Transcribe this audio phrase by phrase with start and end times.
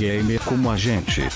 [0.00, 1.28] Gamer como a gente.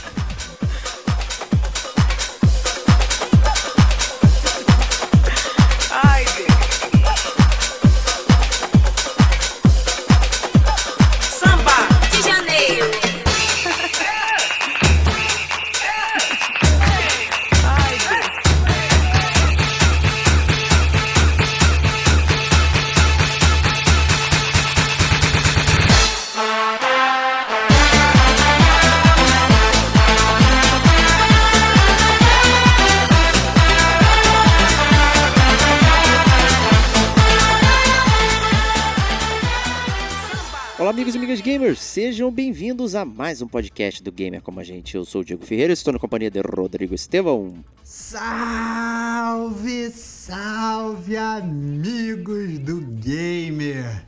[42.94, 44.94] A mais um podcast do Gamer Como a Gente.
[44.94, 47.64] Eu sou o Diego Ferreira, estou na companhia de Rodrigo Estevão.
[47.82, 54.04] Salve, salve, amigos do Gamer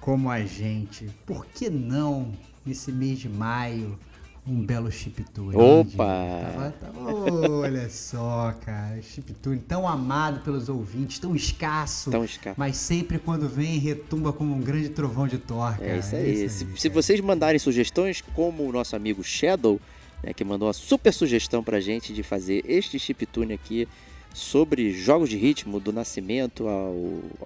[0.00, 1.08] Como a Gente.
[1.24, 2.32] Por que não,
[2.66, 3.98] nesse mês de maio,
[4.46, 5.56] um belo chiptune.
[5.56, 6.42] Opa!
[6.52, 12.10] Tava, tava, olha só, cara, chiptune tão amado pelos ouvintes, tão escasso.
[12.10, 12.58] Tão escasso.
[12.58, 16.22] Mas sempre quando vem retumba como um grande trovão de Thor, É isso aí.
[16.22, 19.80] É isso aí se, se, vocês mandarem sugestões, como o nosso amigo Shadow,
[20.22, 23.86] né, que mandou uma super sugestão pra gente de fazer este chiptune aqui
[24.34, 26.96] sobre jogos de ritmo do nascimento ao,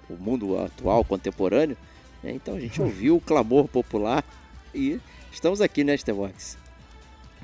[0.09, 1.77] ao mundo atual, contemporâneo.
[2.23, 4.23] Né, então a gente ouviu o clamor popular
[4.73, 4.99] e
[5.31, 6.57] estamos aqui, né, Stevox?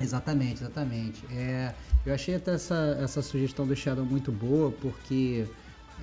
[0.00, 1.24] Exatamente, exatamente.
[1.30, 1.72] É,
[2.04, 5.46] eu achei até essa, essa sugestão do Shadow muito boa, porque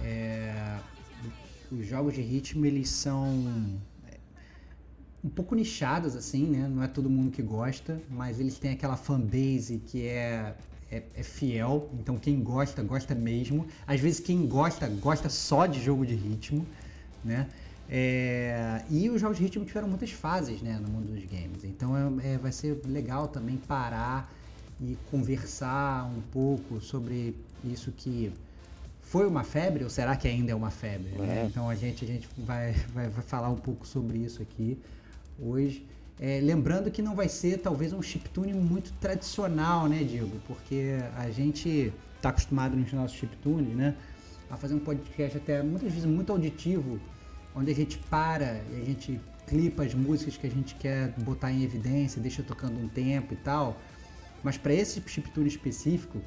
[0.01, 0.77] é,
[1.71, 4.17] os jogos de ritmo eles são é,
[5.23, 6.67] um pouco nichados, assim, né?
[6.67, 10.55] Não é todo mundo que gosta, mas eles têm aquela fanbase que é,
[10.89, 11.89] é, é, fiel.
[11.99, 13.67] Então quem gosta, gosta mesmo.
[13.85, 16.65] Às vezes quem gosta, gosta só de jogo de ritmo,
[17.23, 17.47] né?
[17.89, 21.63] É, e os jogos de ritmo tiveram muitas fases né, no mundo dos games.
[21.63, 24.33] Então é, é, vai ser legal também parar
[24.79, 28.31] e conversar um pouco sobre isso que
[29.01, 31.11] foi uma febre ou será que ainda é uma febre?
[31.17, 31.41] Né?
[31.41, 31.45] É.
[31.45, 34.79] Então a gente, a gente vai, vai, vai, falar um pouco sobre isso aqui
[35.37, 35.85] hoje.
[36.17, 40.39] É, lembrando que não vai ser talvez um chiptune muito tradicional, né, Diego?
[40.47, 43.95] Porque a gente está acostumado nos nossos chiptunes, né?
[44.49, 46.99] A fazer um podcast até muitas vezes muito auditivo
[47.55, 51.51] onde a gente para e a gente clipa as músicas que a gente quer botar
[51.51, 53.77] em evidência, deixa tocando um tempo e tal.
[54.43, 56.21] Mas para esse chiptune específico,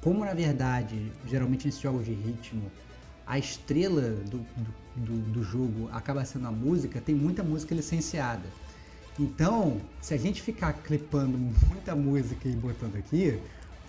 [0.00, 2.70] como na verdade, geralmente nesses jogos de ritmo,
[3.26, 4.46] a estrela do,
[4.96, 8.44] do, do, jogo acaba sendo a música, tem muita música licenciada.
[9.18, 11.36] Então, se a gente ficar clipando
[11.68, 13.38] muita música e botando aqui,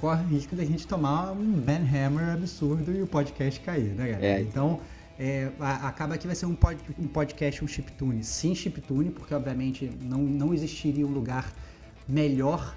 [0.02, 4.12] corre o risco da gente tomar um Ben Hammer absurdo e o podcast cair, né,
[4.12, 4.26] galera?
[4.26, 4.42] É.
[4.42, 4.82] Então,
[5.20, 8.24] é, acaba que vai ser um, pod, um podcast, um chiptune.
[8.24, 11.54] Sim, chiptune, porque obviamente não, não existiria um lugar
[12.08, 12.74] melhor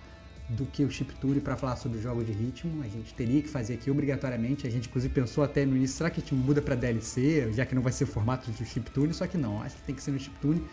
[0.49, 2.83] do que o chiptune para falar sobre jogo de ritmo.
[2.83, 4.67] A gente teria que fazer aqui obrigatoriamente.
[4.67, 7.65] A gente inclusive pensou até no início, será que a gente muda para DLC, já
[7.65, 9.15] que não vai ser o formato de chiptune?
[9.15, 10.67] Só que não, acho que tem que ser um chiptune.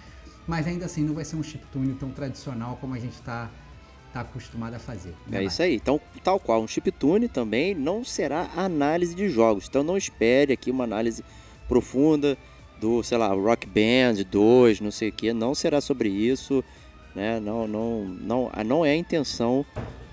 [0.47, 3.47] Mas ainda assim não vai ser um chiptune tão tradicional como a gente está
[4.11, 5.13] tá acostumado a fazer.
[5.31, 5.75] É isso aí.
[5.75, 9.67] Então, tal qual um chiptune também não será análise de jogos.
[9.69, 11.23] Então não espere aqui uma análise
[11.69, 12.35] profunda
[12.81, 16.63] do, sei lá, Rock Band 2, não sei o que, não será sobre isso,
[17.15, 17.39] né?
[17.39, 19.65] Não, não, não, não é a intenção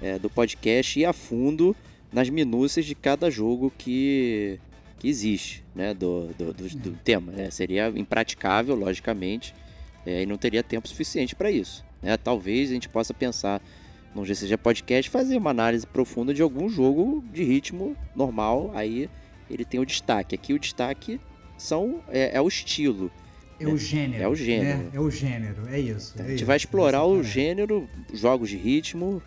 [0.02, 1.74] é, do podcast ir a fundo
[2.12, 4.60] nas minúcias de cada jogo que,
[4.98, 5.94] que existe, né?
[5.94, 7.50] Do, do, do, do tema, né?
[7.50, 9.54] Seria impraticável, logicamente,
[10.04, 11.84] é, e não teria tempo suficiente para isso.
[12.02, 12.16] Né?
[12.16, 13.62] Talvez a gente possa pensar
[14.14, 18.70] no GCG Podcast, fazer uma análise profunda de algum jogo de ritmo normal.
[18.74, 19.10] Aí
[19.50, 20.34] ele tem o destaque.
[20.34, 21.20] Aqui o destaque
[21.58, 23.10] são, é, é o estilo.
[23.58, 24.22] É o gênero.
[24.22, 24.78] É o gênero.
[24.78, 24.90] né?
[24.92, 26.12] É o gênero, é isso.
[26.14, 29.22] Então, é a gente isso, vai explorar o gênero, jogos de ritmo,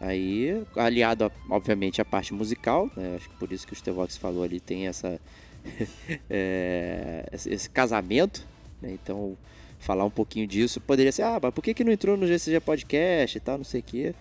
[0.00, 3.16] aí aliado, a- obviamente, à parte musical, né?
[3.16, 5.20] Acho que por isso que o Stevox falou ali, tem essa
[6.30, 8.46] é, esse, casamento,
[8.80, 8.90] né?
[8.92, 9.36] Então,
[9.78, 12.60] falar um pouquinho disso poderia ser, ah, mas por que, que não entrou no GCG
[12.60, 14.14] Podcast e tal, não sei o quê.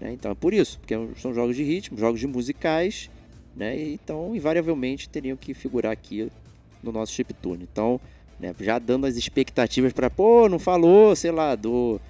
[0.00, 0.12] Né?
[0.12, 3.10] Então, é por isso, porque são jogos de ritmo, jogos de musicais,
[3.54, 3.78] né?
[3.78, 6.30] Então, invariavelmente, teriam que figurar aqui
[6.82, 7.66] no nosso chiptune.
[7.70, 8.00] Então,
[8.40, 12.00] né, já dando as expectativas para, pô, não falou, sei lá, do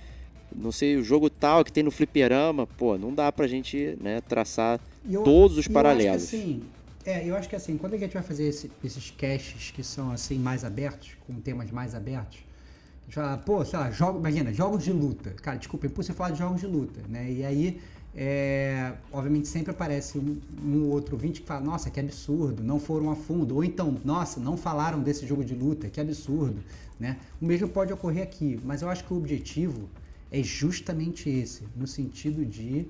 [0.54, 4.20] não sei, o jogo tal que tem no fliperama, pô, não dá pra gente, né,
[4.20, 4.78] traçar
[5.08, 6.24] eu- todos os eu paralelos.
[6.24, 6.62] acho que, assim,
[7.06, 10.10] é, eu acho que assim, quando a gente vai fazer esse- esses caches que são
[10.12, 14.52] assim mais abertos, com temas mais abertos, a gente fala, pô, sei lá, jogo, imagina,
[14.52, 15.30] jogos de luta.
[15.42, 17.30] Cara, desculpa, é impossível falar de jogos de luta, né?
[17.30, 17.80] E aí,
[18.14, 23.10] é, obviamente, sempre aparece um, um outro ouvinte que fala, nossa, que absurdo, não foram
[23.10, 23.56] a fundo.
[23.56, 26.62] Ou então, nossa, não falaram desse jogo de luta, que absurdo,
[27.00, 27.18] né?
[27.40, 29.88] O mesmo pode ocorrer aqui, mas eu acho que o objetivo
[30.30, 32.86] é justamente esse, no sentido de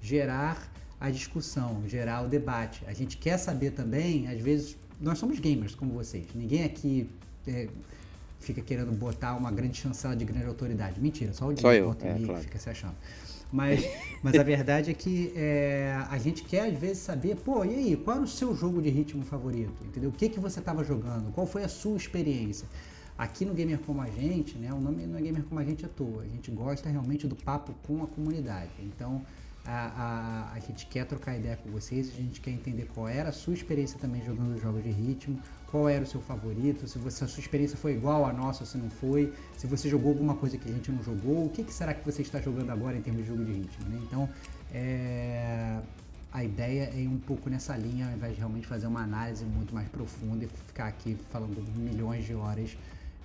[0.00, 0.70] gerar
[1.00, 2.82] a discussão, gerar o debate.
[2.86, 6.26] A gente quer saber também, às vezes, nós somos gamers como vocês.
[6.34, 7.08] Ninguém aqui
[7.46, 7.68] é,
[8.40, 11.00] fica querendo botar uma grande chancela de grande autoridade.
[11.00, 12.42] Mentira, só o Diego é, claro.
[12.42, 12.94] fica se achando.
[13.52, 13.84] Mas,
[14.22, 17.96] mas a verdade é que é, a gente quer às vezes saber, pô, e aí,
[17.96, 19.84] qual era o seu jogo de ritmo favorito?
[19.84, 20.10] Entendeu?
[20.10, 21.32] O que, que você estava jogando?
[21.32, 22.66] Qual foi a sua experiência?
[23.16, 24.72] Aqui no Gamer Como a Gente, né?
[24.72, 26.22] O nome não é Gamer Como a Gente à toa.
[26.22, 28.70] A gente gosta realmente do papo com a comunidade.
[28.80, 29.22] Então,
[29.66, 33.30] a, a, a gente quer trocar ideia com vocês, a gente quer entender qual era
[33.30, 35.40] a sua experiência também jogando os jogos de ritmo,
[35.70, 38.66] qual era o seu favorito, se você, a sua experiência foi igual à nossa ou
[38.66, 41.64] se não foi, se você jogou alguma coisa que a gente não jogou, o que,
[41.64, 43.98] que será que você está jogando agora em termos de jogo de ritmo, né?
[44.02, 44.28] Então,
[44.72, 45.78] é,
[46.32, 49.44] a ideia é ir um pouco nessa linha, ao invés de realmente fazer uma análise
[49.44, 52.76] muito mais profunda e ficar aqui falando milhões de horas,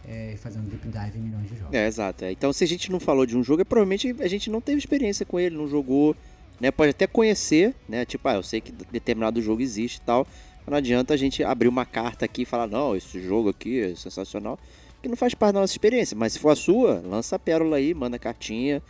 [0.08, 1.74] é, fazendo deep dive em milhões de jogos.
[1.74, 2.26] É, exato.
[2.26, 2.32] é.
[2.32, 4.80] Então, se a gente não falou de um jogo, é provavelmente a gente não teve
[4.80, 6.16] experiência com ele, não jogou,
[6.60, 6.72] né?
[6.72, 8.06] Pode até conhecer, né?
[8.06, 10.28] Tipo, ah, eu sei que determinado jogo existe e tal.
[10.68, 13.96] Não adianta a gente abrir uma carta aqui e falar, não, esse jogo aqui é
[13.96, 14.58] sensacional,
[15.02, 16.16] que não faz parte da nossa experiência.
[16.16, 18.82] Mas se for a sua, lança a pérola aí, manda cartinha,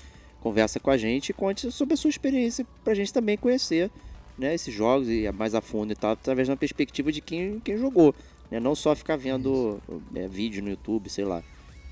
[0.41, 3.89] conversa com a gente e conte sobre a sua experiência pra gente também conhecer,
[4.37, 4.53] né?
[4.53, 7.77] Esses jogos e mais a fundo e tal, através de uma perspectiva de quem, quem
[7.77, 8.13] jogou.
[8.49, 8.59] Né?
[8.59, 9.79] Não só ficar vendo
[10.13, 11.41] é, vídeo no YouTube, sei lá.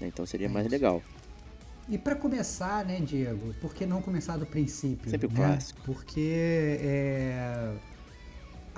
[0.02, 0.08] né?
[0.08, 0.74] Então seria É mais isso.
[0.76, 1.02] legal.
[1.88, 5.10] E para começar, né, Diego, por que não começar do princípio?
[5.10, 5.36] Sempre o né?
[5.38, 5.80] clássico.
[5.86, 7.72] Porque é,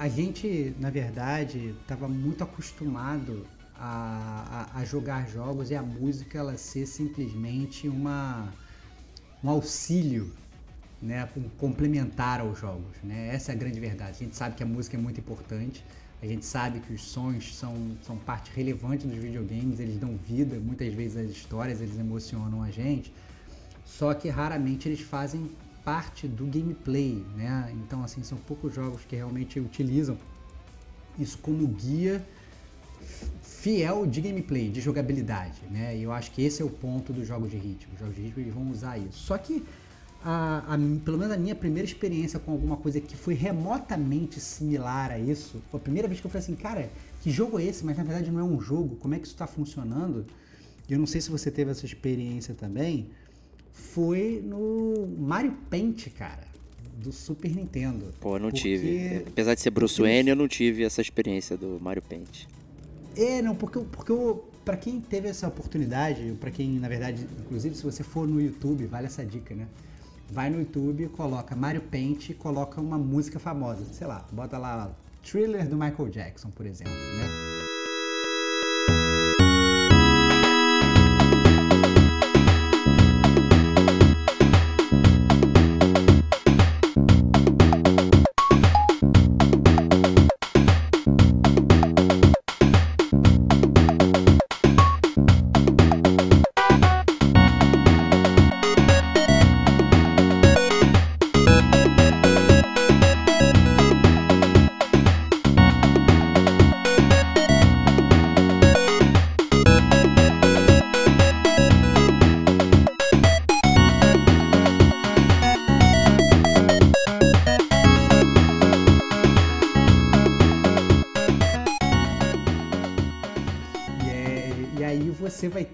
[0.02, 3.46] a gente, na verdade, estava muito acostumado
[3.76, 8.52] a, a, a jogar jogos e a música ela ser simplesmente uma,
[9.44, 10.34] um auxílio,
[11.00, 12.98] né, um complementar aos jogos.
[13.04, 13.30] Né?
[13.32, 14.18] Essa é a grande verdade.
[14.20, 15.86] A gente sabe que a música é muito importante.
[16.20, 20.60] A gente sabe que os sons são, são parte relevante dos videogames, eles dão vida,
[20.60, 23.14] muitas vezes as histórias, eles emocionam a gente.
[23.86, 25.48] Só que raramente eles fazem
[25.84, 27.72] parte do gameplay, né?
[27.84, 30.18] Então, assim, são poucos jogos que realmente utilizam
[31.20, 32.24] isso como guia
[33.44, 35.96] fiel de gameplay, de jogabilidade, né?
[35.98, 37.94] E eu acho que esse é o ponto dos jogos de ritmo.
[37.94, 39.20] Os jogos de ritmo eles vão usar isso.
[39.20, 39.64] Só que
[40.24, 45.12] a, a- pelo menos a minha primeira experiência com alguma coisa que foi remotamente similar
[45.12, 46.90] a isso, foi a primeira vez que eu falei assim, cara,
[47.22, 47.86] que jogo é esse?
[47.86, 50.26] Mas na verdade não é um jogo, como é que isso está funcionando?
[50.90, 53.08] Eu não sei se você teve essa experiência também,
[53.74, 56.48] foi no Mario Paint, cara,
[56.98, 58.14] do Super Nintendo.
[58.20, 59.24] Pô, eu não Porque- tive.
[59.28, 62.46] Apesar de ser Bruce Wayne, eu não tive essa experiência do Mario Paint.
[63.18, 67.76] É, não, porque, porque eu, pra quem teve essa oportunidade, pra quem, na verdade, inclusive
[67.76, 69.68] se você for no YouTube, vale essa dica, né?
[70.32, 74.96] Vai no YouTube, coloca Mario Paint e coloca uma música famosa, sei lá, bota lá
[75.24, 77.51] Thriller do Michael Jackson, por exemplo, né?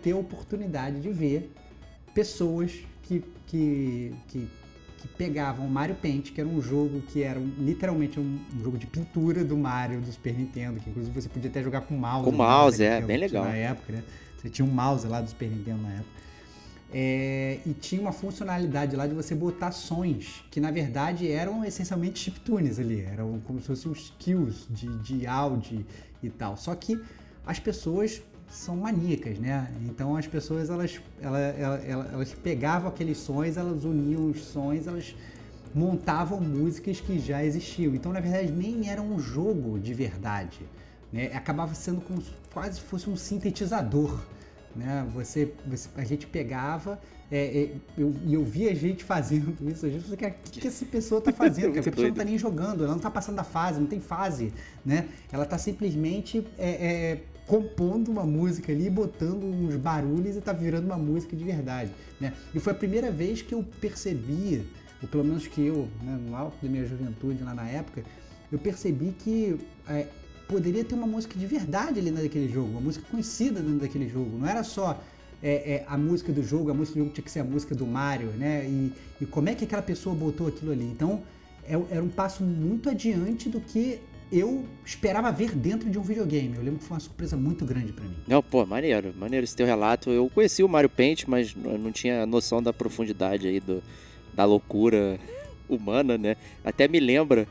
[0.08, 1.52] Ter a oportunidade de ver
[2.14, 2.72] pessoas
[3.04, 4.48] que, que, que,
[5.00, 8.64] que pegavam o Mario Paint, que era um jogo que era um, literalmente um, um,
[8.64, 11.94] jogo de pintura do Mario do Super Nintendo, que inclusive você podia até jogar com
[11.94, 12.24] mouse.
[12.24, 13.44] Com mouse, é, bem legal.
[13.44, 14.04] Na época, né?
[14.38, 16.18] Você tinha um mouse lá do Super Nintendo na época.
[16.94, 22.18] É, e tinha uma funcionalidade lá de você botar sons, que na verdade eram essencialmente
[22.18, 25.86] chiptunes ali, eram como se fossem os kills de, de áudio
[26.24, 26.56] e tal.
[26.56, 26.98] Só que
[27.46, 29.70] as pessoas são maníacas, né?
[29.86, 35.16] Então as pessoas elas, elas, elas, elas pegavam aqueles sons, elas uniam os sons, elas
[35.74, 37.94] montavam músicas que já existiam.
[37.94, 40.60] Então na verdade nem era um jogo de verdade,
[41.12, 41.32] né?
[41.34, 42.24] Acabava sendo como
[42.54, 44.20] quase fosse um sintetizador
[44.78, 45.06] né?
[45.14, 47.00] Você, você, a gente pegava
[47.30, 51.20] é, é, eu, eu via gente fazendo isso, a gente o que, que essa pessoa
[51.20, 51.78] está fazendo?
[51.78, 54.54] a pessoa não está nem jogando, ela não está passando da fase, não tem fase,
[54.86, 55.10] né?
[55.32, 60.86] Ela está simplesmente é, é, compondo uma música ali, botando uns barulhos e está virando
[60.86, 61.90] uma música de verdade,
[62.20, 62.34] né?
[62.54, 64.68] E foi a primeira vez que eu percebi,
[65.02, 68.04] ou pelo menos que eu, né, no alto da minha juventude lá na época,
[68.52, 70.08] eu percebi que é,
[70.48, 74.38] poderia ter uma música de verdade ali naquele jogo, uma música conhecida dentro daquele jogo.
[74.38, 75.02] Não era só
[75.42, 77.74] é, é, a música do jogo, a música do jogo tinha que ser a música
[77.74, 78.66] do Mario, né?
[78.66, 80.86] E, e como é que aquela pessoa botou aquilo ali.
[80.86, 81.24] Então,
[81.64, 86.56] é, era um passo muito adiante do que eu esperava ver dentro de um videogame.
[86.56, 88.16] Eu lembro que foi uma surpresa muito grande para mim.
[88.28, 90.10] Não, pô, maneiro, maneiro esse teu relato.
[90.10, 93.82] Eu conheci o Mario Paint, mas não tinha noção da profundidade aí do,
[94.34, 95.20] da loucura
[95.70, 96.36] humana, né?
[96.64, 97.48] Até me lembra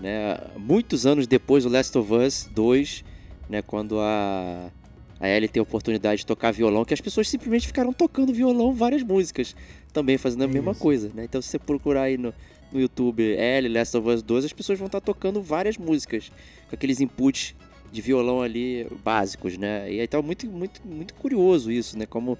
[0.00, 0.38] né?
[0.56, 3.04] Muitos anos depois do Last of Us 2,
[3.48, 4.70] né, quando a,
[5.18, 8.72] a Ellie tem a oportunidade de tocar violão, que as pessoas simplesmente ficaram tocando violão
[8.72, 9.56] várias músicas,
[9.92, 10.80] também fazendo a é mesma isso.
[10.80, 11.10] coisa.
[11.14, 11.24] Né?
[11.24, 12.32] Então se você procurar aí no,
[12.72, 16.30] no YouTube Ellie, Last of Us 2, as pessoas vão estar tocando várias músicas,
[16.68, 17.54] com aqueles inputs
[17.90, 19.90] de violão ali básicos, né?
[19.90, 22.06] E aí tá muito, muito, muito curioso isso, né?
[22.06, 22.38] Como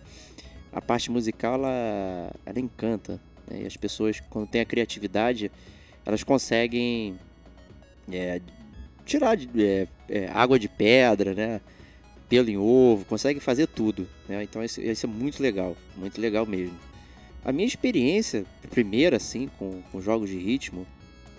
[0.72, 3.20] a parte musical, ela, ela encanta.
[3.46, 3.62] Né?
[3.62, 5.50] E as pessoas, quando tem a criatividade,
[6.04, 7.18] elas conseguem
[8.10, 8.40] é,
[9.04, 11.60] tirar de, é, é, água de pedra, né?
[12.28, 14.06] Pelo em ovo, consegue fazer tudo.
[14.28, 14.42] Né?
[14.42, 16.76] Então isso, isso é muito legal, muito legal mesmo.
[17.48, 20.86] A minha experiência primeira, assim, com, com jogos de ritmo,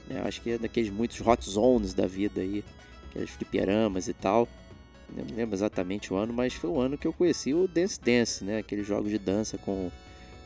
[0.07, 0.23] né?
[0.25, 2.63] acho que é daqueles muitos hot zones da vida aí,
[3.07, 4.47] aqueles fliperamas e tal.
[5.15, 8.43] Não lembro exatamente o ano, mas foi o ano que eu conheci o Dance Dance,
[8.43, 8.57] né?
[8.57, 9.91] Aqueles jogos de dança com,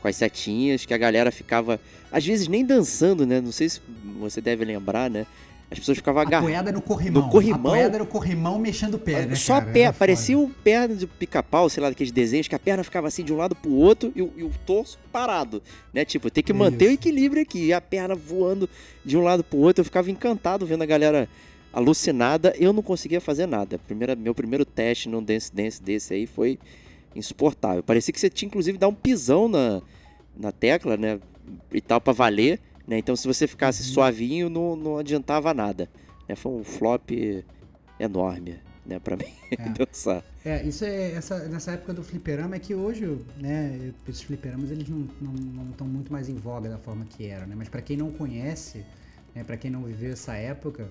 [0.02, 1.80] com as setinhas, que a galera ficava,
[2.12, 3.40] às vezes nem dançando, né?
[3.40, 3.80] Não sei se
[4.20, 5.26] você deve lembrar, né?
[5.74, 6.48] As pessoas ficavam agarradas.
[6.48, 7.22] Apoiada no corrimão.
[7.22, 7.72] No corrimão.
[7.72, 9.34] Apoiada no corrimão mexendo o pé, né?
[9.34, 9.72] Só cara?
[9.72, 9.92] pé.
[9.92, 13.32] parecia o pé de pica-pau, sei lá, daqueles desenhos, que a perna ficava assim de
[13.32, 15.60] um lado pro outro e o, e o torso parado.
[15.92, 16.04] Né?
[16.04, 16.92] Tipo, tem que manter Isso.
[16.92, 17.66] o equilíbrio aqui.
[17.66, 18.68] E a perna voando
[19.04, 19.80] de um lado pro outro.
[19.80, 21.28] Eu ficava encantado vendo a galera
[21.72, 22.54] alucinada.
[22.56, 23.76] Eu não conseguia fazer nada.
[23.78, 26.58] Primeira, meu primeiro teste num dance dance desse aí foi
[27.16, 27.82] insuportável.
[27.82, 29.82] Parecia que você tinha, inclusive, dar um pisão na,
[30.36, 31.18] na tecla, né?
[31.72, 32.60] E tal, pra valer.
[32.86, 32.98] Né?
[32.98, 33.94] Então, se você ficasse uhum.
[33.94, 35.88] suavinho, não, não adiantava nada.
[36.28, 36.34] Né?
[36.34, 37.10] Foi um flop
[37.98, 39.68] enorme né, para mim é.
[39.70, 40.22] dançar.
[40.44, 44.88] É, isso é essa, nessa época do fliperama é que hoje, né, esses fliperamas eles
[44.88, 47.54] não estão muito mais em voga da forma que eram, né?
[47.56, 48.84] Mas para quem não conhece,
[49.34, 50.90] né, para quem não viveu essa época,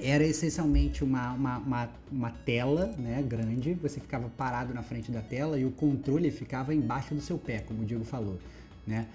[0.00, 5.20] era essencialmente uma, uma, uma, uma, tela né, grande, você ficava parado na frente da
[5.20, 8.38] tela e o controle ficava embaixo do seu pé, como o Diego falou.
[8.86, 9.06] Né?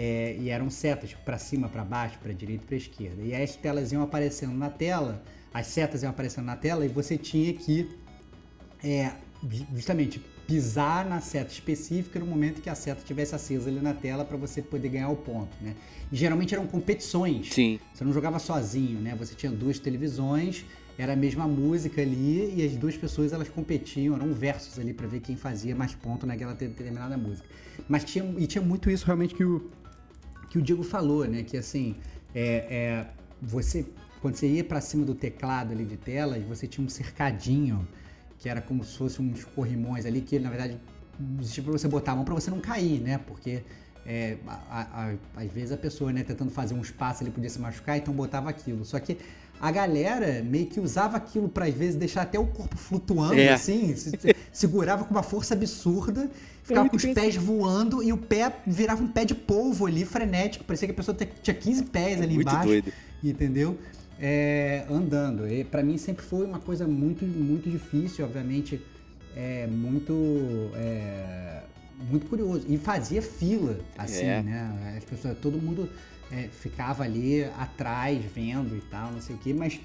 [0.00, 3.20] É, e eram setas para cima, para baixo, para direita e para esquerda.
[3.20, 5.20] E as telas iam aparecendo na tela,
[5.52, 7.88] as setas iam aparecendo na tela e você tinha que
[8.84, 9.10] é,
[9.74, 14.24] justamente pisar na seta específica no momento que a seta estivesse acesa ali na tela
[14.24, 15.74] para você poder ganhar o ponto, né?
[16.12, 17.52] E geralmente eram competições.
[17.52, 17.80] Sim.
[17.92, 19.16] Você não jogava sozinho, né?
[19.18, 20.64] Você tinha duas televisões,
[20.96, 25.08] era a mesma música ali e as duas pessoas elas competiam, eram versos ali para
[25.08, 27.48] ver quem fazia mais ponto naquela determinada música.
[27.88, 29.70] Mas tinha e tinha muito isso realmente que o
[30.48, 31.42] que o Diego falou, né?
[31.42, 31.96] Que assim,
[32.34, 33.06] é, é
[33.40, 33.86] você
[34.20, 37.86] quando você ia para cima do teclado ali de tela, você tinha um cercadinho
[38.38, 40.78] que era como se fosse uns corrimões ali que na verdade
[41.40, 43.18] existia para você botar a mão para você não cair, né?
[43.18, 43.62] Porque
[44.06, 47.60] é, a, a, às vezes a pessoa, né, tentando fazer um espaço ali podia se
[47.60, 48.84] machucar, então botava aquilo.
[48.84, 49.18] Só que
[49.60, 53.52] a galera meio que usava aquilo para às vezes deixar até o corpo flutuando, é.
[53.52, 54.12] assim, se,
[54.52, 56.30] segurava com uma força absurda,
[56.62, 60.64] ficava com os pés voando e o pé virava um pé de polvo ali, frenético,
[60.64, 62.68] parecia que a pessoa tinha 15 pés ali Muito embaixo.
[62.68, 62.92] Doido.
[63.22, 63.78] Entendeu?
[64.20, 65.48] É, andando.
[65.48, 68.80] E para mim sempre foi uma coisa muito, muito difícil, obviamente,
[69.36, 70.12] é muito.
[70.74, 71.62] É,
[72.10, 72.64] muito curioso.
[72.68, 74.42] E fazia fila, assim, é.
[74.42, 74.94] né?
[74.96, 75.88] As pessoas, todo mundo
[76.32, 79.80] é, ficava ali atrás, vendo e tal, não sei o quê, mas.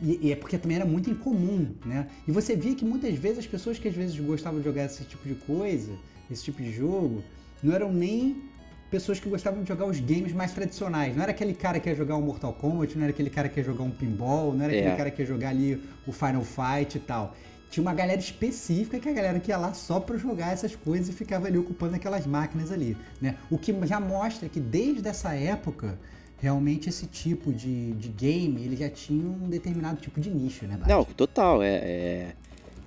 [0.00, 2.06] E, e, é porque também era muito incomum, né?
[2.26, 5.02] E você via que muitas vezes as pessoas que às vezes gostavam de jogar esse
[5.04, 5.92] tipo de coisa,
[6.30, 7.22] esse tipo de jogo,
[7.62, 8.44] não eram nem
[8.90, 11.16] pessoas que gostavam de jogar os games mais tradicionais.
[11.16, 13.58] Não era aquele cara que ia jogar um Mortal Kombat, não era aquele cara que
[13.58, 14.78] ia jogar um pinball, não era É.
[14.80, 17.36] aquele cara que ia jogar ali o Final Fight e tal.
[17.70, 20.74] Tinha uma galera específica que é a galera que ia lá só pra jogar essas
[20.74, 23.36] coisas e ficava ali ocupando aquelas máquinas ali, né?
[23.50, 25.98] O que já mostra que desde essa época,
[26.40, 30.76] realmente esse tipo de, de game, ele já tinha um determinado tipo de nicho, né,
[30.76, 30.88] Bart?
[30.88, 31.62] Não, total.
[31.62, 32.32] É, é-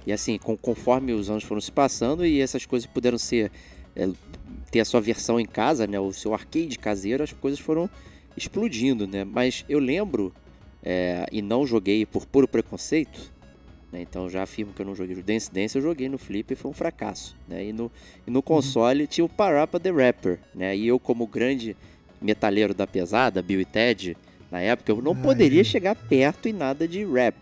[0.08, 3.52] E assim, com- conforme os anos foram se passando e essas coisas puderam ser.
[3.96, 4.10] é,
[4.72, 6.00] ter a sua versão em casa, né?
[6.00, 7.90] O seu arcade caseiro, as coisas foram
[8.38, 9.24] explodindo, né?
[9.26, 10.34] Mas eu lembro,
[10.84, 13.31] é, e não joguei por puro preconceito,
[13.92, 14.02] né?
[14.02, 16.56] Então já afirmo que eu não joguei o Dance Dance, eu joguei no Flip e
[16.56, 17.66] foi um fracasso, né?
[17.66, 17.92] E no,
[18.26, 20.76] e no console tinha o Parappa the Rapper, né?
[20.76, 21.76] E eu, como grande
[22.22, 24.16] metaleiro da pesada, Bill e Ted,
[24.50, 25.22] na época, eu não Ai.
[25.22, 27.36] poderia chegar perto em nada de rap,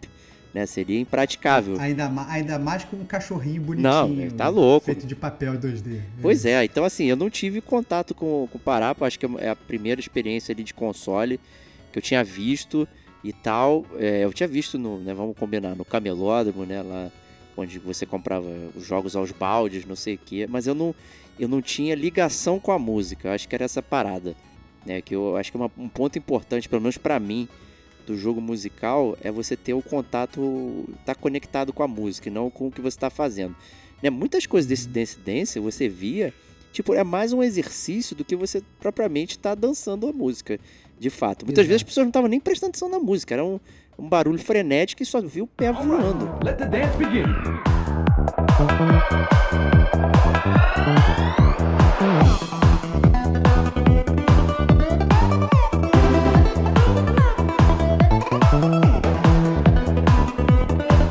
[0.54, 0.66] né?
[0.66, 1.80] Seria impraticável.
[1.80, 4.32] Ainda, ainda mais com um cachorrinho Não, bonitinho.
[4.32, 4.86] tá louco.
[4.86, 6.00] Feito de papel 2D.
[6.22, 9.56] Pois é, então assim, eu não tive contato com, o Parappa, acho que é a
[9.56, 11.40] primeira experiência ali de console
[11.92, 12.88] que eu tinha visto
[13.24, 13.86] e tal.
[13.98, 17.12] É, eu tinha visto no, né, vamos combinar, no camelódromo, né, lá
[17.58, 20.96] onde você comprava os jogos aos baldes, não sei o quê, mas eu não,
[21.38, 24.36] eu não tinha ligação com a música, acho que era essa parada,
[24.86, 27.48] né, que eu acho que é uma- um ponto importante, pelo menos pra mim,
[28.08, 32.50] do jogo musical é você ter o contato, tá conectado com a música e não
[32.50, 33.56] com o que você tá fazendo.
[34.02, 34.10] Né?
[34.10, 36.34] Muitas coisas desse Dance Dance você via,
[36.74, 40.60] tipo, é mais um exercício do que você propriamente tá dançando a música,
[41.00, 41.46] de fato.
[41.46, 41.68] Muitas Exato.
[41.70, 43.60] vezes as pessoas não estavam nem prestando atenção na música, era um,
[43.98, 46.30] um barulho frenético e só viu o pé voando.
[46.44, 47.26] Let the dance begin.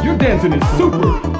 [0.04, 1.37] Your dancing is super.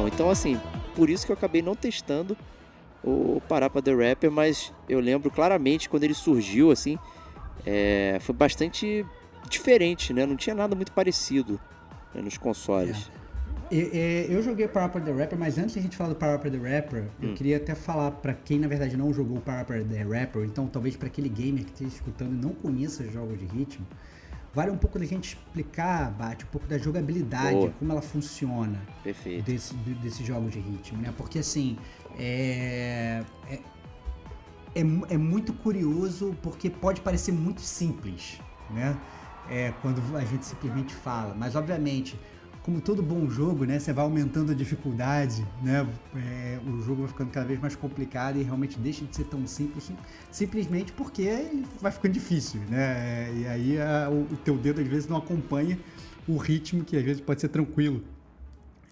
[0.00, 0.08] Conexão.
[0.08, 0.60] Então, assim,
[0.94, 2.36] por isso que eu acabei não testando
[3.02, 6.98] o Parappa the Rapper, mas eu lembro claramente quando ele surgiu, assim,
[7.64, 9.04] é, foi bastante
[9.48, 10.26] diferente, né?
[10.26, 11.60] Não tinha nada muito parecido
[12.14, 13.10] né, nos consoles.
[13.70, 13.76] E-
[14.28, 16.56] e- Eu joguei Parappa the Rapper, mas antes de a gente falar do Parappa the
[16.56, 20.44] Rapper, eu queria até falar pra quem na verdade não jogou o Parappa the Rapper,
[20.44, 23.86] então talvez pra aquele gamer que esteja escutando e não conheça jogos de ritmo,
[24.54, 27.70] vale um pouco da gente explicar, Bate, um pouco da jogabilidade, Boa.
[27.78, 29.44] como ela funciona Perfeito.
[29.44, 31.12] desse, de- desses jogos de ritmo, né?
[31.16, 31.76] Porque assim,
[32.18, 33.54] é, é,
[34.74, 34.80] é,
[35.10, 38.96] é muito curioso porque pode parecer muito simples, né?
[39.50, 42.18] É, quando a gente simplesmente fala, mas obviamente,
[42.68, 43.78] como todo bom jogo, né?
[43.78, 45.86] Você vai aumentando a dificuldade, né?
[46.14, 49.46] É, o jogo vai ficando cada vez mais complicado e realmente deixa de ser tão
[49.46, 49.96] simples, sim-
[50.30, 53.32] simplesmente porque vai ficando difícil, né?
[53.34, 55.78] E aí a- o, o teu dedo às vezes não acompanha
[56.28, 58.04] o ritmo que às vezes pode ser tranquilo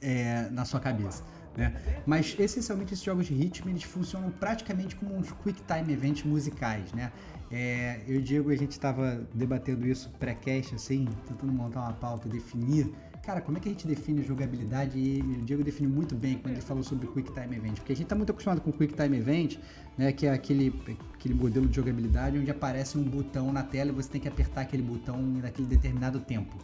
[0.00, 1.22] é, na sua cabeça.
[1.54, 1.74] Né?
[2.06, 6.92] Mas essencialmente esses jogos de ritmo eles funcionam praticamente como uns quick time events musicais,
[6.94, 7.12] né?
[7.50, 11.92] É, eu e o Diego a gente estava debatendo isso pré-cast assim, tentando montar uma
[11.92, 12.92] pauta, definir,
[13.26, 14.96] cara, como é que a gente define jogabilidade?
[14.98, 17.96] E o Diego definiu muito bem quando ele falou sobre quick time event, porque a
[17.96, 19.58] gente está muito acostumado com quick time event,
[19.98, 20.12] né?
[20.12, 20.72] Que é aquele
[21.12, 24.60] aquele modelo de jogabilidade onde aparece um botão na tela e você tem que apertar
[24.60, 26.56] aquele botão naquele determinado tempo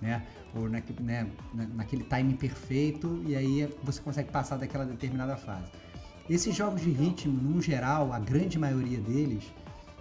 [0.00, 0.22] né?
[0.54, 0.82] Ou né,
[1.54, 5.70] na- naquele timing perfeito e aí você consegue passar daquela determinada fase.
[6.28, 9.44] Esses jogos de ritmo, no geral, a grande maioria deles,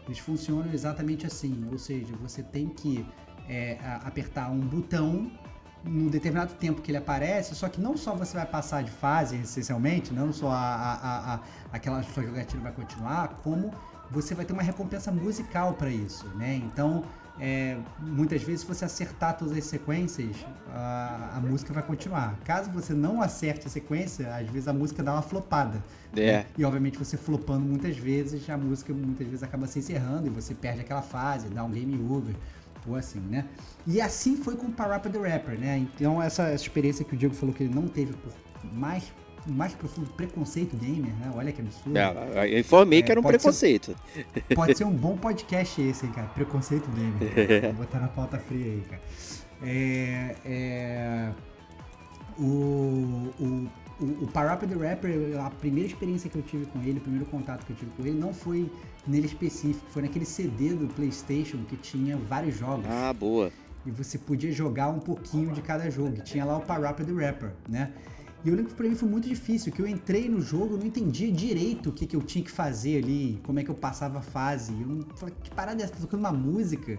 [0.06, 3.06] eles funcionam exatamente assim, ou seja, você tem que
[3.48, 5.32] é, apertar um botão
[5.84, 9.38] num determinado tempo que ele aparece, só que não só você vai passar de fase,
[9.38, 11.40] essencialmente, não só a, a, a,
[11.72, 13.72] aquela sua jogatina vai continuar, como
[14.12, 16.56] você vai ter uma recompensa musical para isso, né?
[16.56, 17.04] Então,
[17.40, 20.36] é, muitas vezes, se você acertar todas as sequências,
[20.74, 22.38] a, a música vai continuar.
[22.44, 25.82] Caso você não acerte a sequência, às vezes a música dá uma flopada.
[26.16, 26.40] É.
[26.40, 26.46] né?
[26.58, 30.54] E obviamente você flopando muitas vezes, a música muitas vezes acaba se encerrando e você
[30.54, 32.36] perde aquela fase, dá um game over,
[32.88, 33.46] ou assim, né?
[33.86, 35.78] E assim foi com o Parappa the Rapper, né?
[35.78, 38.32] Então essa, essa experiência que o Diego falou que ele não teve por
[38.74, 39.12] mais,
[39.48, 41.32] mais profundo preconceito gamer, né?
[41.36, 41.98] Olha que absurdo.
[41.98, 43.96] É, eu informei É, que era um pode ser- preconceito.
[44.56, 46.28] Pode ser um bom podcast esse, hein, cara?
[46.28, 47.74] Preconceito gamer.
[47.76, 49.02] Vou botar na pauta fria aí, cara.
[49.62, 51.30] É, é,
[52.38, 53.68] o, o,
[54.00, 57.26] o, o Parappa the Rapper, a primeira experiência que eu tive com ele, o primeiro
[57.26, 58.72] contato que eu tive com ele, não foi
[59.08, 62.86] nele específico, foi naquele CD do PlayStation que tinha vários jogos.
[62.88, 63.52] Ah, boa.
[63.86, 66.18] e você podia jogar um pouquinho de cada jogo.
[66.18, 67.92] E tinha lá o Parappa the Rapper, né?
[68.44, 70.78] E eu lembro que pra mim foi muito difícil, que eu entrei no jogo, eu
[70.78, 73.76] não entendia direito o que, que eu tinha que fazer ali, como é que eu
[73.76, 74.72] passava a fase.
[74.72, 75.94] Eu não falei, que parada é essa?
[75.94, 76.98] Tá tocando uma música?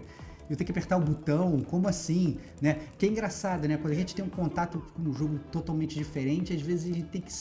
[0.51, 2.37] Eu tenho que apertar o botão, como assim?
[2.61, 2.79] Né?
[2.97, 3.77] Que é engraçado, né?
[3.77, 7.07] Quando a gente tem um contato com um jogo totalmente diferente, às vezes a gente
[7.07, 7.31] tem que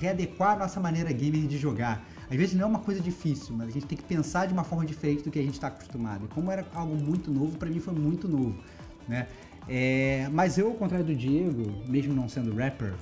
[0.00, 2.02] readequar a nossa maneira gamer de jogar.
[2.30, 4.64] Às vezes não é uma coisa difícil, mas a gente tem que pensar de uma
[4.64, 6.24] forma diferente do que a gente está acostumado.
[6.24, 8.56] E como era algo muito novo, para mim foi muito novo,
[9.06, 9.26] né?
[9.68, 12.94] É, mas eu, ao contrário do Diego, mesmo não sendo rapper,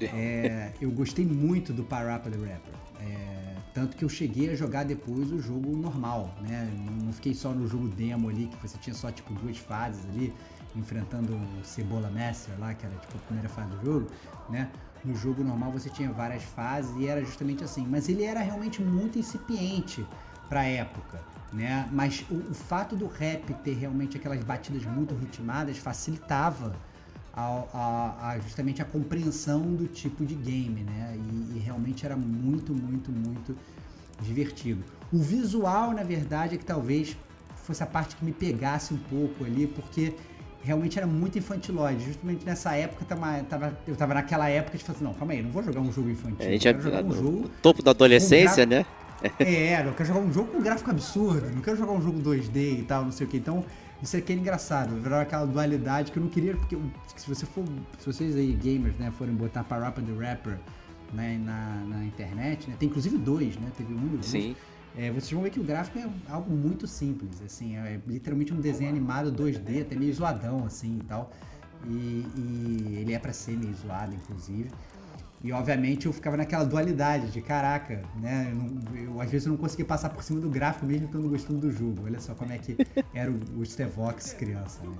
[0.00, 2.74] é, eu gostei muito do Parappa the Rapper.
[3.00, 3.35] É,
[3.76, 6.66] tanto que eu cheguei a jogar depois o jogo normal, né?
[7.04, 10.32] Não fiquei só no jogo demo ali, que você tinha só tipo duas fases ali,
[10.74, 14.10] enfrentando o Cebola Master lá, que era tipo a primeira fase do jogo,
[14.48, 14.70] né?
[15.04, 17.86] No jogo normal você tinha várias fases e era justamente assim.
[17.86, 20.06] Mas ele era realmente muito incipiente
[20.48, 21.20] para época,
[21.52, 21.86] né?
[21.92, 26.74] Mas o, o fato do rap ter realmente aquelas batidas muito ritmadas facilitava
[27.36, 31.14] a, a, justamente a compreensão do tipo de game, né?
[31.16, 33.54] E, e, realmente era muito, muito, muito
[34.22, 34.82] divertido.
[35.12, 37.14] O visual, na verdade, é que talvez
[37.54, 40.14] fosse a parte que me pegasse um pouco ali, porque
[40.62, 42.06] realmente era muito infantilóide.
[42.06, 45.42] Justamente nessa época, tava, tava, eu tava naquela época de falar assim, não, calma aí,
[45.42, 46.38] não vou jogar um jogo infantil.
[46.40, 48.86] A gente é jogar um jogo topo da adolescência, né?
[49.38, 52.80] É, eu quero jogar um jogo com gráfico absurdo, não quero jogar um jogo 2D
[52.80, 53.36] e tal, não sei o que.
[53.36, 53.64] Então,
[54.02, 56.76] isso aqui é engraçado, virou aquela dualidade que eu não queria, porque
[57.16, 57.64] se você for,
[57.98, 60.58] se vocês aí, gamers, né, forem botar Parappa the Rapper
[61.12, 64.26] né, na, na internet, né, tem inclusive dois, né, teve um e dois.
[64.26, 64.56] Sim.
[64.98, 68.60] É, vocês vão ver que o gráfico é algo muito simples, assim, é literalmente um
[68.60, 71.30] desenho animado 2D, até meio zoadão, assim, e tal.
[71.86, 74.70] E, e ele é para ser meio zoado, inclusive.
[75.46, 78.48] E obviamente eu ficava naquela dualidade de caraca, né?
[78.50, 81.28] Eu, não, eu, às vezes eu não conseguia passar por cima do gráfico mesmo estando
[81.28, 82.02] gostando do jogo.
[82.04, 82.76] Olha só como é que
[83.14, 84.82] era o, o Stevox criança.
[84.82, 84.90] Né?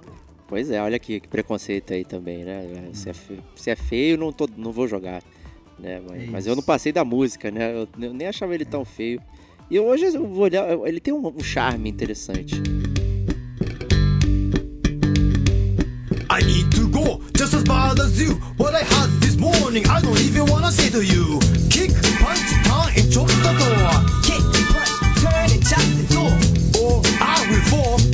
[0.46, 2.90] Pois é, olha que, que, preconceito aí tambtambém, né?
[2.92, 5.20] Se é feio, se é feio não, tô, não vou jogar.
[5.80, 6.00] Né?
[6.08, 7.72] Mas, é mas, eu não passei da música, né?
[7.72, 8.66] Eu, eu nem achava ele é.
[8.66, 9.20] tão feio.
[9.68, 12.54] E hoje eu vou olhar, ele tem um, um charme interessante.
[16.30, 18.55] I need to go just as bad as you.
[19.60, 21.38] Morning, I don't even wanna say to you.
[21.70, 21.90] Kick,
[22.20, 23.90] punch, turn, and chop the door.
[24.22, 24.42] Kick,
[24.72, 24.92] punch,
[25.22, 26.32] turn, and chop the door.
[26.80, 28.05] Or I will fall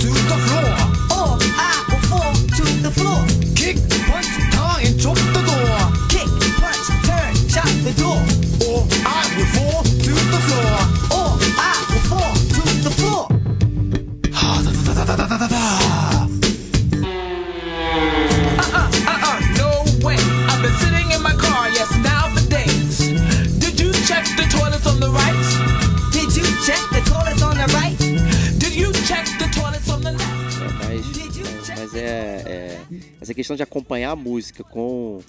[33.33, 35.21] essa questão de acompanhar a música com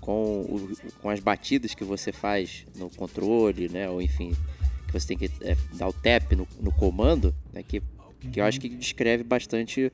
[0.00, 4.36] com, o, com as batidas que você faz no controle, né, ou enfim,
[4.86, 7.82] que você tem que é, dar o tap no, no comando, né, que,
[8.30, 9.90] que eu acho que descreve bastante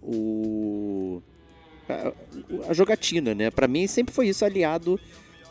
[0.00, 1.20] o
[1.88, 2.12] a,
[2.70, 3.50] a jogatina, né?
[3.50, 5.00] Para mim sempre foi isso aliado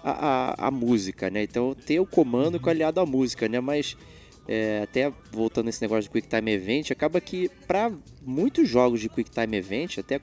[0.03, 1.43] à, à, à, música, né?
[1.43, 3.59] Então ter o comando com aliado à música, né?
[3.59, 3.97] Mas
[4.47, 9.09] é, até voltando nesse negócio de Quick Time Event, acaba que para muitos jogos de
[9.09, 10.21] Quick Time Event, até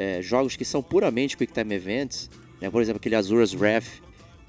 [0.00, 3.84] é, jogos que são puramente Quick Time Events, né, por exemplo aquele Azura's Wrath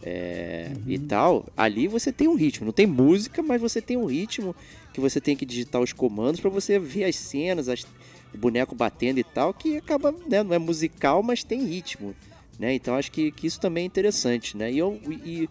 [0.02, 0.84] é, uhum.
[0.88, 4.56] e tal, ali você tem um ritmo, não tem música, mas você tem um ritmo
[4.94, 7.86] que você tem que digitar os comandos para você ver as cenas, as,
[8.34, 12.16] o boneco batendo e tal, que acaba, né, não é musical, mas tem ritmo,
[12.58, 12.74] né?
[12.74, 14.72] Então acho que, que isso também é interessante, né?
[14.72, 15.50] E, eu, e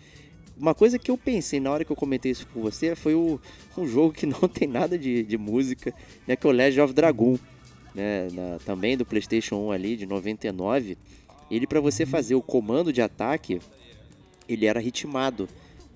[0.56, 3.38] uma coisa que eu pensei na hora que eu comentei isso com você foi o,
[3.76, 5.94] um jogo que não tem nada de, de música,
[6.26, 7.38] né, que é o Legend of Dragon,
[7.94, 10.96] né, na, também do PlayStation 1 ali, de 99.
[11.50, 13.60] Ele, para você fazer o comando de ataque,
[14.48, 15.48] ele era ritmado.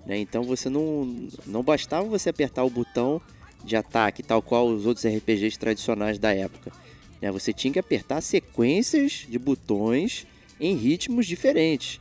[0.05, 0.17] Né?
[0.17, 3.21] Então você não, não bastava você apertar o botão
[3.63, 6.71] de ataque, tal qual os outros RPGs tradicionais da época.
[7.21, 7.31] Né?
[7.31, 10.27] Você tinha que apertar sequências de botões
[10.59, 11.99] em ritmos diferentes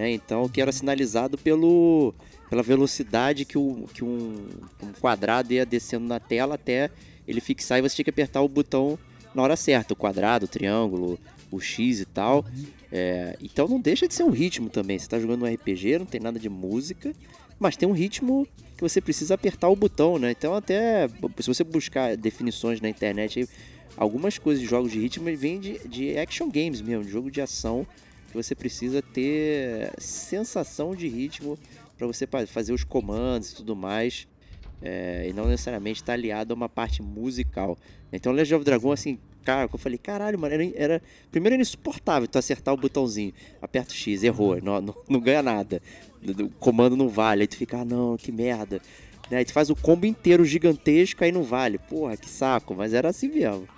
[0.00, 0.10] né?
[0.10, 2.14] Então que era sinalizado pelo,
[2.48, 4.48] pela velocidade que, o, que um,
[4.82, 6.90] um quadrado ia descendo na tela até
[7.26, 8.98] ele fixar e você tinha que apertar o botão
[9.34, 11.18] na hora certa, o quadrado, o triângulo,
[11.50, 12.44] o X e tal.
[12.92, 14.98] É, então não deixa de ser um ritmo também.
[14.98, 17.12] Você está jogando um RPG, não tem nada de música,
[17.58, 20.30] mas tem um ritmo que você precisa apertar o botão, né?
[20.30, 23.48] Então até se você buscar definições na internet,
[23.96, 27.40] algumas coisas de jogos de ritmo vêm de, de action games mesmo, de jogo de
[27.40, 27.86] ação
[28.30, 31.58] que você precisa ter sensação de ritmo
[31.98, 34.26] para você fazer os comandos e tudo mais.
[34.82, 37.76] É, e não necessariamente estar tá aliado a uma parte musical.
[38.12, 39.70] Então, Legend of Dragon, assim, carro.
[39.72, 43.32] Eu falei, caralho, mano, era, era- Primeiro era insuportável tu acertar o botãozinho.
[43.60, 45.82] Aperta o X, errou, não, não, não ganha nada.
[46.22, 47.42] O comando não vale.
[47.42, 48.80] Aí tu fica, ah, não, que merda.
[49.30, 49.38] Né?
[49.38, 51.78] Aí tu faz o combo inteiro gigantesco, aí não vale.
[51.78, 53.68] Porra, que saco, mas era assim mesmo.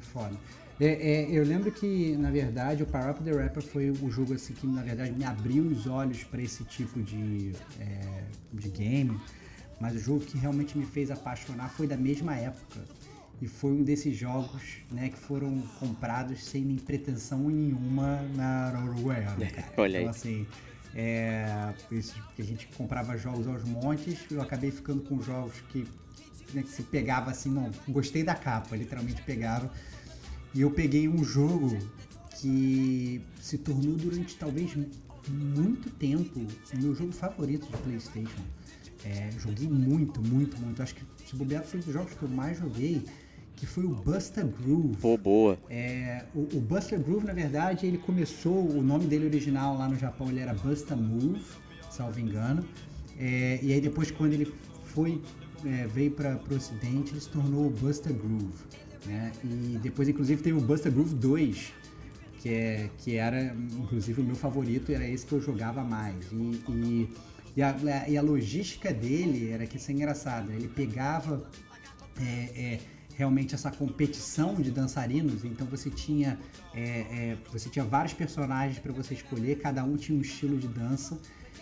[0.00, 0.38] Foda.
[0.80, 4.34] É, é, eu lembro que, na verdade, o Power Up the Rapper foi o jogo
[4.34, 9.16] assim, que, na verdade, me abriu os olhos para esse tipo de, é, de game.
[9.82, 12.78] Mas o jogo que realmente me fez apaixonar foi da mesma época.
[13.40, 18.70] E foi um desses jogos né, que foram comprados sem nem pretensão nenhuma na
[19.50, 19.72] cara.
[19.76, 20.04] Olha aí.
[20.04, 20.46] Então, assim,
[20.94, 21.44] é,
[22.38, 25.84] a gente comprava jogos aos montes, eu acabei ficando com jogos que,
[26.54, 29.68] né, que se pegava assim, não, gostei da capa, literalmente pegava.
[30.54, 31.76] E eu peguei um jogo
[32.40, 34.76] que se tornou durante talvez
[35.28, 38.61] muito tempo o meu jogo favorito de Playstation.
[39.04, 40.82] É, joguei muito, muito, muito.
[40.82, 43.02] Acho que se bobear foi um dos jogos que eu mais joguei,
[43.56, 44.96] que foi o Buster Groove.
[44.96, 45.58] Pô, boa.
[45.68, 49.96] É, o, o Buster Groove, na verdade, ele começou, o nome dele original lá no
[49.96, 51.40] Japão ele era Buster Move,
[51.90, 52.64] salvo engano.
[53.18, 54.52] É, e aí depois quando ele
[54.86, 55.20] foi,
[55.64, 58.52] é, veio para o ocidente, ele se tornou o Buster Groove.
[59.06, 59.32] Né?
[59.44, 61.72] E depois, inclusive, teve o Buster Groove 2,
[62.38, 66.16] que, é, que era, inclusive, o meu favorito, era esse que eu jogava mais.
[66.30, 67.08] E, e,
[67.56, 71.48] e, a, e a logística dele era que isso é engraçado, ele pegava
[72.20, 72.80] é, é,
[73.16, 75.44] realmente essa competição de dançarinos.
[75.44, 76.38] Então você tinha,
[76.74, 80.68] é, é, você tinha vários personagens para você escolher, cada um tinha um estilo de
[80.68, 81.18] dança,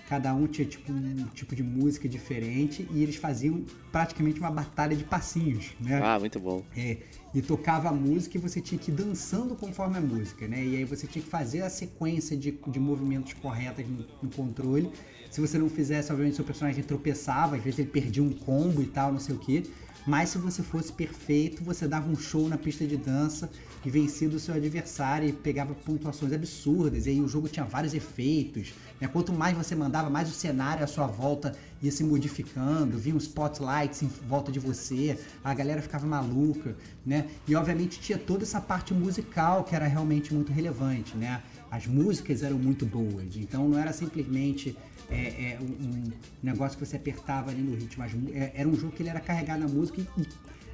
[0.09, 4.96] cada um tinha tipo, um tipo de música diferente e eles faziam praticamente uma batalha
[4.96, 6.00] de passinhos, né?
[6.03, 6.64] Ah, muito bom.
[6.76, 6.98] É,
[7.33, 10.64] e tocava a música e você tinha que ir dançando conforme a música, né?
[10.64, 14.90] E aí você tinha que fazer a sequência de, de movimentos corretas no, no controle.
[15.31, 18.87] Se você não fizesse, obviamente seu personagem tropeçava, às vezes ele perdia um combo e
[18.87, 19.71] tal, não sei o que.
[20.07, 23.51] Mas se você fosse perfeito, você dava um show na pista de dança
[23.85, 27.07] e vencia do seu adversário e pegava pontuações absurdas.
[27.07, 28.73] E aí o jogo tinha vários efeitos.
[29.01, 29.09] Né?
[29.09, 33.19] Quanto mais você mandava, mais o cenário à sua volta ia se modificando, vinha um
[33.19, 37.27] spotlights em volta de você, a galera ficava maluca, né?
[37.49, 41.43] E obviamente tinha toda essa parte musical que era realmente muito relevante, né?
[41.71, 44.77] As músicas eram muito boas, então não era simplesmente
[45.11, 46.11] é, é, um,
[46.42, 48.05] negócio que você apertava ali no ritmo.
[48.33, 50.27] É- era um jogo que ele era carregado na música e, e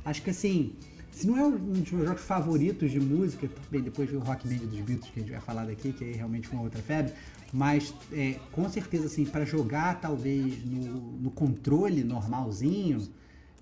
[0.04, 0.74] acho que assim,
[1.10, 4.46] se não é um dos meus jogos favoritos de música, bem, depois veio o Rock
[4.46, 6.82] Band dos Beatles que a gente vai falar daqui, que aí realmente foi uma outra
[6.82, 7.12] febre,
[7.52, 13.08] mas é, com certeza assim, para jogar talvez no, no controle normalzinho,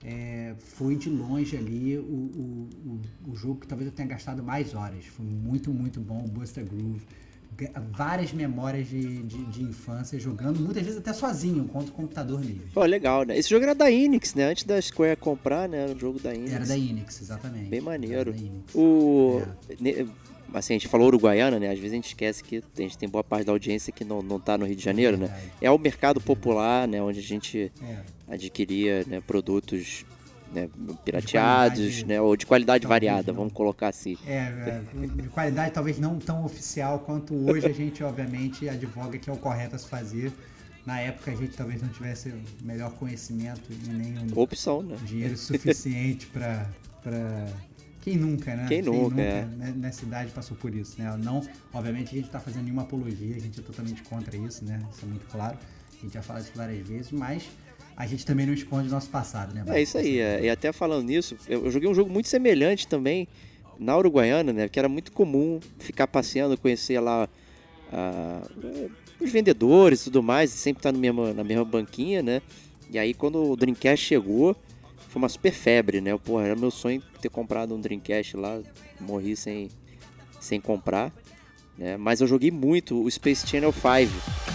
[0.04, 4.42] é, foi de longe ali o, o, o, o jogo que talvez eu tenha gastado
[4.42, 5.06] mais horas.
[5.06, 7.06] Foi muito, muito bom o Buster Groove.
[7.92, 12.62] Várias memórias de, de, de infância jogando, muitas vezes até sozinho, contra o computador mesmo.
[12.72, 13.36] Pô, legal, né?
[13.38, 14.44] Esse jogo era da Enix, né?
[14.44, 15.84] Antes da Square comprar, né?
[15.84, 16.52] Era um jogo da Enix.
[16.52, 17.68] Era da Enix, exatamente.
[17.70, 18.34] Bem maneiro.
[18.74, 19.42] O...
[19.80, 20.06] ne-
[20.52, 21.68] Assim, a gente falou Uruguaiana, né?
[21.68, 24.22] Às vezes a gente esquece que a gente tem boa parte da audiência que não,
[24.22, 25.26] não tá no Rio de Janeiro, né?
[25.26, 25.52] Verdade.
[25.60, 27.02] É o mercado popular, né?
[27.02, 27.96] Onde a gente É.
[28.28, 30.04] adquiria né, produtos
[30.54, 30.70] né,
[31.04, 32.20] pirateados, né?
[32.20, 33.40] Ou de qualidade talvez variada, não.
[33.40, 34.16] vamos colocar assim.
[34.26, 34.82] É, é,
[35.22, 39.36] de qualidade talvez não tão oficial quanto hoje a gente, obviamente, advoga que é o
[39.36, 40.32] correto a se fazer.
[40.86, 44.96] Na época a gente talvez não tivesse o melhor conhecimento e nem um Opção, né?
[45.04, 46.66] dinheiro suficiente para
[47.02, 47.46] para
[48.00, 48.66] quem nunca, né?
[48.68, 49.44] Quem nunca, é.
[49.44, 51.14] né, nessa idade passou por isso, né?
[51.22, 54.78] Não, obviamente a gente está fazendo nenhuma apologia, a gente é totalmente contra isso, né?
[54.90, 55.56] Isso é muito claro.
[55.92, 57.48] A gente já fala isso várias vezes, mas
[57.96, 59.64] a gente também não esconde o nosso passado, né?
[59.68, 60.18] É isso aí.
[60.18, 60.44] é.
[60.44, 63.28] E até falando nisso, eu joguei um jogo muito semelhante também
[63.78, 64.68] na Uruguaiana, né?
[64.68, 67.28] Que era muito comum ficar passeando, conhecer lá
[67.92, 68.42] ah,
[69.20, 72.42] os vendedores e tudo mais, sempre estar no mesmo, na mesma banquinha, né?
[72.90, 74.56] E aí quando o Dreamcast chegou,
[75.08, 76.16] foi uma super febre, né?
[76.18, 78.60] Porra, era meu sonho ter comprado um Dreamcast lá,
[79.00, 79.68] morri sem,
[80.40, 81.12] sem comprar.
[81.78, 81.96] Né?
[81.96, 84.53] Mas eu joguei muito o Space Channel 5.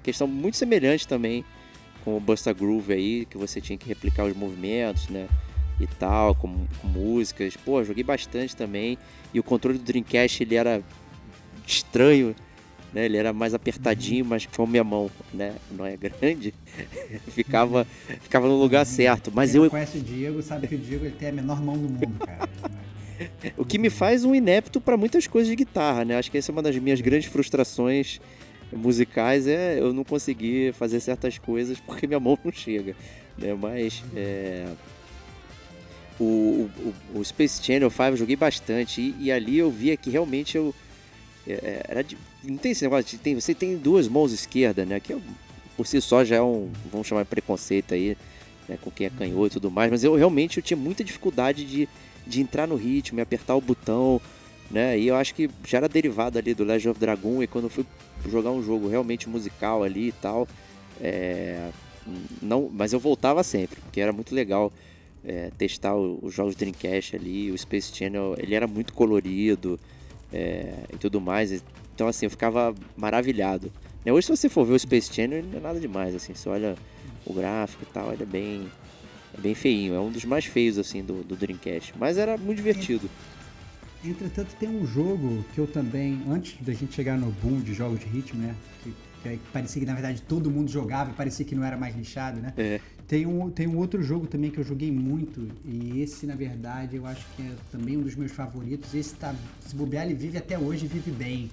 [0.00, 1.44] Uma questão muito semelhante também
[2.04, 5.28] com o Busta Groove aí, que você tinha que replicar os movimentos, né?
[5.78, 7.56] E tal, com, com músicas.
[7.56, 8.96] Pô, joguei bastante também.
[9.32, 10.82] E o controle do Dreamcast, ele era
[11.66, 12.34] estranho,
[12.92, 13.04] né?
[13.04, 16.54] Ele era mais apertadinho, mas como minha mão, né, não é grande,
[17.28, 17.86] ficava,
[18.22, 19.30] ficava no lugar certo.
[19.34, 21.76] Mas Quem eu, conhece o Diego sabe que o Diego ele tem a menor mão
[21.76, 22.48] do mundo, cara.
[23.56, 26.16] o que me faz um inepto para muitas coisas de guitarra, né?
[26.16, 28.20] Acho que essa é uma das minhas grandes frustrações
[28.72, 32.94] musicais é eu não conseguir fazer certas coisas porque minha mão não chega,
[33.36, 33.54] né?
[33.54, 34.66] Mas é,
[36.18, 36.68] o,
[37.14, 40.56] o, o Space Channel 5 eu joguei bastante e, e ali eu via que realmente
[40.56, 40.74] eu
[41.46, 44.86] é, é, era de- não tem esse negócio de tem, você tem duas mãos esquerdas,
[44.86, 45.00] né?
[45.00, 45.18] Que é,
[45.76, 48.16] por si só já é um vamos chamar de preconceito aí,
[48.68, 48.78] né?
[48.80, 51.88] Com quem é canhoto e tudo mais, mas eu realmente eu tinha muita dificuldade de,
[52.26, 54.20] de entrar no ritmo e apertar o botão,
[54.70, 54.98] né?
[54.98, 57.70] E eu acho que já era derivado ali do Legend of Dragon e quando eu
[57.70, 57.84] fui
[58.28, 60.46] jogar um jogo realmente musical ali e tal,
[61.00, 61.70] é,
[62.40, 64.72] não, mas eu voltava sempre, porque era muito legal
[65.24, 69.78] é, testar os jogos Dreamcast ali, o Space Channel, ele era muito colorido
[70.32, 71.62] é, e tudo mais,
[71.94, 73.72] então assim, eu ficava maravilhado.
[74.04, 76.48] Né, Hoje se você for ver o Space Channel, não é nada demais, assim, você
[76.48, 76.76] olha
[77.26, 78.68] o gráfico e tal, ele é bem,
[79.36, 82.56] é bem feinho, é um dos mais feios assim do, do Dreamcast, mas era muito
[82.56, 83.10] divertido.
[84.04, 88.00] Entretanto, tem um jogo que eu também, antes da gente chegar no boom de jogos
[88.00, 88.54] de ritmo, né?
[88.82, 91.94] Que, que parecia que na verdade todo mundo jogava e parecia que não era mais
[91.94, 92.54] lixado, né?
[92.56, 92.80] É.
[93.06, 96.96] Tem um, tem um outro jogo também que eu joguei muito, e esse, na verdade,
[96.96, 98.94] eu acho que é também um dos meus favoritos.
[98.94, 101.50] Esse tá, se bobear, ele vive até hoje e vive bem.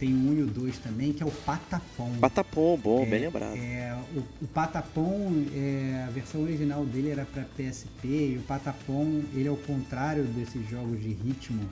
[0.00, 2.10] Tem o 1 e o 2 também, que é o Patapom.
[2.18, 3.54] Patapom, bom, bem lembrado.
[3.54, 9.22] É, o, o Patapom, é, a versão original dele era para PSP e o Patapom,
[9.34, 11.68] ele é o contrário desses jogos de ritmo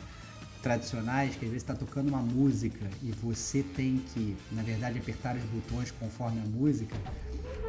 [0.63, 5.35] tradicionais, que às vezes está tocando uma música e você tem que, na verdade, apertar
[5.35, 6.95] os botões conforme a música.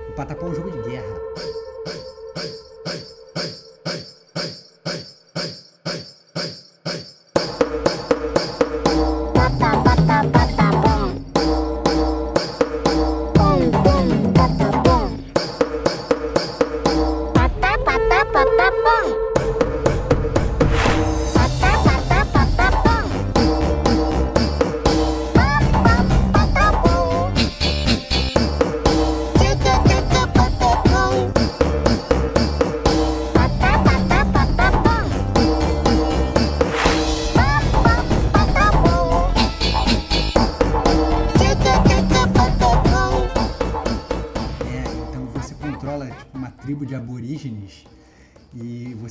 [0.10, 1.16] O Patapom é um jogo de guerra.
[1.46, 1.60] É,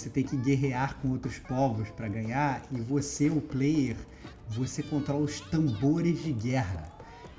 [0.09, 3.97] você tem que guerrear com outros povos para ganhar e você, o player,
[4.49, 6.91] você controla os tambores de guerra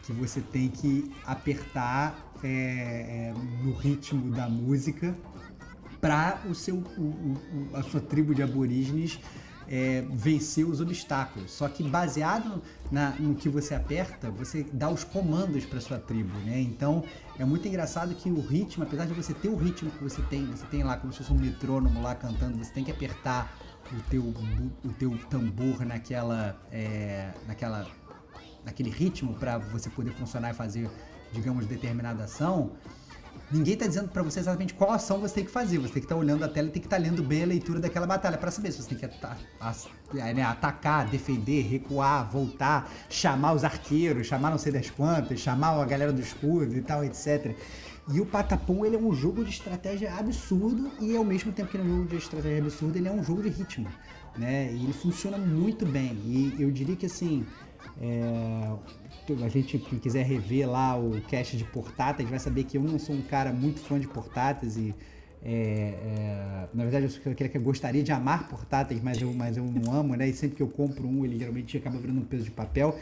[0.04, 5.18] que você tem que apertar é, é, no ritmo da música
[6.00, 9.20] para o seu o- o- a sua tribo de aborígenes
[9.70, 11.52] é, vencer os obstáculos.
[11.52, 16.38] Só que baseado na- no que você aperta, você dá os comandos para sua tribo,
[16.40, 16.60] né?
[16.60, 17.04] Então
[17.38, 20.46] é muito engraçado que o ritmo, apesar de você ter o ritmo que você tem,
[20.48, 23.56] você tem lá como se fosse um metrônomo lá cantando, você tem que apertar
[23.94, 27.88] o teu, o teu tambor naquela, é, naquela
[28.66, 30.90] naquele ritmo para você poder funcionar e fazer,
[31.32, 32.74] digamos, determinada ação,
[33.52, 35.78] ninguém está dizendo para você exatamente qual ação você tem que fazer.
[35.78, 37.80] Você tem que estar olhando a tela e tem que estar lendo bem a leitura
[37.80, 39.10] daquela batalha para saber se você tem que
[39.60, 45.40] as- é, né, atacar, defender, recuar, voltar, chamar os arqueiros, chamar não sei das quantas,
[45.40, 47.56] chamar a galera do escudo e tal, etc.
[48.12, 51.78] E o Patapom, ele é um jogo de estratégia absurdo e ao mesmo tempo que
[51.78, 53.88] ele é um jogo de estratégia absurdo, ele é um jogo de ritmo,
[54.36, 54.72] né?
[54.74, 56.14] E ele funciona muito bem.
[56.26, 57.46] E eu diria que assim,
[58.02, 62.82] é, a gente que quiser rever lá o cast de portáteis vai saber que eu
[62.82, 64.96] não sou um cara muito fã de portáteis e
[65.42, 69.56] é, é, na verdade eu sou aquele que gostaria de amar portáteis, mas eu, mas
[69.56, 70.28] eu não amo, né?
[70.28, 72.98] E sempre que eu compro um, ele geralmente acaba virando um peso de papel.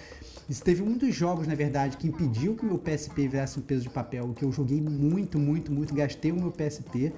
[0.48, 3.62] Isso teve um dos jogos, na verdade, que impediu que o meu PSP virasse um
[3.62, 7.12] peso de papel, que eu joguei muito, muito, muito, gastei o meu PSP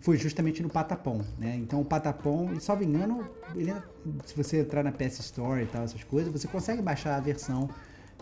[0.00, 1.56] foi justamente no Patapom, né?
[1.56, 3.82] Então o Patapom, e salvo engano, ele, é-
[4.24, 7.68] se você entrar na PS Store e tal, essas coisas, você consegue baixar a versão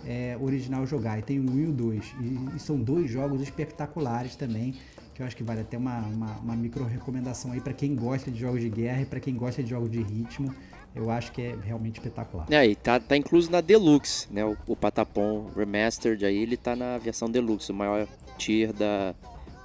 [0.07, 1.19] é, original jogar.
[1.19, 2.15] E tem o 1 e o 2.
[2.21, 4.75] E, e são dois jogos espetaculares também,
[5.15, 8.31] que eu acho que vale até uma, uma, uma micro recomendação aí para quem gosta
[8.31, 10.55] de jogos de guerra e para quem gosta de jogos de ritmo.
[10.94, 12.46] Eu acho que é realmente espetacular.
[12.50, 14.44] É, e tá, tá incluso na Deluxe, né?
[14.44, 19.15] O, o Patapom Remastered aí, ele tá na versão Deluxe, o maior tier da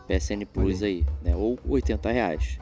[0.08, 1.36] PSN Plus aí, né?
[1.36, 2.58] Ou 80 reais.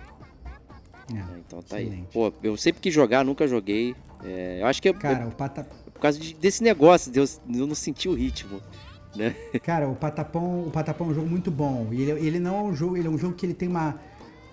[1.09, 1.41] É, né?
[1.45, 1.87] Então tá aí.
[1.87, 2.07] excelente.
[2.13, 3.95] Pô, eu sempre quis jogar, nunca joguei.
[4.23, 5.63] É, eu acho que é, Cara, o Pata...
[5.93, 8.61] por causa de- desse negócio, eu, não sentir o ritmo,
[9.15, 9.35] né?
[9.63, 11.89] Cara, o Patapom, o Patapom é um jogo muito bom.
[11.91, 13.99] E ele, ele não é um jogo, ele é um jogo que ele tem uma,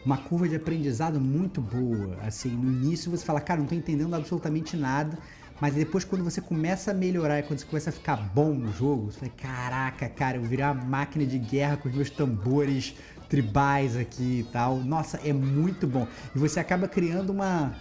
[0.04, 2.16] uma curva de aprendizado muito boa.
[2.22, 5.18] Assim, no início você fala, cara, não tô entendendo absolutamente nada.
[5.60, 8.72] Mas depois, quando você começa a melhorar e quando você começa a ficar bom no
[8.72, 12.94] jogo, você fala, caraca, cara, eu virei uma máquina de guerra com os meus tambores
[13.28, 14.76] tribais aqui e tal.
[14.76, 16.06] Nossa, é muito bom.
[16.34, 17.74] E você acaba criando uma,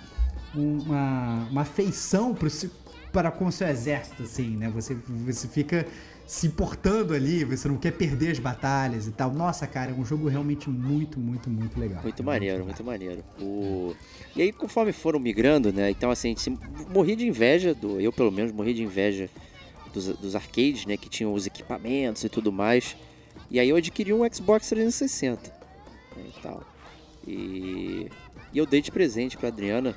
[0.54, 2.36] uma, uma afeição
[3.12, 4.70] para com o seu exército, assim, né?
[4.70, 5.86] Você, você fica
[6.28, 9.34] se importando ali, você não quer perder as batalhas e tal.
[9.34, 12.04] Nossa, cara, é um jogo realmente muito, muito, muito legal.
[12.04, 13.24] Muito maneiro, muito maneiro.
[13.40, 13.96] O...
[14.36, 15.90] E aí, conforme foram migrando, né?
[15.90, 16.60] Então, assim, a gente
[16.90, 18.02] morria de inveja, do...
[18.02, 19.30] eu pelo menos morria de inveja
[19.94, 20.98] dos, dos arcades, né?
[20.98, 22.98] Que tinham os equipamentos e tudo mais.
[23.50, 25.50] E aí eu adquiri um Xbox 360
[26.14, 26.64] né, e tal.
[27.26, 28.12] E,
[28.52, 29.96] e eu dei de presente pra Adriana,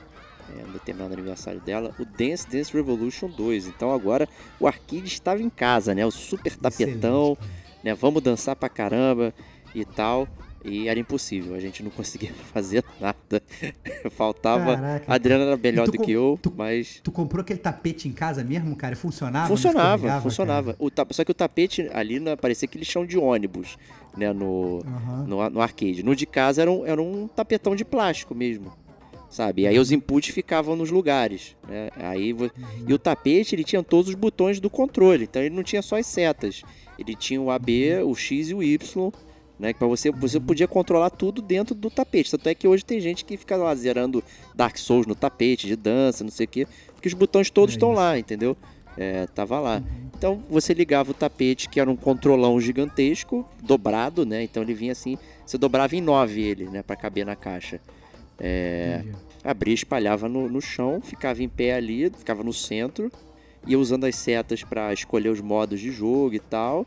[0.58, 3.66] é, determinado aniversário dela, o Dance Dance Revolution 2.
[3.68, 4.28] Então agora
[4.58, 6.04] o arcade estava em casa, né?
[6.06, 7.36] O super tapetão,
[7.82, 7.94] né?
[7.94, 9.32] Vamos dançar pra caramba
[9.74, 10.26] e tal.
[10.62, 13.42] E era impossível, a gente não conseguia fazer nada.
[14.10, 14.76] Faltava.
[14.76, 17.00] Caraca, a Adriana era melhor do que eu, tu- mas.
[17.02, 18.94] Tu comprou aquele tapete em casa mesmo, cara?
[18.94, 19.48] Funcionava?
[19.48, 20.72] Funcionava, funcionava.
[20.74, 20.76] cara?
[20.78, 23.78] O ta- Só que o tapete ali né, parecia aquele chão de ônibus,
[24.16, 24.32] né?
[24.34, 25.24] No, Aham.
[25.26, 26.02] no, no arcade.
[26.02, 28.70] No de casa era um, era um tapetão de plástico mesmo,
[29.30, 29.62] sabe?
[29.62, 31.88] E aí os inputs ficavam nos lugares, né?
[31.96, 32.50] Aí, vo-
[32.86, 35.96] E o tapete, ele tinha todos os botões do controle, então ele não tinha só
[35.96, 36.62] as setas.
[36.98, 39.10] Ele tinha o AB, o X e o Y,
[39.58, 39.72] né?
[39.72, 42.30] Que pra você, você podia controlar tudo dentro do tapete.
[42.32, 44.22] Tanto é que hoje tem gente que fica lá zerando
[44.54, 47.76] Dark Souls no tapete, de dança, não sei o quê, porque os botões todos É
[47.76, 48.00] estão isso.
[48.00, 48.56] lá, entendeu?
[48.98, 49.82] É, tava lá.
[50.18, 54.42] Então você ligava o tapete, que era um controlão gigantesco, dobrado, né?
[54.42, 55.16] Então ele vinha assim,
[55.46, 56.82] você dobrava em nove ele, né?
[56.82, 57.80] Pra caber na caixa.
[58.40, 59.04] É,
[59.44, 63.12] abria, espalhava no, no chão, ficava em pé ali, ficava no centro,
[63.66, 66.86] ia usando as setas pra escolher os modos de jogo e tal,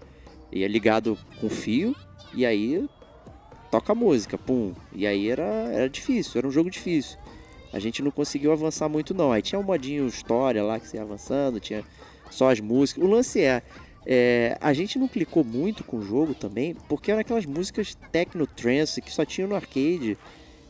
[0.51, 1.95] ia ligado com fio,
[2.34, 2.88] e aí
[3.70, 4.74] toca a música, pum.
[4.93, 7.18] E aí era, era difícil, era um jogo difícil.
[7.72, 9.32] A gente não conseguiu avançar muito não.
[9.32, 11.84] Aí tinha um modinho história lá que você ia avançando, tinha
[12.30, 13.04] só as músicas.
[13.04, 13.64] O lance é,
[14.06, 18.45] é, a gente não clicou muito com o jogo também, porque eram aquelas músicas techno
[18.45, 20.18] trance que só tinha no arcade.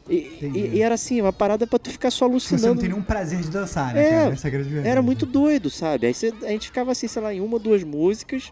[0.09, 2.79] E, e- e era assim, uma parada pra tu ficar só Você não alucinando.
[2.81, 4.33] tem nenhum prazer de dançar, né, É, cara?
[4.33, 4.89] Essa é grande verdade.
[4.89, 6.07] Era muito doido, sabe?
[6.07, 8.51] Aí você- a gente ficava assim, sei lá, em uma, duas músicas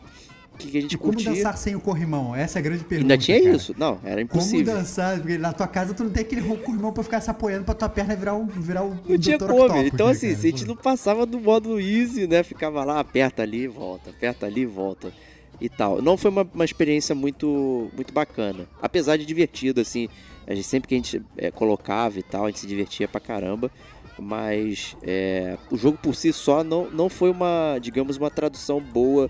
[0.58, 1.34] que, que a gente E como curtia.
[1.34, 2.34] dançar sem o corrimão?
[2.34, 3.14] Essa é a grande pergunta.
[3.14, 3.56] Ainda tinha cara.
[3.56, 3.76] isso.
[3.78, 4.76] Não, era Como impossível.
[4.76, 5.18] dançar?
[5.20, 7.90] Porque na tua casa tu não tem aquele corrimão pra ficar se apoiando pra tua
[7.90, 9.76] perna virar um, virar um Não tinha como.
[9.78, 10.40] Então, né, assim, cara?
[10.40, 12.44] se a gente não passava do modo easy, né?
[12.44, 15.12] Ficava lá, aperta ali, volta, aperta ali, volta
[15.60, 16.02] e tal.
[16.02, 18.66] Não foi uma, uma experiência muito, muito bacana.
[18.82, 20.08] Apesar de divertido, assim.
[20.48, 23.20] A gente, sempre que a gente é, colocava e tal, a gente se divertia pra
[23.22, 23.72] caramba.
[24.20, 29.30] Mas é, o jogo por si só não, não foi uma, digamos, uma tradução boa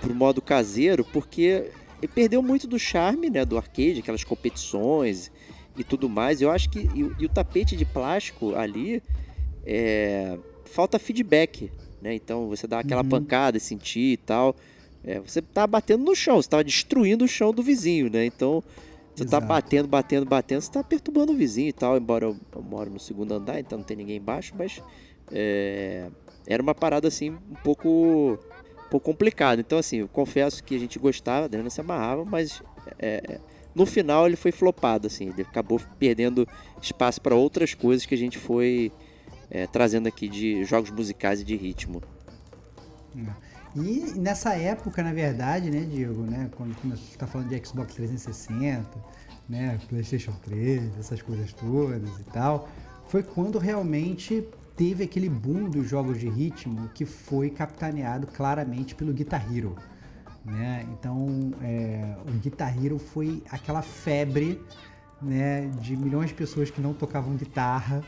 [0.00, 1.70] pro modo caseiro, porque
[2.00, 5.30] ele perdeu muito do charme, né, do arcade, aquelas competições
[5.76, 6.40] e tudo mais.
[6.40, 9.02] Eu acho que e, o- e o tapete de plástico ali
[9.66, 11.70] é, falta feedback,
[12.00, 12.14] né?
[12.14, 13.08] Então você dá aquela Uhum.
[13.08, 14.54] pancada e sentir e tal.
[15.04, 18.24] É, você tá batendo no chão, você tá destruindo o chão do vizinho, né?
[18.26, 18.62] Então
[19.16, 19.46] você tá Exato.
[19.46, 21.96] batendo, batendo, batendo, você tá perturbando o vizinho e tal.
[21.96, 24.82] Embora eu, eu moro no segundo andar, então não tem ninguém embaixo, mas
[25.32, 26.10] é,
[26.46, 29.58] era uma parada assim um pouco, um pouco complicada.
[29.58, 32.62] Então assim, eu confesso que a gente gostava, a Adriana se amarrava, mas
[32.98, 33.40] é,
[33.74, 36.46] no final ele foi flopado, assim, ele acabou perdendo
[36.82, 38.92] espaço para outras coisas que a gente foi
[39.50, 42.02] é, trazendo aqui de jogos musicais e de ritmo.
[43.76, 48.86] E nessa época, na verdade, né, Diego, né, quando começou estar falando de Xbox 360,
[49.46, 52.68] né, PlayStation 3, essas coisas todas e tal,
[53.08, 59.12] foi quando realmente teve aquele boom dos jogos de ritmo que foi capitaneado claramente pelo
[59.12, 59.76] Guitar Hero.
[60.42, 60.86] Né?
[60.92, 64.62] Então, é, o Guitar Hero foi aquela febre
[65.20, 68.02] né, de milhões de pessoas que não tocavam guitarra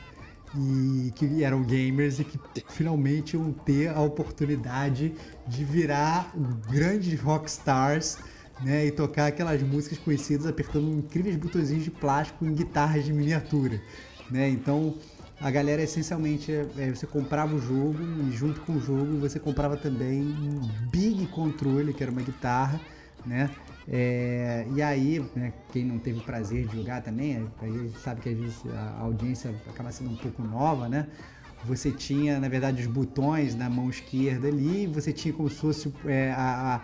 [0.57, 2.38] e que eram gamers e que
[2.68, 5.14] finalmente iam ter a oportunidade
[5.46, 6.32] de virar
[6.70, 8.18] grandes rockstars
[8.62, 13.80] né, e tocar aquelas músicas conhecidas apertando incríveis botõezinhos de plástico em guitarras de miniatura.
[14.30, 14.49] Né?
[14.49, 14.96] Então
[15.40, 19.76] a galera essencialmente é, você comprava o jogo e junto com o jogo você comprava
[19.76, 22.80] também um big controle que era uma guitarra,
[23.24, 23.51] né?
[23.91, 28.28] É, e aí, né, quem não teve o prazer de jogar também, aí sabe que
[28.28, 31.07] às vezes a audiência acaba sendo um pouco nova, né?
[31.64, 35.93] Você tinha, na verdade, os botões na mão esquerda ali, você tinha como se fosse
[36.07, 36.80] é, a, a,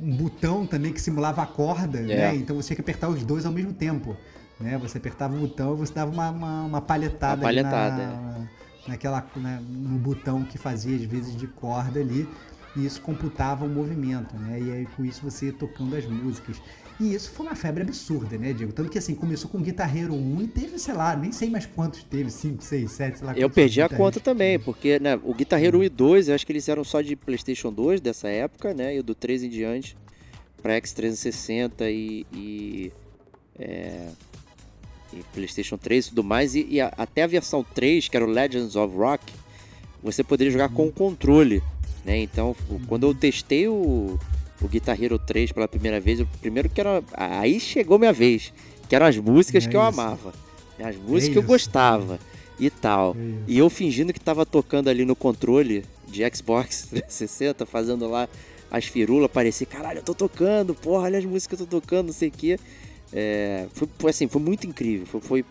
[0.00, 2.02] um botão também que simulava a corda, É.
[2.02, 2.36] né?
[2.36, 4.16] Então você tinha que apertar os dois ao mesmo tempo.
[4.60, 4.78] Né?
[4.78, 8.48] Você apertava o botão e você dava uma, uma, uma palhetada, Uma palhetada, ali na,
[8.88, 12.28] naquela, né, no botão que fazia às vezes de corda ali.
[12.76, 14.60] E isso computava o movimento, né?
[14.60, 16.60] E aí com isso você ia tocando as músicas.
[17.00, 18.72] E isso foi uma febre absurda, né, Diego?
[18.72, 21.66] Tanto que assim, começou com Guitar Hero 1 e teve, sei lá, nem sei mais
[21.66, 23.32] quantos teve, 5, 6, 7, sei lá.
[23.36, 26.46] Eu perdi a conta também, porque né, o Guitar Hero 1 e 2, eu acho
[26.46, 28.96] que eles eram só de PlayStation 2 dessa época, né?
[28.96, 29.96] E do 3 em diante,
[30.62, 32.92] para X360 e, e,
[33.58, 34.08] é,
[35.12, 36.54] e PlayStation 3 e tudo mais.
[36.54, 39.32] E, e a- até a versão 3, que era o Legends of Rock,
[40.00, 41.60] você poderia jogar com o controle,
[42.04, 42.18] né?
[42.18, 42.54] Então,
[42.86, 44.18] quando eu testei o,
[44.60, 47.02] o Guitar Hero 3 pela primeira vez, o primeiro que era.
[47.14, 48.52] Aí chegou minha vez,
[48.88, 50.00] que eram as músicas É que eu isso.
[50.00, 50.32] amava.
[50.78, 52.18] né, As músicas que eu gostava
[52.58, 53.16] e tal.
[53.18, 53.34] É.
[53.48, 58.28] E eu fingindo que tava tocando ali no controle de Xbox 360, fazendo lá
[58.70, 62.06] as firulas, parecia, caralho, eu tô tocando, porra, olha as músicas que eu tô tocando,
[62.06, 62.58] não sei o quê.
[63.12, 63.66] É,
[63.98, 65.06] foi, assim, foi muito incrível.
[65.06, 65.44] Foi, foi,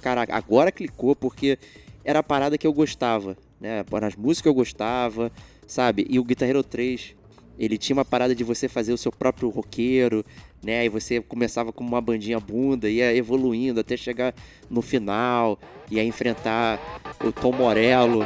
[0.00, 1.58] caraca, agora clicou, porque
[2.04, 3.84] era a parada que eu gostava, né?
[4.06, 5.32] As músicas que eu gostava,
[5.68, 6.06] sabe?
[6.08, 7.14] E o Guitar Hero 3,
[7.58, 10.24] ele tinha uma parada de você fazer o seu próprio roqueiro,
[10.62, 10.84] né?
[10.84, 14.34] E você começava com uma bandinha bunda, ia evoluindo até chegar
[14.68, 15.58] no final,
[15.90, 16.80] ia enfrentar
[17.24, 18.24] o Tom Morello.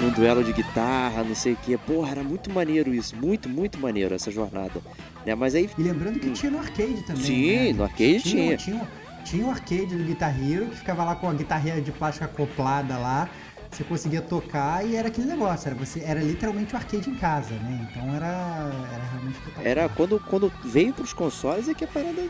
[0.00, 1.76] Num duelo de guitarra, não sei o que.
[1.78, 4.80] Porra, era muito maneiro isso, muito, muito maneiro essa jornada.
[5.24, 5.34] Né?
[5.34, 7.22] Mas aí, E lembrando que tinha no arcade também.
[7.22, 7.72] Sim, né?
[7.72, 8.56] no arcade tinha.
[8.56, 8.88] Tinha,
[9.24, 12.98] tinha o arcade do Guitar Hero que ficava lá com a guitarrinha de plástico acoplada
[12.98, 13.28] lá.
[13.70, 17.54] Você conseguia tocar e era aquele negócio, era, você, era literalmente o arcade em casa,
[17.54, 17.88] né?
[17.90, 22.20] Então era, era realmente era quando, quando veio pros consoles é que a parada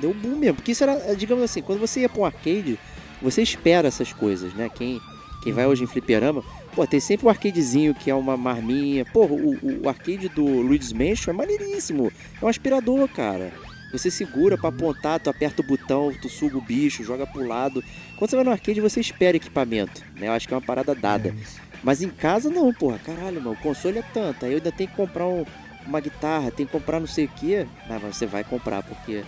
[0.00, 0.56] deu boom mesmo.
[0.56, 2.78] Porque isso era, digamos assim, quando você ia pra um arcade,
[3.20, 4.70] você espera essas coisas, né?
[4.74, 5.00] Quem,
[5.42, 6.42] quem vai hoje em fliperama,
[6.74, 9.04] pô, tem sempre um arcadezinho que é uma marminha.
[9.04, 12.12] Porra, o, o arcade do Luigi's Mansion é maneiríssimo.
[12.40, 13.52] É um aspirador, cara.
[13.92, 17.82] Você segura pra apontar, tu aperta o botão, tu suga o bicho, joga pro lado.
[18.18, 20.26] Quando você vai no arcade, você espera equipamento, né?
[20.26, 21.28] Eu acho que é uma parada dada.
[21.28, 21.66] É.
[21.84, 24.44] Mas em casa não, porra, caralho, mano, o console é tanto.
[24.44, 25.44] Aí eu ainda tenho que comprar um-
[25.86, 27.64] uma guitarra, tenho que comprar não sei o quê.
[27.88, 29.22] Não, mas você vai comprar, porque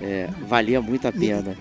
[0.00, 1.56] é, valia muito a pena.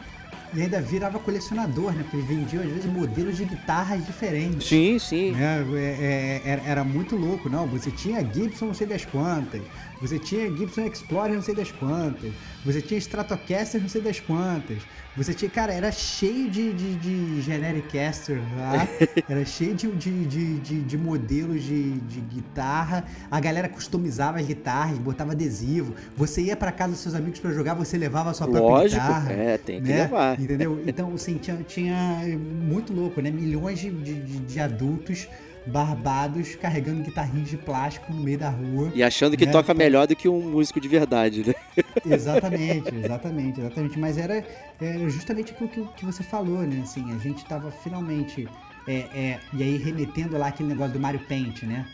[0.54, 2.04] E ainda virava colecionador, né?
[2.04, 4.68] Porque eles vendiam às vezes modelos de guitarras diferentes.
[4.68, 5.32] Sim, sim.
[5.32, 5.66] né?
[5.74, 7.68] É, é, era, era muito louco, não.
[7.68, 9.62] Você tinha Gibson não sei das quantas,
[10.02, 12.32] você tinha Gibson Explorer não sei das quantas,
[12.64, 14.78] você tinha Stratocaster não sei das quantas,
[15.16, 18.88] você tinha, cara, era cheio de, de, de generic caster lá,
[19.30, 24.46] era cheio de, de, de, de, de modelos de, de guitarra, a galera customizava as
[24.46, 28.34] guitarras, botava adesivo, você ia pra casa dos seus amigos pra jogar, você levava a
[28.34, 29.32] sua própria Lógico, guitarra.
[29.32, 30.02] é, tem que né?
[30.04, 30.40] levar.
[30.40, 30.82] Entendeu?
[30.86, 32.22] Então, assim, tinha, tinha
[32.62, 33.32] muito louco, né?
[33.32, 35.28] Milhões de, de- de adultos
[35.66, 38.92] barbados carregando guitarrinhos de plástico no meio da rua.
[38.94, 39.52] E achando que né?
[39.52, 41.56] toca melhor do que um músico de verdade, né?
[42.06, 44.00] Exatamente, exatamente, exatamente.
[44.00, 44.44] Mas era,
[44.80, 46.82] era justamente aquilo que, que você falou, né?
[46.84, 48.48] Assim, a gente tava finalmente.
[48.88, 51.86] é, é, e aí remetendo lá aquele negócio do Mario Paint, né?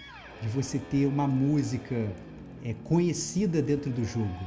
[0.41, 1.95] De você ter uma música
[2.65, 4.39] é, conhecida dentro do jogo.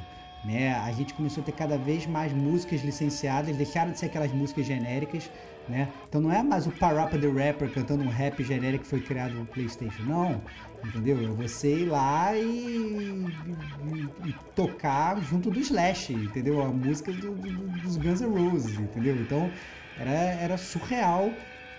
[0.44, 0.74] Né?
[0.74, 4.66] A gente começou a ter cada vez mais músicas licenciadas, deixaram de ser aquelas músicas
[4.66, 5.30] genéricas,
[5.68, 5.88] né?
[6.08, 9.34] Então não é mais o Parappa the Rapper cantando um rap genérico que foi criado
[9.34, 10.42] no PlayStation, não.
[10.84, 11.16] Entendeu?
[11.24, 16.62] É você ir lá e, e- e tocar junto do Slash, entendeu?
[16.62, 19.16] A música do- do- dos Guns N' Roses, entendeu?
[19.16, 19.50] Então
[19.98, 21.32] era, era surreal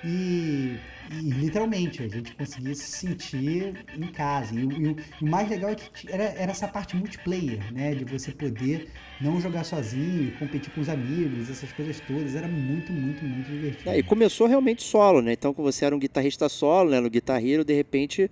[0.04, 0.80] e,
[1.12, 4.54] e literalmente a gente conseguia se sentir em casa.
[4.56, 7.94] E, o- mais legal é que era, era essa parte multiplayer, né?
[7.94, 8.90] De você poder
[9.22, 12.36] não jogar sozinho, competir com os amigos, essas coisas todas.
[12.36, 13.90] Era muito, muito, muito divertido.
[13.90, 15.34] É, e começou realmente solo, né?
[15.34, 17.00] Então, quando você era um guitarrista solo, né?
[17.00, 18.30] No Guitar Hero, de repente,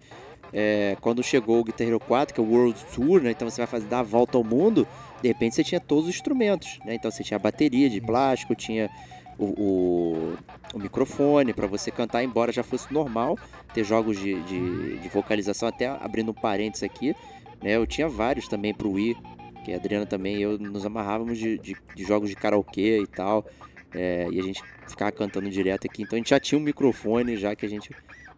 [0.51, 3.31] é, quando chegou o Guitar Hero 4, que é o World Tour, né?
[3.31, 4.87] Então você vai fazer dar a volta ao mundo,
[5.21, 6.95] de repente você tinha todos os instrumentos, né?
[6.95, 8.89] Então você tinha a bateria de plástico, tinha
[9.39, 10.33] o, o-
[10.75, 13.37] o microfone para você cantar, embora já fosse normal
[13.73, 17.15] ter jogos de, de, de vocalização, até abrindo um parênteses aqui,
[17.63, 17.75] né?
[17.77, 19.15] Eu tinha vários também pro Wii,
[19.63, 23.45] que a Adriana também eu nos amarrávamos de, de, de jogos de karaokê e tal.
[23.93, 26.03] é, e a gente ficava cantando direto aqui.
[26.03, 27.91] Então a gente já tinha um microfone, já que a gente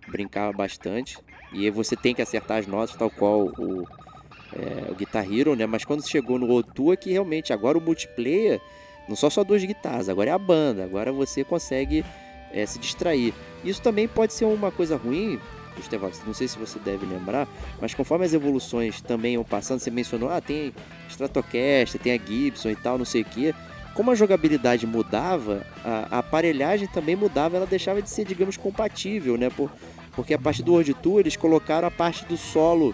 [0.07, 1.17] brincava bastante.
[1.53, 3.87] E aí você tem que acertar as notas, tal qual o,
[4.53, 5.65] é, o Guitar Hero, né?
[5.65, 8.59] Mas quando chegou no O2 é que realmente agora o multiplayer
[9.07, 12.03] não só só duas guitarras, agora é a banda, agora você consegue
[12.51, 13.33] é, se distrair.
[13.63, 15.39] Isso também pode ser uma coisa ruim,
[15.81, 17.47] Estevão, não sei se você deve lembrar,
[17.81, 20.73] mas conforme as evoluções também vão passando, você mencionou, ah, tem
[21.09, 23.53] Stratocaster, tem a Gibson e tal, não sei o que.
[23.93, 29.37] Como a jogabilidade mudava, a, a, aparelhagem também mudava, ela deixava de ser, digamos, compatível,
[29.37, 29.49] né?
[29.49, 29.71] Por,
[30.13, 32.93] porque a parte do World Tour eles colocaram a parte do solo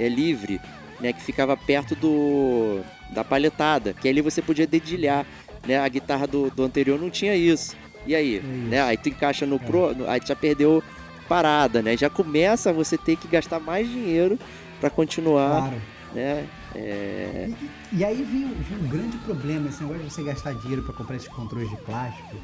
[0.00, 0.60] é livre,
[0.98, 1.12] né?
[1.12, 2.80] Que ficava perto do
[3.10, 5.24] da palhetada, que ali você podia dedilhar,
[5.66, 5.78] né?
[5.78, 7.76] A guitarra do, do anterior não tinha isso.
[8.06, 8.82] E aí, é né?
[8.82, 9.58] Aí tu encaixa no é.
[9.58, 10.82] Pro, aí tu já perdeu
[11.30, 11.96] parada, né?
[11.96, 14.36] Já começa você ter que gastar mais dinheiro
[14.80, 15.82] para continuar, claro.
[16.12, 16.48] né?
[16.74, 17.48] É...
[17.48, 20.92] E, e, aí vem, vem, um grande problema, esse negócio de você gastar dinheiro para
[20.92, 22.36] comprar esses controles de plástico,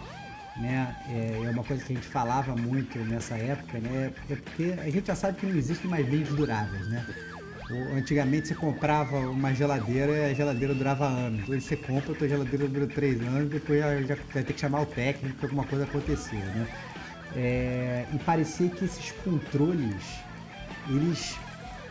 [0.57, 0.97] né?
[1.09, 4.13] É, é, uma coisa que a gente falava muito nessa época, né?
[4.31, 7.05] É porque a gente já sabe que não existem mais bens duráveis, né?
[7.97, 11.49] Antigamente você comprava uma geladeira e a geladeira durava anos.
[11.49, 14.83] Hoje você compra, a tua geladeira dura três anos, depois já vai ter que chamar
[14.83, 16.69] o técnico porque alguma coisa aconteceu, né?
[17.37, 20.03] É, e parecia que esses controles,
[20.89, 21.37] eles.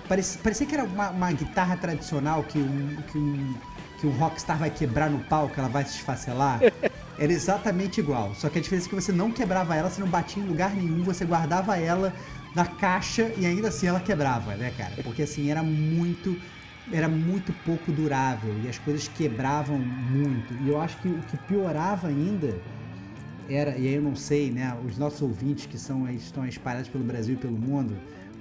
[0.08, 3.56] Parecia, parecia que era uma, uma guitarra tradicional que um, que, um,
[4.00, 6.60] que um rockstar vai quebrar no palco, ela vai se esfacelar.
[7.18, 8.36] Era exatamente igual.
[8.36, 10.76] Só que a diferença é que você não quebrava ela, você não batia em lugar
[10.76, 12.14] nenhum, você guardava ela
[12.54, 14.96] na caixa e ainda assim ela quebrava, né, cara?
[15.02, 16.38] Porque assim, era muito
[16.92, 20.54] era muito pouco durável e as coisas quebravam muito.
[20.62, 22.56] E eu acho que o que piorava ainda
[23.50, 27.04] era, e aí eu não sei, né, os nossos ouvintes que são estão espalhados pelo
[27.04, 27.96] Brasil e pelo mundo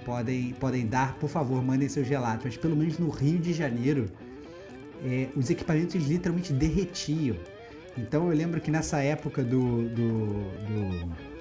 [0.05, 4.11] podem, podem dar, por favor, mandem seus relatos, mas pelo menos no Rio de Janeiro
[5.05, 7.37] é, os equipamentos literalmente derretiam.
[7.97, 10.29] Então eu lembro que nessa época do, do,
[10.67, 11.35] do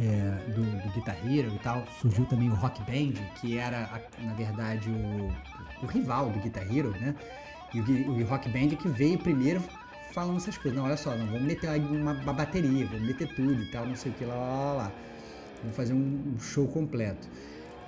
[0.00, 4.34] é, do, do Guitar Hero e tal, surgiu também o Rock Band, que era, na
[4.34, 7.14] verdade, o, o rival do Guitar Hero, né?
[7.72, 9.62] E o, o Rock Band que veio primeiro
[10.16, 10.74] falando essas coisas.
[10.78, 13.94] Não, olha só, não, vamos meter uma, uma bateria, vamos meter tudo e tal, não
[13.94, 14.72] sei o que, lá, lá, lá.
[14.72, 14.92] lá.
[15.60, 17.28] Vamos fazer um, um show completo.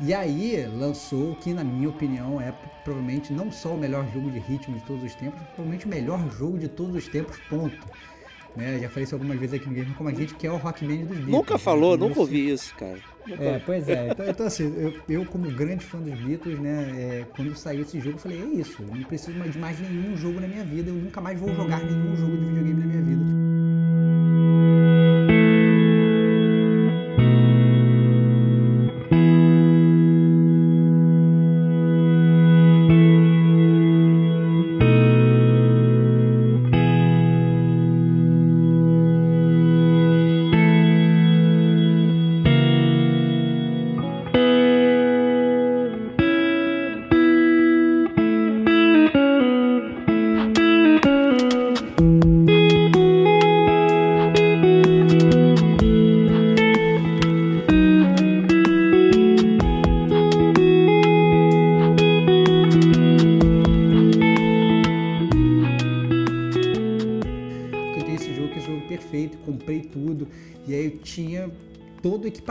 [0.01, 2.53] E aí lançou o que, na minha opinião, é
[2.85, 6.31] provavelmente não só o melhor jogo de ritmo de todos os tempos, provavelmente o melhor
[6.31, 7.77] jogo de todos os tempos, ponto
[8.59, 8.81] né?
[8.81, 11.05] Já falei isso algumas vezes aqui no Game como a gente, que é o Rockman
[11.05, 11.29] dos Beatles.
[11.29, 12.07] Nunca falou, né?
[12.07, 12.99] nunca ouvi isso, cara.
[13.39, 14.09] É, pois é.
[14.11, 18.01] Então, então assim, eu, eu, como grande fã dos Beatles, né, é, quando saiu esse
[18.01, 20.65] jogo, eu falei, é isso, eu não preciso mais de mais nenhum jogo na minha
[20.65, 23.48] vida, eu nunca mais vou jogar nenhum jogo de videogame na minha vida.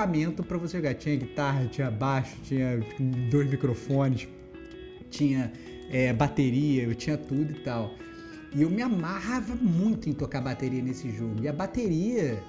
[0.08, 0.94] Equipamento para você jogar.
[0.96, 2.80] Tinha guitarra, tinha baixo, tinha
[3.30, 4.28] dois microfones,
[5.10, 5.52] tinha
[5.92, 7.94] é, bateria, eu tinha tudo e tal.
[8.56, 11.44] E eu me amarrava muito em tocar bateria nesse jogo.
[11.44, 12.42] E a bateria,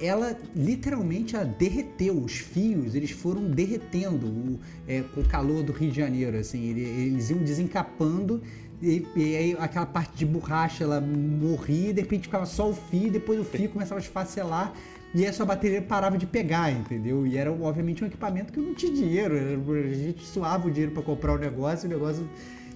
[0.00, 2.18] ela literalmente ela derreteu.
[2.18, 6.36] Os fios, eles foram derretendo o, é, com o calor do Rio de Janeiro.
[6.36, 8.42] Assim, eles iam desencapando
[8.80, 13.10] e, e, aí aquela parte de borracha ela morria, de repente ficava só o fio,
[13.10, 14.72] depois o fio começava a esfacelar
[15.14, 17.26] e a sua bateria parava de pegar, entendeu?
[17.26, 20.92] E era obviamente um equipamento que eu não tinha dinheiro, a gente suava o dinheiro
[20.92, 22.28] para comprar o negócio, e o negócio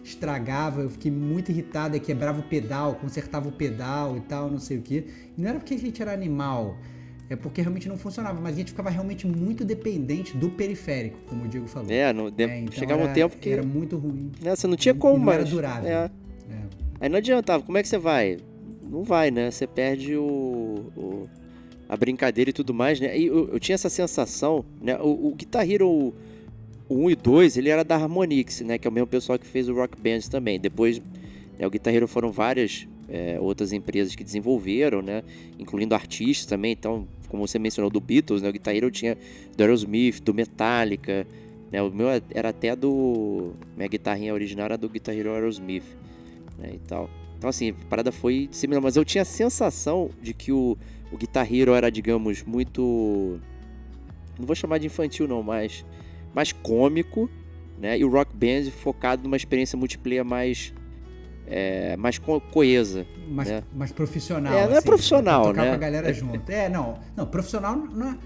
[0.02, 4.78] estragava, eu fiquei muito irritado, quebrava o pedal, consertava o pedal e tal, não sei
[4.78, 5.06] o que.
[5.36, 6.76] E não era porque a gente era animal,
[7.28, 11.44] é porque realmente não funcionava, mas a gente ficava realmente muito dependente do periférico, como
[11.44, 11.90] o Diego falou.
[11.90, 12.44] É, no, de...
[12.44, 14.32] é então chegava era, um tempo que era muito ruim.
[14.40, 15.90] Né, você não tinha como, não mas era durável.
[15.90, 16.10] É.
[16.50, 16.62] É.
[17.00, 18.38] Aí não adiantava, como é que você vai?
[18.82, 19.50] Não vai, né?
[19.50, 21.28] Você perde o, o
[21.92, 23.18] a brincadeira e tudo mais, né?
[23.18, 24.96] E eu, eu tinha essa sensação, né?
[24.96, 26.14] O, o Guitar Hero
[26.88, 28.78] 1 e 2, ele era da Harmonix, né?
[28.78, 30.58] Que é o mesmo pessoal que fez o Rock Band também.
[30.58, 31.02] Depois,
[31.58, 35.22] né, o Guitar Hero foram várias é, outras empresas que desenvolveram, né?
[35.58, 36.72] Incluindo artistas também.
[36.72, 38.48] Então, como você mencionou, do Beatles, né?
[38.48, 39.18] O Guitar Hero tinha
[39.54, 41.26] do Aerosmith, do Metallica,
[41.70, 41.82] né?
[41.82, 43.52] O meu era até do...
[43.76, 45.84] Minha guitarrinha original era do Guitar Hero Aerosmith.
[46.56, 47.10] né, e tal.
[47.36, 50.78] Então assim, a parada foi similar, mas eu tinha a sensação de que o,
[51.12, 53.38] o Guitar Hero era, digamos, muito
[54.38, 55.84] não vou chamar de infantil não, mas
[56.34, 57.28] mais cômico,
[57.78, 57.98] né?
[57.98, 60.72] E o Rock Band focado numa experiência multiplayer mais
[61.46, 63.06] é, mais co coesa.
[63.28, 63.62] Mais, né?
[63.74, 64.52] mais profissional.
[64.52, 65.68] É, não é assim, profissional, tocar né?
[65.68, 66.50] com a galera junto.
[66.50, 66.98] É, não.
[67.16, 68.18] Não, profissional não é-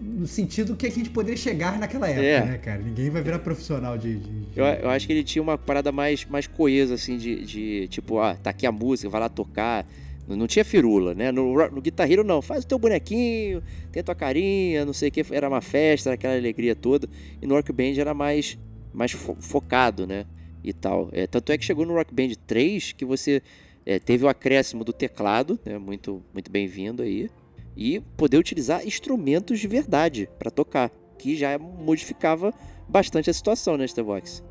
[0.00, 2.44] no sentido que a gente poderia chegar naquela época, É.
[2.44, 2.82] né, cara?
[2.82, 4.16] Ninguém vai virar profissional de.
[4.16, 7.44] de- de- Eu, eu acho que ele tinha uma parada mais, mais coesa, assim, de,
[7.44, 9.86] de tipo, ah, tá aqui a música, vai lá tocar.
[10.26, 11.32] Não, tinha firula, né?
[11.32, 11.82] No, no
[12.24, 12.40] não.
[12.40, 15.24] Faz o teu bonequinho, tem tua carinha, não sei o que.
[15.30, 17.08] Era uma festa, era aquela alegria toda.
[17.40, 18.58] E no Rock Band era mais,
[18.92, 20.24] mais fo- focado, né?
[20.62, 21.08] E tal.
[21.12, 23.42] É, tanto é que chegou no Rock Band 3 que você
[23.84, 25.76] é, teve o acréscimo do teclado, né?
[25.76, 27.28] Muito, muito bem-vindo aí.
[27.76, 30.90] E poder utilizar instrumentos de verdade para tocar.
[31.18, 32.52] Que já modificava
[32.88, 34.42] bastante a situação, né, Starbox?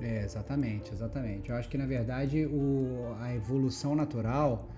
[0.00, 1.50] É, exatamente, exatamente.
[1.50, 4.68] Eu acho que na verdade o, a evolução natural,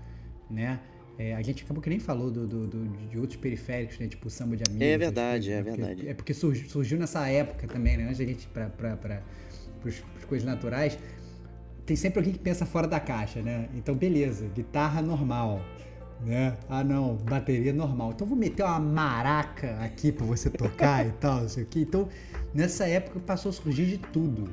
[0.49, 0.79] né?
[1.17, 4.07] é, a gente acabou que nem falou do, do- do- de outros periféricos, né?
[4.07, 4.81] Tipo o samba de amigos.
[4.81, 5.63] É essas verdade, coisas, é né?
[5.63, 6.09] Porque- verdade.
[6.09, 8.05] é porque surgiu, surgiu nessa época também, né?
[8.05, 10.97] Antes da gente pra, pros, pros coisas naturais.
[11.85, 13.69] Tem sempre alguém que pensa fora da caixa, né?
[13.75, 15.61] Então, beleza, guitarra normal,
[16.25, 16.57] né?
[16.67, 18.11] Ah, não, bateria normal.
[18.15, 21.81] Então, vou meter uma maraca aqui pra você tocar e tal, não sei o quê.
[21.81, 22.09] Então,
[22.55, 24.49] nessa época passou a surgir de tudo,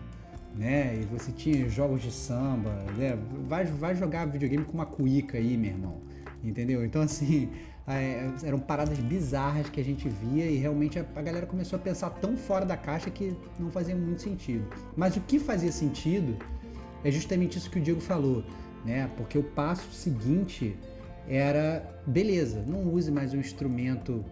[0.60, 0.98] né?
[1.00, 3.18] E você tinha jogos de samba, né?
[3.48, 5.96] Vai, vai jogar videogame com uma cuíca aí, meu irmão,
[6.44, 6.84] entendeu?
[6.84, 7.48] Então, assim,
[7.88, 11.80] é, eram paradas bizarras que a gente via e realmente a, a galera começou a
[11.80, 14.66] pensar tão fora da caixa que não fazia muito sentido.
[14.94, 16.36] Mas o que fazia sentido
[17.02, 18.44] é justamente isso que o Diego falou,
[18.84, 19.08] né?
[19.16, 20.76] Porque o passo seguinte
[21.26, 24.22] era, beleza, não use mais um instrumento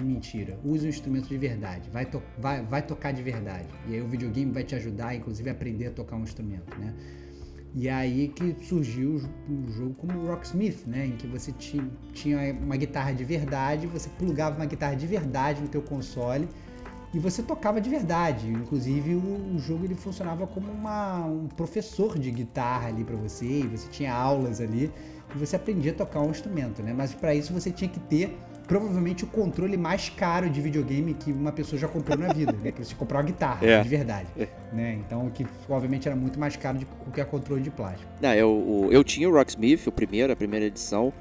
[0.00, 3.68] mentira, use um instrumento de verdade, vai, to vai, vai tocar de verdade.
[3.88, 6.94] E aí o videogame vai te ajudar, inclusive, a aprender a tocar um instrumento, né?
[7.74, 11.06] E aí que surgiu um jogo como Rocksmith, né?
[11.06, 11.82] Em que você ti-
[12.12, 16.48] tinha uma guitarra de verdade, você plugava uma guitarra de verdade no teu console
[17.14, 18.48] e você tocava de verdade.
[18.48, 23.46] Inclusive o, o jogo ele funcionava como uma- um professor de guitarra ali para você,
[23.46, 24.90] e você tinha aulas ali
[25.32, 26.92] e você aprendia a tocar um instrumento, né?
[26.92, 28.36] Mas para isso você tinha que ter
[28.70, 32.70] provavelmente o controle mais caro de videogame que uma pessoa já comprou na vida, né?
[32.70, 33.82] Que você comprar uma guitarra É.
[33.82, 34.28] de verdade,
[34.72, 34.94] né?
[35.04, 38.08] Então que obviamente era muito mais caro do que qualquer controle de plástico.
[38.22, 41.12] Não, eu, eu tinha o Rocksmith, o primeiro, a primeira edição.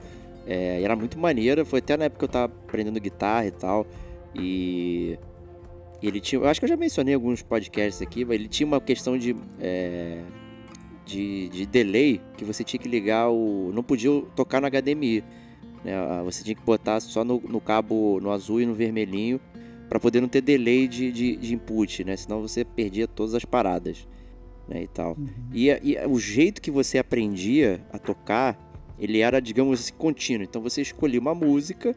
[0.46, 1.66] é, era muito maneira.
[1.66, 3.88] Foi até na época que eu tava aprendendo guitarra e tal.
[4.36, 5.18] E
[6.04, 6.40] ele tinha.
[6.40, 9.36] Eu acho que eu já mencionei alguns podcasts aqui, mas ele tinha uma questão de.
[9.60, 10.20] é,
[11.06, 13.72] de, de delay que você tinha que ligar o.
[13.74, 15.24] Não podia tocar no HDMI.
[15.84, 15.96] Né?
[15.96, 19.40] ah, Você tinha que botar só no, no cabo no azul e no vermelhinho
[19.88, 22.16] para poder não ter delay de, de, de input, né?
[22.16, 24.08] Senão você perdia todas as paradas.
[24.68, 25.18] Né, e tal.
[25.52, 28.56] E, a- e a- o jeito que você aprendia a tocar,
[29.00, 30.44] ele era, digamos assim, contínuo.
[30.44, 31.96] Então você escolhia uma música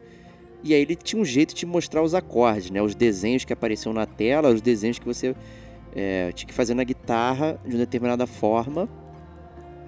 [0.63, 2.81] e aí ele tinha um jeito de mostrar os acordes, né?
[2.81, 5.35] Os desenhos que apareciam na tela, os desenhos que você
[5.95, 8.89] é, tinha que fazer na guitarra de uma determinada forma,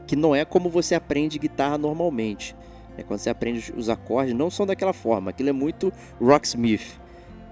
[0.05, 2.55] que não é como você aprende guitarra normalmente.
[2.97, 3.03] Né?
[3.07, 5.29] Quando você aprende os- acordes, não são daquela forma.
[5.31, 6.99] Aquilo é muito rocksmith.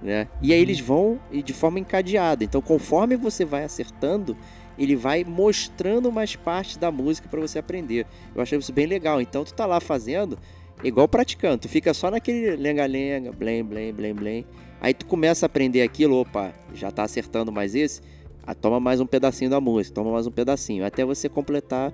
[0.01, 0.27] Né?
[0.41, 2.43] E aí eles vão e de forma encadeada.
[2.43, 4.35] Então, conforme você vai acertando,
[4.77, 8.05] ele vai mostrando mais partes da música para você aprender.
[8.35, 9.21] Eu achei isso bem legal.
[9.21, 10.37] Então, tu tá lá fazendo,
[10.83, 11.59] igual praticando.
[11.59, 14.45] Tu fica só naquele lenga-lenga, blém, blém, blém, blém.
[14.81, 18.01] Aí tu começa a aprender aquilo, opa, já tá acertando mais esse,
[18.45, 21.93] ah, toma mais um pedacinho da música, toma mais um pedacinho, até você completar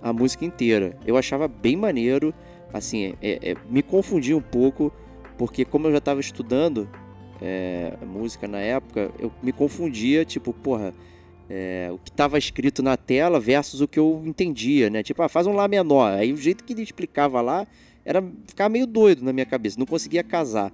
[0.00, 0.96] a música inteira.
[1.04, 2.32] Eu achava bem maneiro,
[2.72, 4.92] assim, é- é- me confundi um pouco,
[5.36, 6.88] porque como eu já estava estudando
[7.40, 10.92] é, música na época, eu me confundia, tipo, porra,
[11.48, 15.02] é, o que estava escrito na tela versus o que eu entendia, né?
[15.02, 16.12] Tipo, ah, faz um Lá menor.
[16.12, 17.66] Aí o jeito que ele explicava lá
[18.04, 20.72] era ficar meio doido na minha cabeça, não conseguia casar.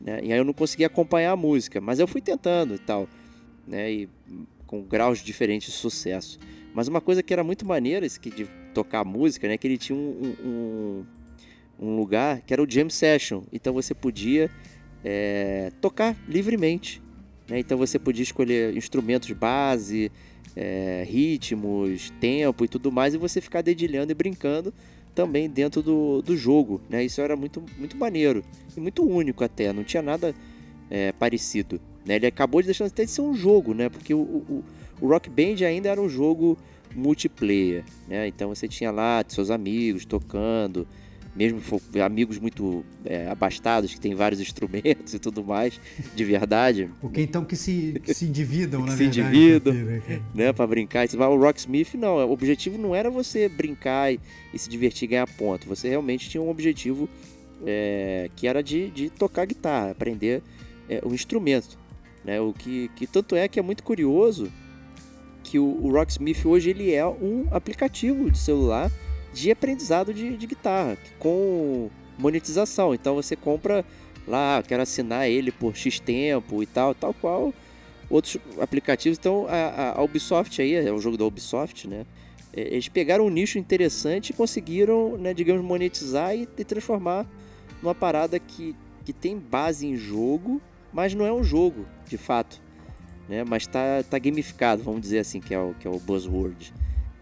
[0.00, 0.20] Né?
[0.22, 3.08] E aí eu não conseguia acompanhar a música, mas eu fui tentando e tal,
[3.66, 3.90] né?
[3.90, 4.08] E
[4.66, 6.38] com graus diferentes de sucesso.
[6.74, 9.56] Mas uma coisa que era muito maneira esse que de tocar música, né?
[9.56, 11.06] Que ele tinha um, um,
[11.78, 13.42] um lugar que era o jam session.
[13.52, 14.50] Então você podia
[15.04, 17.02] é, tocar livremente.
[17.48, 17.58] Né?
[17.58, 20.10] Então você podia escolher instrumentos base,
[20.54, 24.72] é, ritmos, tempo e tudo mais, e você ficar dedilhando e brincando
[25.14, 26.80] também dentro do, do jogo.
[26.88, 27.04] Né?
[27.04, 28.44] Isso era muito, muito maneiro
[28.76, 30.34] e muito único até, não tinha nada
[30.90, 31.80] é, parecido.
[32.04, 32.16] Né?
[32.16, 33.88] Ele acabou de deixando até de ser um jogo, né?
[33.88, 34.64] porque o, o,
[35.00, 36.58] o Rock Band ainda era um jogo
[36.94, 37.84] multiplayer.
[38.08, 38.28] Né?
[38.28, 40.86] Então você tinha lá seus amigos tocando.
[41.36, 41.60] Mesmo
[42.04, 45.78] amigos muito é, abastados, que tem vários instrumentos e tudo mais,
[46.14, 49.30] de verdade, Ou que então que se, que se dividam, Que na se verdade.
[49.30, 49.72] dividam.
[49.72, 50.22] aqui, né, cara?
[50.34, 51.06] né, pra brincar.
[51.06, 54.18] O Rocksmith, não, o objetivo não era você brincar e,
[54.52, 55.68] e se divertir e ganhar ponto.
[55.68, 57.08] Você realmente tinha um objetivo
[57.64, 60.42] é, que era de, de tocar guitarra, aprender
[60.88, 61.78] é, o instrumento.
[62.24, 62.40] Né?
[62.40, 64.50] O que, que tanto é que é muito curioso
[65.44, 68.90] que o, o Rocksmith hoje ele é um aplicativo de celular
[69.36, 72.94] de aprendizado de, de guitarra, com monetização.
[72.94, 73.84] Então você compra
[74.26, 77.52] lá, quero assinar ele por X tempo e tal, tal qual
[78.08, 79.18] outros aplicativos.
[79.18, 82.06] Então a, a- a Ubisoft aí, é o jogo da Ubisoft, né?
[82.54, 87.26] é, Eles pegaram um nicho interessante e conseguiram, né, digamos, monetizar e, e transformar
[87.82, 88.74] numa parada que,
[89.04, 90.62] que tem base em jogo,
[90.94, 92.58] mas não é um jogo, de fato.
[93.28, 93.44] Né?
[93.44, 96.72] Mas tá, tá gamificado, vamos dizer assim, que é o, que é o buzzword.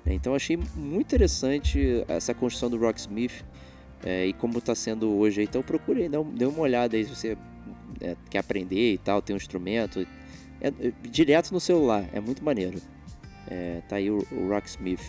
[0.06, 3.44] Então achei muito interessante essa construção do Rocksmith
[4.04, 5.42] é, e como está sendo hoje.
[5.42, 7.38] Então procurei, dê um- dê uma olhada aí se você
[8.00, 10.06] é, quer aprender e tal, tem um instrumento.
[10.60, 12.78] É, é, direto no celular, é muito maneiro.
[13.48, 15.00] É, tá aí o, o Rocksmith.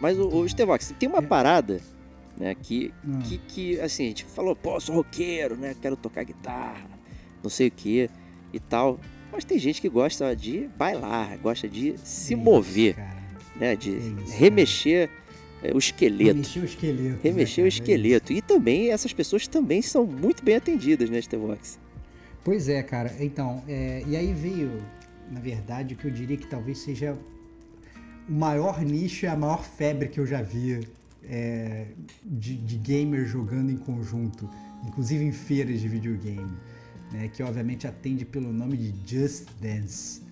[0.00, 1.80] Mas o, o Stevox, tem uma parada
[2.36, 3.18] né, que, Hum.
[3.20, 5.74] que, que, assim, a gente falou, pô, sou roqueiro, né?
[5.80, 6.88] Quero tocar guitarra,
[7.42, 8.10] não sei o que
[8.52, 9.00] e tal.
[9.32, 13.15] Mas tem gente que gosta de bailar, gosta de se É isso, mover, cara.
[13.58, 13.76] Né?
[13.76, 14.38] De É isso, cara.
[14.38, 15.10] remexer
[15.62, 16.32] é, o esqueleto.
[16.32, 17.18] Remexer o esqueleto.
[17.22, 17.66] Remexer né, o?
[17.66, 18.32] É esqueleto.
[18.32, 21.78] E também, essas pessoas também são muito bem atendidas, né, Stevox?
[22.44, 23.12] Pois é, cara.
[23.18, 24.70] Então, é, e aí veio,
[25.30, 27.18] na verdade, o que eu diria que talvez seja
[28.28, 30.86] o maior nicho e a maior febre que eu já vi
[31.28, 31.86] é,
[32.22, 34.48] de, de gamers jogando em conjunto,
[34.86, 36.56] inclusive em feiras de videogame,
[37.12, 40.22] né, que obviamente atende pelo nome de Just Dance.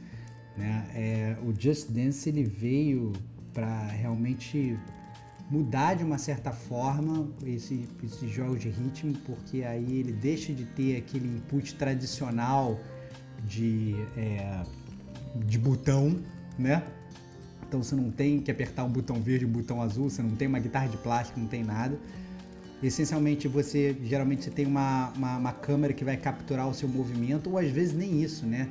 [0.57, 0.87] Né?
[0.95, 3.13] É, o Just Dance ele veio
[3.53, 4.79] para realmente
[5.51, 10.65] mudar de uma certa forma esse, esses jogos de ritmo, porque aí ele deixa de
[10.65, 12.81] ter aquele input tradicional
[13.47, 14.63] de, é,
[15.47, 16.19] de botão,
[16.59, 16.83] né?
[17.67, 20.49] Então você não tem que apertar um botão verde um botão azul, você não tem
[20.49, 21.99] uma guitarra de plástico, não tem nada.
[22.83, 27.51] Essencialmente você geralmente você tem uma, uma, uma câmera que vai capturar o seu movimento,
[27.51, 28.71] ou às vezes nem isso, né?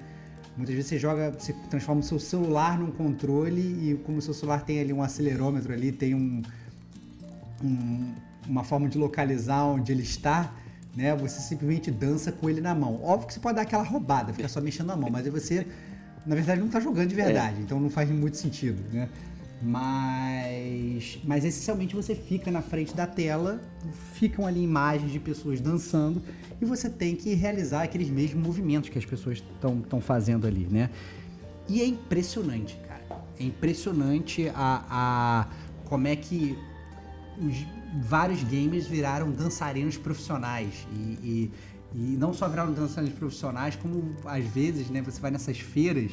[0.55, 4.33] Muitas vezes você joga, você transforma o seu celular num controle e como o seu
[4.33, 6.41] celular tem ali um acelerômetro ali, tem um,
[7.63, 8.13] um-
[8.47, 10.53] uma forma de localizar onde ele está,
[10.95, 11.15] né?
[11.15, 13.01] Você simplesmente dança com ele na mão.
[13.03, 15.65] Óbvio que você pode dar aquela roubada, ficar só mexendo a mão, mas aí você,
[16.25, 19.09] na verdade, não está jogando de verdade, então não faz muito sentido, né?
[19.65, 23.61] Mas, mas essencialmente você fica na frente da tela,
[24.13, 26.21] ficam ali imagens de pessoas dançando
[26.61, 30.89] e você tem que realizar aqueles mesmos movimentos que as pessoas estão fazendo ali, né?
[31.69, 33.23] E é impressionante, cara.
[33.39, 35.47] É impressionante a, a
[35.85, 36.57] como é que
[37.39, 37.65] os
[38.01, 41.51] vários gamers viraram dançarinos profissionais e, e,
[41.95, 46.11] e não só viraram dançarinos profissionais, como às vezes, né, você vai nessas feiras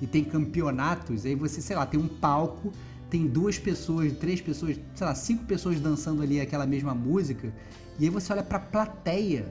[0.00, 2.72] e tem campeonatos, aí você, sei lá, tem um palco,
[3.08, 7.52] tem duas pessoas, três pessoas, sei lá, cinco pessoas dançando ali aquela mesma música,
[7.98, 9.46] e aí você olha pra plateia,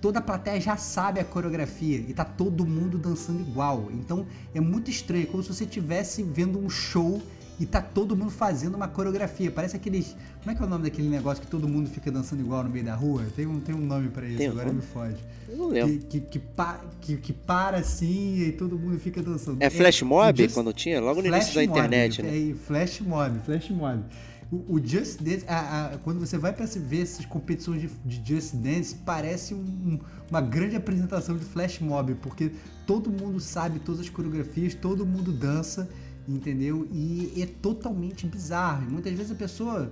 [0.00, 3.88] toda a plateia já sabe a coreografia e tá todo mundo dançando igual.
[3.92, 7.22] Então é muito estranho, é como se você estivesse vendo um show
[7.60, 9.50] e tá todo mundo fazendo uma coreografia.
[9.50, 10.14] Parece aqueles.
[10.40, 12.70] Como é que é o nome daquele negócio que todo mundo fica dançando igual no
[12.70, 13.24] meio da rua?
[13.34, 15.16] Tem um, tem um nome pra isso, Tem agora me foge.
[15.48, 15.98] Eu não lembro.
[15.98, 19.56] Que, que, que, pa- que- que para assim e todo mundo fica dançando.
[19.60, 21.00] É Flash Mob, Just- quando tinha?
[21.00, 22.50] Logo no Flash início da Mob, internet, né?
[22.50, 24.02] é, Flash Mob, Flash Mob.
[24.50, 28.34] O, o Just Dance, a- a- quando você vai para ver essas competições de, de
[28.34, 29.98] Just Dance, parece um- um-
[30.30, 32.52] uma grande apresentação de Flash Mob, porque
[32.86, 35.86] todo mundo sabe todas as coreografias, todo mundo dança,
[36.28, 36.86] entendeu?
[36.92, 38.84] E é totalmente bizarro.
[38.88, 39.90] E muitas vezes a pessoa.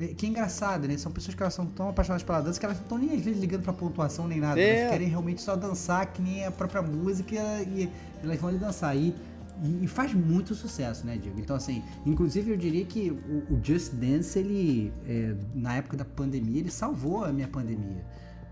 [0.00, 0.96] é- Que é engraçado, né?
[0.96, 3.20] São pessoas que elas são tão apaixonadas pela dança que elas não estão nem às
[3.20, 4.60] vezes ligando pra pontuação nem nada.
[4.60, 4.80] É.
[4.80, 7.88] Elas querem realmente só dançar que nem a própria música e
[8.22, 8.96] elas vão ali dançar.
[8.96, 9.12] E,
[9.64, 11.40] e, e faz muito sucesso, né, Diego?
[11.40, 16.04] Então, assim, inclusive eu diria que o, o Just Dance, ele, é, na época da
[16.04, 18.04] pandemia, ele salvou a minha pandemia.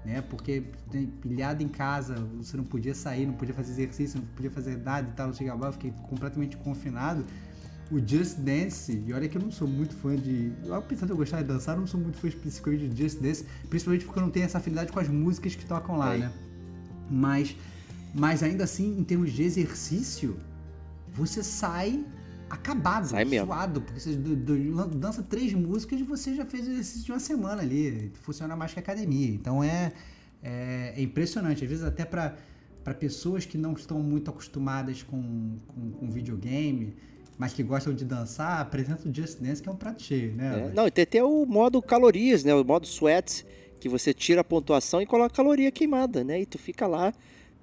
[0.07, 0.23] Né?
[0.23, 4.53] Porque né, pilhado em casa, você não podia sair, não podia fazer exercício, não podia
[4.53, 7.25] fazer nada e tal, não sei o que eu fiquei completamente confinado.
[7.91, 10.53] O Just Dance, e olha que eu não sou muito fã de.
[10.71, 13.45] Apesar de eu gostar de dançar, eu não sou muito fã especificamente de Just Dance,
[13.69, 16.33] principalmente porque eu não tenho essa afinidade com as músicas que tocam lá, né?
[17.11, 17.57] Mas,
[18.15, 20.37] mas ainda assim, em termos de exercício,
[21.13, 22.05] você sai
[22.49, 24.17] acabado, Sai suado, porque você
[24.95, 28.13] dança três músicas e você já fez o exercício de uma semana ali.
[28.23, 29.31] Funciona mais que academia.
[29.31, 29.93] Então é,
[30.43, 31.65] é, é impressionante.
[31.65, 32.35] Às vezes até para
[32.99, 36.95] pessoas que não estão muito acostumadas com, com, com videogame,
[37.39, 40.71] mas que gostam de dançar, apresenta o Just Dance, que é um prato cheio, né?
[40.71, 42.55] É, não, e tem até o modo calorias, né?
[42.55, 43.45] O modo sweat,
[43.79, 46.41] que você tira a pontuação e coloca caloria queimada, né?
[46.41, 47.13] E tu fica lá,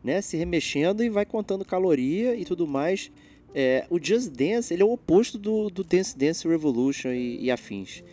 [0.03, 3.09] né, se remexendo e vai contando caloria e tudo mais.
[3.55, 7.51] É, o Just Dance, ele é o oposto do, do Dance Dance Revolution e, e
[7.51, 8.03] afins.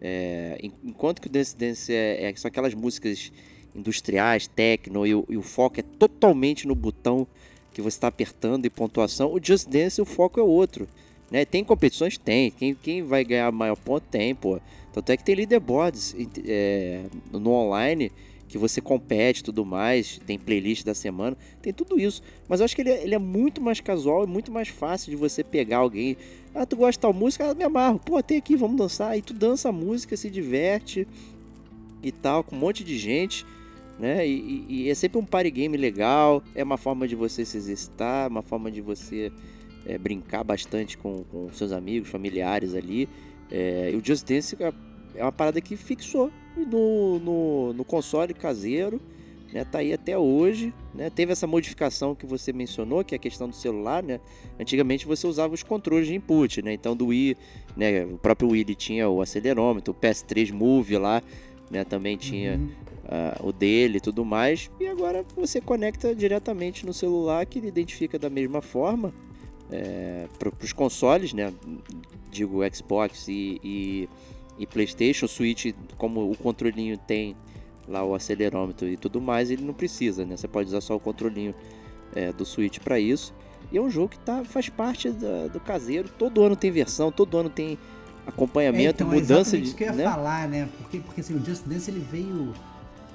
[0.00, 3.32] É, en- enquanto que o Dance Dance é, é- são aquelas músicas
[3.74, 7.26] industriais, techno, e e o foco é totalmente no botão
[7.72, 10.88] que você está apertando e pontuação, o Just Dance o foco é outro.
[11.30, 11.44] Né?
[11.44, 12.18] Tem competições?
[12.18, 12.50] Tem.
[12.50, 14.02] Quem, quem vai ganhar maior ponto?
[14.10, 14.60] Tem, pô.
[14.92, 18.10] Tanto é que tem leaderboards é, no online
[18.50, 22.20] que você compete tudo mais, tem playlist da semana, tem tudo isso.
[22.48, 25.08] Mas eu acho que ele é, ele é muito mais casual e muito mais fácil
[25.10, 26.16] de você pegar alguém.
[26.52, 27.48] Ah, tu gosta de tal música?
[27.48, 28.00] Ah, me amarro.
[28.00, 29.12] Pô, tem aqui, vamos dançar.
[29.12, 31.06] Aí tu dança a música, se diverte
[32.02, 33.46] e tal, com um monte de gente.
[34.00, 34.26] Né?
[34.26, 37.56] E, e- e é sempre um party game legal, é uma forma de você se
[37.56, 39.30] exercitar, uma forma de você
[39.86, 43.08] é, brincar bastante com, com seus amigos, familiares ali.
[43.50, 44.72] É, e o Just Dance é-
[45.14, 46.30] é uma parada que fixou
[46.66, 49.00] no, no, no console caseiro,
[49.52, 49.64] né?
[49.64, 51.10] Tá aí até hoje, né?
[51.10, 54.20] Teve essa modificação que você mencionou, que é a questão do celular, né?
[54.58, 56.72] Antigamente você usava os controles de input, né?
[56.72, 57.36] Então do Wii,
[57.76, 58.04] né?
[58.04, 61.22] O próprio Wii ele tinha o acelerômetro, o PS3 Move lá,
[61.70, 61.84] né?
[61.84, 62.68] Também tinha Uhum.
[63.08, 64.70] ah, o dele e tudo mais.
[64.78, 69.12] E agora você conecta diretamente no celular que ele identifica da mesma forma
[70.38, 71.52] para os consoles, né?
[72.30, 74.08] Digo Xbox e, e,
[74.60, 77.34] e PlayStation, Switch, como o controlinho tem
[77.88, 80.36] lá o acelerômetro e tudo mais, ele não precisa, né?
[80.36, 81.54] Você pode usar só o controlinho
[82.14, 83.34] é, do Switch para isso.
[83.72, 86.08] E é um jogo que tá, faz parte da- do caseiro.
[86.18, 87.78] Todo ano tem versão, todo ano tem
[88.26, 89.68] acompanhamento, É, então, é mudança exatamente de.
[89.68, 90.04] isso que eu ia né?
[90.04, 90.68] falar, né?
[90.78, 92.52] Porque, porque assim, o Just Dance ele veio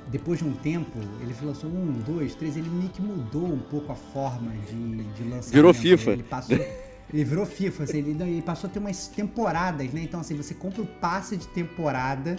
[0.07, 3.91] depois de um tempo, ele lançou um, dois, três, ele meio que mudou um pouco
[3.91, 5.51] a forma de, de lançamento.
[5.53, 5.79] Virou né?
[5.79, 6.11] FIFA.
[6.11, 6.57] Ele passou.
[7.13, 10.01] Ele virou FIFA, assim, ele, ele passou a ter umas temporadas, né?
[10.01, 12.35] Então, assim, você compra o passe de temporada,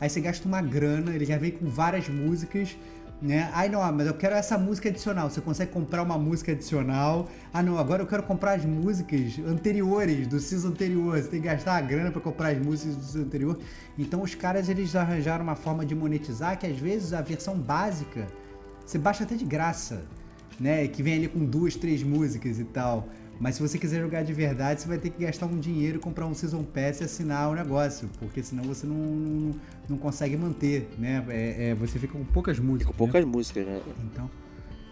[0.00, 2.76] aí você gasta uma grana, ele já vem com várias músicas,
[3.22, 3.48] né?
[3.54, 5.30] Aí não, ah, mas eu quero essa música adicional.
[5.30, 7.28] Você consegue comprar uma música adicional.
[7.52, 11.16] Ah, não, agora eu quero comprar as músicas anteriores, do season anterior.
[11.16, 13.58] Você tem que gastar a grana pra comprar as músicas do season anterior.
[13.96, 18.26] Então os caras eles arranjaram uma forma de monetizar que às vezes a versão básica
[18.84, 20.02] você baixa até de graça,
[20.58, 20.88] né?
[20.88, 23.08] Que vem ali com duas, três músicas e tal.
[23.42, 26.26] Mas se você quiser jogar de verdade, você vai ter que gastar um dinheiro, comprar
[26.26, 29.54] um Season Pass e assinar o negócio, porque senão você não, não,
[29.88, 31.24] não consegue manter, né?
[31.28, 32.86] É, é, você fica com poucas músicas.
[32.86, 33.80] Com poucas músicas, né?
[33.84, 33.94] né?
[34.12, 34.30] Então,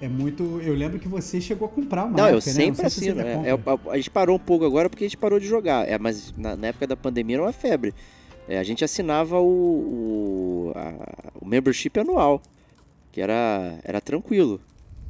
[0.01, 0.61] é muito.
[0.63, 2.17] Eu lembro que você chegou a comprar uma.
[2.17, 2.57] Não, eu época, né?
[2.57, 3.21] sempre se você assino.
[3.21, 5.47] ainda é- é- a, a gente parou um pouco agora porque a gente parou de
[5.47, 5.89] jogar.
[5.89, 7.95] É, mas na, na época da pandemia era uma febre.
[8.49, 12.43] É, a gente assinava o, o, a- o membership anual,
[13.13, 14.61] que era, era tranquilo.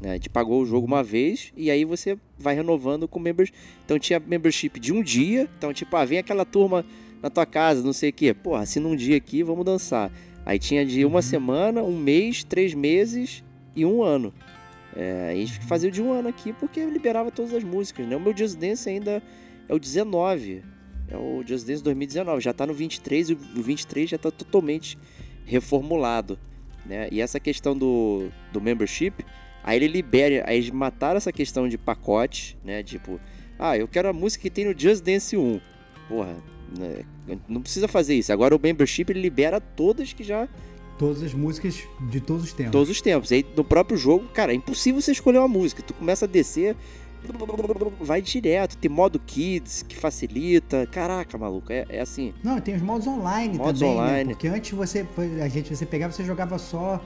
[0.00, 0.10] Né?
[0.10, 3.56] A gente pagou o jogo uma vez e aí você vai renovando com membership.
[3.84, 5.48] Então tinha membership de um dia.
[5.58, 6.84] Então, tipo, ah, vem aquela turma
[7.22, 8.32] na tua casa, não sei o quê.
[8.32, 10.10] Pô, assina um dia aqui, vamos dançar.
[10.44, 13.44] Aí tinha de uma semana, um mês, três meses
[13.76, 14.32] e um ano.
[14.96, 18.16] É, a gente fazia de um ano aqui porque liberava todas as músicas, né?
[18.16, 19.22] O meu Just Dance ainda
[19.68, 20.62] é o 19.
[21.08, 22.40] É o Just Dance 2019.
[22.40, 24.98] Já tá no 23 e o 23 já tá totalmente
[25.44, 26.38] reformulado,
[26.86, 27.08] né?
[27.12, 29.24] E essa questão do, do membership,
[29.62, 32.82] aí ele libera, aí eles mataram essa questão de pacote, né?
[32.82, 33.20] Tipo,
[33.58, 35.60] ah, eu quero a música que tem no Just Dance 1.
[36.08, 36.36] Porra,
[36.78, 37.04] né?
[37.48, 38.32] não precisa fazer isso.
[38.32, 40.48] Agora o membership ele libera todas que já
[40.98, 42.72] Todas as músicas de todos os tempos.
[42.72, 43.32] todos os tempos.
[43.32, 45.82] Aí no próprio jogo, cara, é impossível você escolher uma música.
[45.82, 46.76] Tu começa a descer,
[48.00, 48.76] vai direto.
[48.76, 50.86] Tem modo kids que facilita.
[50.86, 52.34] Caraca, maluco, é, é assim.
[52.44, 54.24] Não, tem os modos online Modos também, online.
[54.24, 54.34] né?
[54.34, 55.06] Porque antes você,
[55.42, 57.02] a gente, você pegava, você jogava só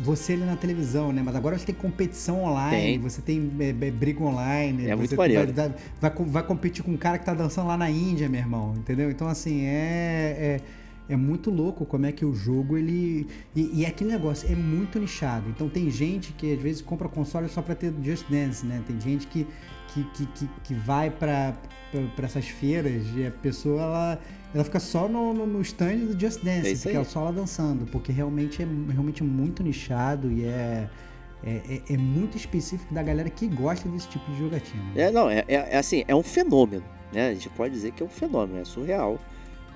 [0.00, 1.22] você ali na televisão, né?
[1.24, 2.98] Mas agora você tem competição online, Tem.
[2.98, 4.86] você tem é, é, briga online.
[4.86, 5.52] É muito você maneiro.
[5.52, 8.74] Vai, vai, vai competir com um cara que tá dançando lá na Índia, meu irmão,
[8.76, 9.10] entendeu?
[9.10, 10.60] Então, assim, é...
[10.66, 10.80] é
[11.10, 13.26] é muito louco como é que o jogo ele.
[13.54, 15.50] E, e é aquele negócio, é muito nichado.
[15.50, 18.80] Então tem gente que às vezes compra console só pra ter Just Dance, né?
[18.86, 19.44] Tem gente que,
[19.92, 21.54] que, que, que, que vai pra
[22.22, 24.18] essas feiras e a pessoa ela,
[24.54, 27.04] ela fica só no, no, no stand do Just Dance, É fica aí.
[27.04, 30.88] só lá dançando, porque realmente é realmente muito nichado e é.
[31.42, 34.82] É, é- é muito específico da galera que gosta desse tipo de jogatina.
[34.94, 37.28] É, não, é, é, é assim, é um fenômeno, né?
[37.30, 39.18] A gente pode dizer que é um fenômeno, é surreal.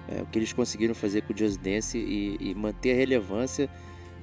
[0.07, 3.71] É, o que eles conseguiram fazer com o Just Dance e, e manter a relevância.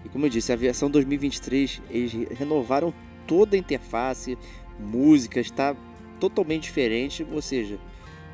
[0.06, 2.94] E como eu disse, a versão 2023, eles re- renovaram
[3.26, 4.38] toda a interface,
[4.80, 5.76] música, está
[6.20, 7.78] totalmente diferente, ou seja,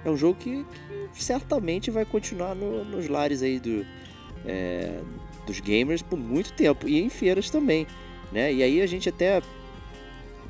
[0.06, 0.66] é um jogo que,
[1.14, 3.86] que certamente vai continuar no- nos lares aí do,
[4.46, 5.00] é,
[5.46, 7.88] dos gamers por muito tempo, e em feiras também,
[8.32, 8.54] né?
[8.54, 9.42] E aí a gente até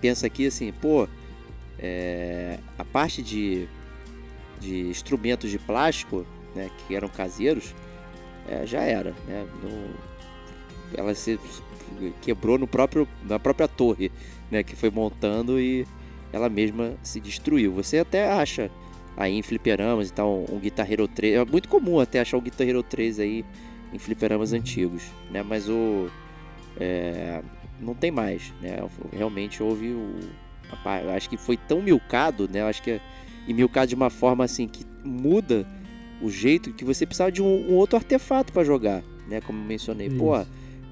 [0.01, 1.07] pensa aqui assim, pô,
[1.79, 3.67] é, a parte de
[4.59, 6.25] de instrumentos de plástico,
[6.55, 7.75] né, que eram caseiros,
[8.49, 9.45] é, já era, né?
[9.61, 9.93] No,
[10.97, 11.39] ela se
[12.23, 14.11] quebrou no próprio, na própria torre,
[14.51, 15.85] né, que foi montando e
[16.31, 17.73] ela mesma se destruiu.
[17.73, 18.69] Você até acha
[19.15, 22.67] aí em fliperamas, então um Guitar Hero 3, é muito comum até achar um Guitar
[22.67, 23.45] Hero 3 aí
[23.93, 25.41] em fliperamas antigos, né?
[25.41, 26.09] Mas o
[26.79, 27.41] é,
[27.79, 28.77] não tem mais, né?
[29.11, 30.19] Realmente houve o
[30.69, 32.61] rapaz, acho que foi tão milcado, né?
[32.63, 33.01] Acho que é,
[33.47, 35.65] e milcado de uma forma assim que muda
[36.21, 39.41] o jeito que você precisava de um, um outro artefato para jogar, né?
[39.41, 40.17] Como mencionei, Isso.
[40.17, 40.35] pô,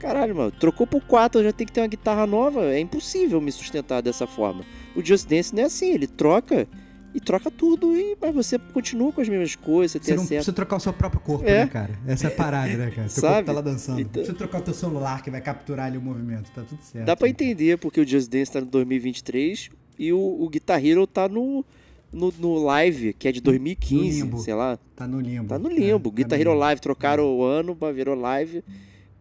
[0.05, 3.51] caralho, mano, trocou por 4, já tem que ter uma guitarra nova, é impossível me
[3.51, 4.63] sustentar dessa forma.
[4.95, 6.67] O Just Dance não é assim, ele troca
[7.13, 9.93] e troca tudo, e, mas você continua com as mesmas coisas.
[9.93, 10.35] Você, você não acesso.
[10.35, 11.63] precisa trocar o seu próprio corpo, é.
[11.63, 11.97] né, cara?
[12.05, 13.09] Essa é a parada, né, cara?
[13.09, 13.33] Seu Sabe?
[13.33, 13.99] corpo tá lá dançando.
[13.99, 14.07] Então...
[14.07, 17.05] Não precisa trocar o teu celular que vai capturar ali o movimento, tá tudo certo.
[17.05, 21.07] Dá pra entender porque o Just Dance tá no 2023 e o, o Guitar Hero
[21.07, 21.65] tá no,
[22.13, 24.77] no, no, live, que é de 2015, sei lá.
[24.95, 25.47] Tá no limbo.
[25.47, 26.09] Tá no limbo.
[26.09, 26.53] É, Guitar tá Hero.
[26.53, 27.27] Live, trocaram é.
[27.27, 28.63] o ano, virou live.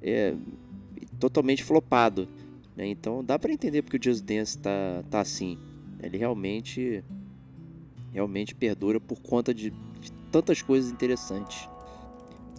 [0.03, 0.35] É,
[1.25, 2.29] totalmente flopado.
[2.77, 2.87] Né?
[2.87, 5.59] Então dá para entender porque o Just Dance tá, tá assim.
[6.03, 7.03] Ele realmente
[8.13, 11.69] realmente perdura por conta de, de tantas coisas interessantes.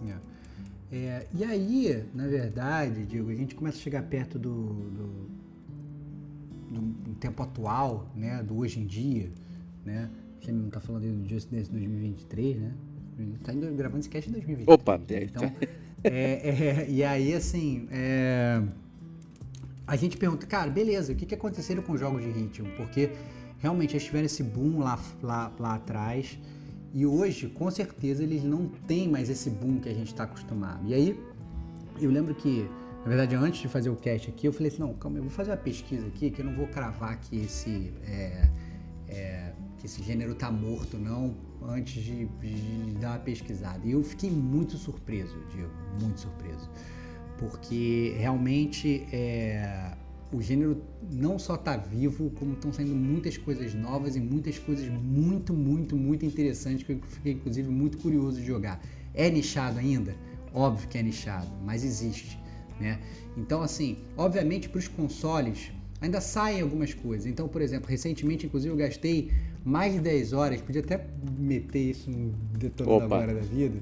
[0.06, 0.36] É.
[0.92, 5.30] É, e aí, na verdade, Diego, a gente começa a chegar perto do, do,
[6.70, 9.32] do, do tempo atual, né, do hoje em dia,
[9.84, 10.08] né?
[10.40, 12.74] Gente não está falando do Just Dance 2023, né?
[13.34, 14.68] Está gravando esse cast em 2023.
[14.68, 15.00] Opa!
[15.10, 15.52] Então,
[16.06, 18.62] é, é, e aí, assim, é,
[19.86, 22.68] a gente pergunta, cara, beleza, o que, que aconteceu com os jogos de ritmo?
[22.76, 23.10] Porque
[23.58, 26.38] realmente eles tiveram esse boom lá, lá, lá atrás.
[26.94, 30.86] E hoje, com certeza, eles não têm mais esse boom que a gente está acostumado.
[30.86, 31.20] E aí,
[32.00, 32.68] eu lembro que,
[33.02, 35.30] na verdade, antes de fazer o cast aqui, eu falei assim, não, calma, eu vou
[35.30, 38.48] fazer uma pesquisa aqui, que eu não vou cravar que esse, é,
[39.08, 41.34] é, que esse gênero tá morto, não,
[41.68, 43.80] antes de, de, dar uma pesquisada.
[43.86, 46.68] E eu fiquei muito surpreso, Diego, muito surpreso.
[47.38, 49.92] Porque realmente é,
[50.32, 54.88] o gênero não só está vivo, como estão saindo muitas coisas novas e muitas coisas
[54.88, 58.80] muito, muito, muito interessantes que eu fiquei inclusive muito curioso de jogar.
[59.14, 60.14] É nichado ainda?
[60.52, 62.38] Óbvio que é nichado, mas existe,
[62.80, 63.00] né?
[63.36, 67.26] Então, assim, obviamente para os consoles ainda saem algumas coisas.
[67.26, 69.30] Então, por exemplo, recentemente, inclusive, eu gastei
[69.66, 71.04] mais de 10 horas, podia até
[71.38, 73.78] meter isso no detonador agora da vida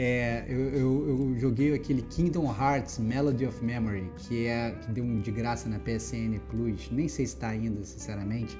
[0.00, 5.02] é, eu, eu, eu, joguei aquele Kingdom Hearts Melody of Memory, que é que deu
[5.02, 8.56] um de graça na PSN Plus, nem sei se está ainda, sinceramente.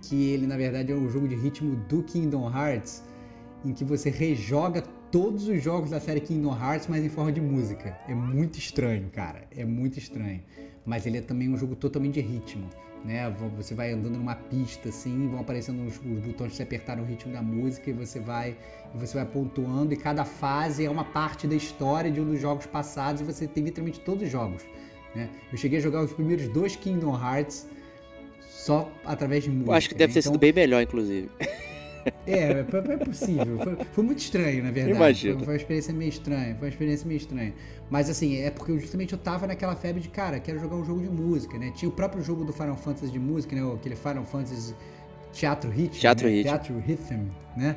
[0.00, 3.02] Que ele na verdade é um jogo de ritmo do Kingdom Hearts,
[3.64, 7.40] em que você rejoga todos os jogos da série Kingdom Hearts, mas em forma de
[7.40, 7.98] música.
[8.06, 9.48] É muito estranho, cara.
[9.50, 10.40] É muito estranho.
[10.86, 12.70] Mas ele é também um jogo totalmente de ritmo
[13.04, 13.32] né?
[13.56, 17.04] Você vai andando numa pista assim, vão aparecendo os, os botões que você apertar no
[17.04, 18.56] ritmo da música e você vai
[18.94, 22.66] você vai pontuando e cada fase é uma parte da história de um dos jogos
[22.66, 24.64] passados e você tem literalmente todos os jogos.
[25.14, 25.28] Né?
[25.50, 27.68] Eu cheguei a jogar os primeiros dois Kingdom Hearts
[28.48, 29.70] só através de música.
[29.70, 30.14] Eu acho que deve né?
[30.14, 31.30] ter então, sido bem melhor, inclusive.
[32.26, 33.58] É, é possível.
[33.58, 34.96] Foi, foi, muito estranho, na verdade.
[34.96, 35.36] Imagino.
[35.36, 36.54] Foi, foi, uma experiência meio estranha.
[36.54, 37.54] Foi uma experiência meio estranha.
[37.90, 41.00] Mas assim, é porque justamente eu tava naquela febre de, cara, quero jogar um jogo
[41.00, 41.72] de música, né?
[41.74, 43.74] Tinha o próprio jogo do Final Fantasy de música, né?
[43.74, 44.74] Aquele Final Fantasy
[45.32, 45.98] Teatro Hit.
[45.98, 46.34] Teatro né?
[46.34, 46.44] Hit.
[46.44, 47.26] Teatro Rhythm,
[47.56, 47.76] né?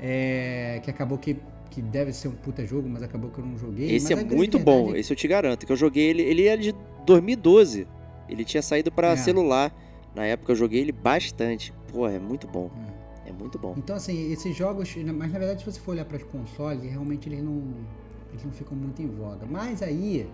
[0.00, 1.36] É, que acabou que,
[1.70, 3.94] que deve ser um puta jogo, mas acabou que eu não joguei.
[3.94, 5.66] Esse mas é muito bom, esse eu te garanto.
[5.66, 7.86] Que eu joguei ele, ele é de 2012.
[8.28, 9.16] Ele tinha saído para é.
[9.16, 9.74] celular.
[10.14, 11.72] Na época eu joguei ele bastante.
[11.92, 12.70] Pô, é muito bom.
[12.96, 12.99] É.
[13.30, 13.74] é muito bom.
[13.76, 17.28] Então, assim, esses jogos, mas na verdade, se você for olhar para os consoles, realmente
[17.28, 17.62] eles não
[18.30, 19.46] eles não ficam muito em voga.
[19.46, 20.28] Mas aí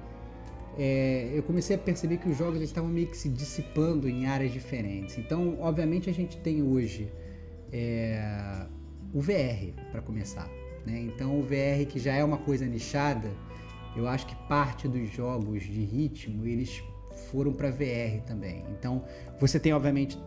[0.78, 4.52] é, eu comecei a perceber que os jogos estavam meio que se dissipando em áreas
[4.52, 5.16] diferentes.
[5.16, 7.10] Então, obviamente, a gente tem hoje
[7.72, 8.66] é,
[9.14, 10.48] o VR para começar.
[10.84, 11.00] Né?
[11.00, 13.30] Então, o VR que já é uma coisa nichada,
[13.96, 16.82] eu acho que parte dos jogos de ritmo eles
[17.30, 18.62] foram para VR também.
[18.70, 19.02] Então,
[19.40, 20.18] você tem obviamente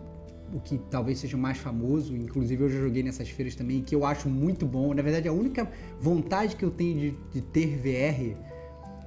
[0.54, 3.94] o que talvez seja o mais famoso, inclusive eu já joguei nessas feiras também, que
[3.94, 4.94] eu acho muito bom.
[4.94, 5.70] Na verdade, a única
[6.00, 8.38] vontade que eu tenho de, de ter VR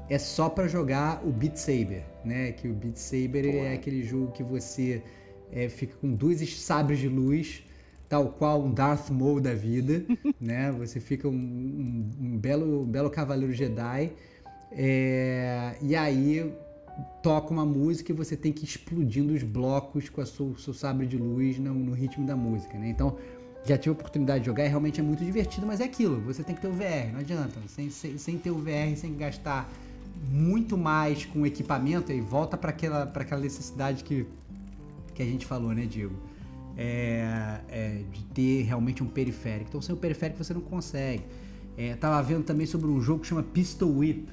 [0.09, 2.53] é só para jogar o Beat Saber, né?
[2.53, 5.03] Que o Beat Saber é aquele jogo que você
[5.51, 7.65] é, fica com dois sabres de luz,
[8.09, 10.05] tal qual um Darth Maul da vida,
[10.41, 10.71] né?
[10.73, 14.13] Você fica um, um, um belo, belo cavaleiro Jedi.
[14.71, 16.53] É, e aí
[17.23, 21.07] toca uma música e você tem que ir explodindo os blocos com o seu, sabre
[21.07, 22.89] de luz no, no, ritmo da música, né?
[22.89, 23.17] Então,
[23.65, 26.43] já tive a oportunidade de jogar e realmente é muito divertido, mas é aquilo, você
[26.43, 27.59] tem que ter o VR, não adianta.
[27.69, 29.71] Sem, sem, sem ter o VR, sem gastar
[30.31, 34.27] muito mais com equipamento, e volta para aquela, aquela necessidade que,
[35.15, 36.17] que a gente falou, né, Diego?
[36.77, 39.69] é, é, de ter realmente um periférico.
[39.69, 41.25] Então, sem o periférico você não consegue.
[41.77, 44.29] É, tava vendo também sobre um jogo que chama Pistol Whip,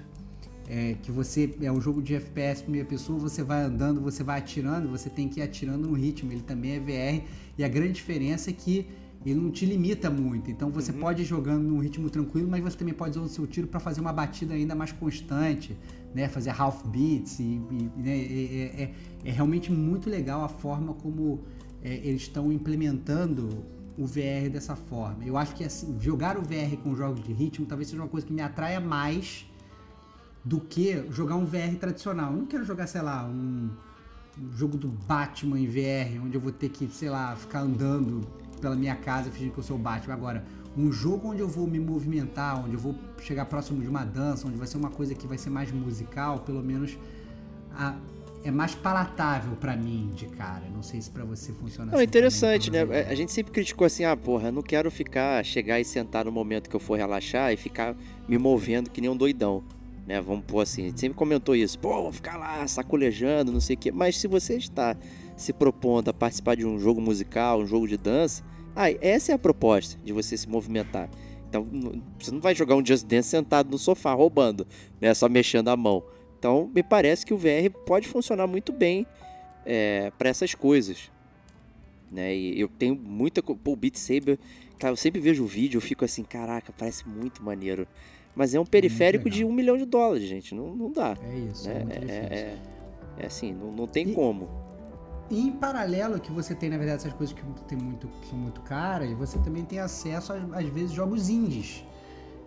[0.69, 4.37] é, que você é um jogo de FPS primeira pessoa, você vai andando, você vai
[4.37, 6.31] atirando, você tem que ir atirando no ritmo.
[6.31, 7.25] Ele também é VR
[7.57, 8.85] e a grande diferença é que
[9.25, 10.49] ele não te limita muito.
[10.49, 10.99] Então você Uhum.
[10.99, 13.79] pode ir jogando num ritmo tranquilo, mas você também pode usar o seu tiro para
[13.79, 15.75] fazer uma batida ainda mais constante,
[16.15, 16.29] né?
[16.29, 18.17] Fazer half beats e, e, né?
[18.17, 18.93] é, é- é-
[19.25, 21.41] é realmente muito legal a forma como
[21.83, 23.49] é, eles estão implementando
[23.97, 25.25] o VR dessa forma.
[25.25, 28.25] Eu acho que assim, jogar o VR com jogos de ritmo talvez seja uma coisa
[28.25, 29.45] que me atraia mais
[30.43, 32.31] do que jogar um VR tradicional.
[32.31, 33.69] Eu não quero jogar, sei lá, um,
[34.41, 38.21] um jogo do Batman em VR, onde eu vou ter que, sei lá, ficar andando
[38.61, 40.13] pela minha casa fingindo que eu sou o Batman.
[40.13, 40.45] Agora,
[40.77, 44.47] um jogo onde eu vou me movimentar, onde eu vou chegar próximo de uma dança,
[44.47, 46.97] onde vai ser uma coisa que vai ser mais musical, pelo menos
[47.73, 47.95] a-
[48.43, 50.63] é mais palatável pra mim de cara.
[50.73, 52.05] Não sei se pra você funciona Não, assim.
[52.07, 52.85] interessante, né?
[52.85, 56.23] também, A gente sempre criticou assim, ah, porra, eu não quero ficar, chegar e sentar
[56.23, 57.93] no momento que eu for relaxar e ficar
[58.27, 59.61] me movendo que nem um doidão,
[60.09, 60.19] né?
[60.19, 63.75] Vamos pôr assim, a gente sempre comentou isso, pô, vou ficar lá sacolejando, não sei
[63.75, 63.91] o quê.
[63.91, 64.97] Mas se você está
[65.37, 68.43] se propondo a participar de um jogo musical, um jogo de dança,
[68.75, 71.11] ah, essa é a proposta de você se movimentar.
[71.47, 71.67] Então,
[72.19, 74.65] você não vai jogar um Just Dance sentado no sofá roubando,
[74.99, 75.13] né?
[75.13, 76.03] Só mexendo a mão.
[76.39, 79.05] Então, me parece que o VR pode funcionar muito bem
[80.17, 81.11] para essas coisas
[82.11, 82.35] né?
[82.35, 83.41] E eu tenho muita.
[83.43, 84.39] Pô, o Beat Saber,
[84.77, 87.87] cara, eu sempre vejo o vídeo, eu fico assim, caraca, parece muito maneiro.
[88.39, 90.55] Mas é um periférico de um milhão de dólares, gente.
[90.55, 91.13] Não, não dá.
[91.21, 91.79] É isso, é, né?
[91.83, 92.23] muito É, difícil.
[92.37, 92.55] é,
[93.19, 94.47] é assim, não, não tem E- como.
[95.29, 98.37] E em paralelo que você tem, na verdade, essas coisas que, tem muito, que são
[98.39, 101.83] muito caras, você também tem acesso, às, às vezes, jogos indies.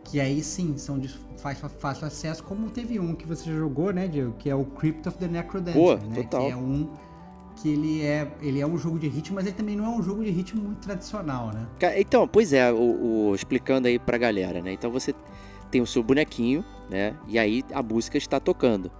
[0.04, 3.92] Que aí sim, são de fácil, fácil acesso, como teve um que você já jogou,
[3.92, 4.32] né, Diego?
[4.38, 6.22] Que é o Crypt of the Necrodancer, Pô, né?
[6.22, 6.46] total.
[6.46, 6.88] Que é um
[7.54, 10.02] que ele é, ele é um jogo de ritmo, mas ele também não é um
[10.02, 11.66] jogo de ritmo muito tradicional, né?
[11.98, 14.72] Então, pois é, o, o- explicando aí pra galera, né?
[14.72, 15.14] Então você
[15.72, 17.16] tem o seu bonequinho, né?
[17.26, 18.92] E aí a música está tocando,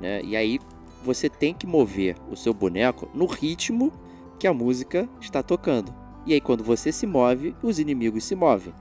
[0.00, 0.22] né?
[0.24, 0.58] E aí
[1.04, 3.92] você tem que mover o seu boneco no ritmo
[4.40, 5.94] que a música está tocando.
[6.26, 8.72] E aí quando você se move, os inimigos se movem,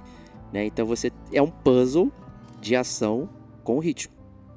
[0.54, 0.66] né?
[0.66, 2.10] Então você é um puzzle
[2.62, 3.30] de ação
[3.62, 4.14] com ritmo,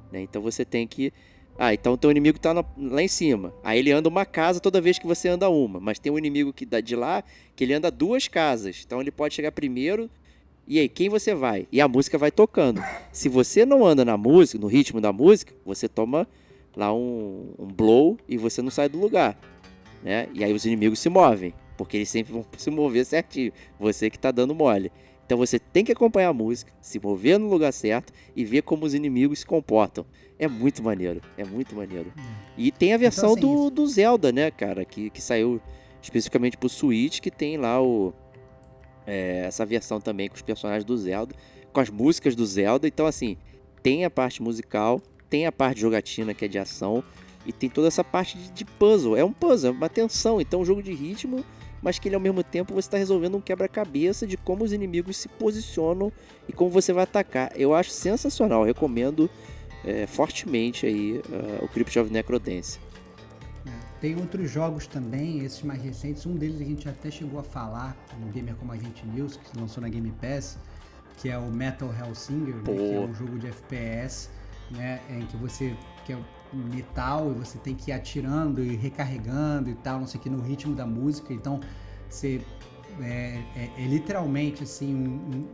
[0.09, 0.21] né?
[0.21, 1.11] Então você tem que
[1.59, 3.51] ah, então o teu inimigo tá na- lá em cima.
[3.63, 5.79] Aí ele anda uma casa toda vez que você anda uma.
[5.79, 7.23] Mas tem um inimigo que dá de lá
[7.55, 8.83] que ele anda duas casas.
[8.85, 10.07] Então ele pode chegar primeiro.
[10.67, 11.65] E aí, quem você vai?
[11.71, 12.83] E a música vai tocando.
[13.11, 16.27] Se você não anda na música, no ritmo da música, você toma
[16.75, 19.39] lá um, um blow e você não sai do lugar.
[20.03, 20.27] Né?
[20.33, 21.53] E aí os inimigos se movem.
[21.77, 23.53] Porque eles sempre vão se mover certinho.
[23.79, 24.91] Você que tá dando mole.
[25.25, 28.85] Então você tem que acompanhar a música, se mover no lugar certo e ver como
[28.85, 30.05] os inimigos se comportam.
[30.39, 32.13] É muito maneiro, é muito maneiro.
[32.57, 35.59] E tem a versão assim, do, do Zelda, né, cara, que, que saiu
[36.01, 38.13] especificamente pro Switch, que tem lá o
[39.07, 41.33] é, essa versão também com os personagens do Zelda,
[41.71, 42.87] com as músicas do Zelda.
[42.87, 43.37] Então, assim,
[43.81, 47.03] tem a parte musical, tem a parte jogatina que é de ação
[47.45, 49.15] e tem toda essa parte de, puzzle.
[49.15, 50.41] É um puzzle, é uma tensão.
[50.41, 51.43] Então, um jogo de ritmo,
[51.81, 55.15] mas que ele ao mesmo tempo você está resolvendo um quebra-cabeça de como os inimigos
[55.15, 56.11] se posicionam
[56.47, 57.51] e como você vai atacar.
[57.55, 59.29] Eu acho sensacional, eu recomendo
[59.85, 62.81] é, fortemente aí uh, o Crypt of Necrodancer.
[63.99, 66.25] Tem outros jogos também, esses mais recentes.
[66.25, 69.49] Um deles a gente até chegou a falar no Gamer Como a Gente News, que
[69.49, 70.57] se lançou na Game Pass,
[71.17, 74.29] que é o Metal Hellsinger, né, que é um jogo de FPS,
[74.71, 75.75] né, em que você
[76.05, 76.17] que é
[76.53, 80.29] metal e você tem que ir atirando e recarregando e tal, não sei o que,
[80.29, 81.33] no ritmo da música.
[81.33, 81.59] Então,
[82.07, 82.39] você
[83.01, 85.09] é, é- é literalmente assim um,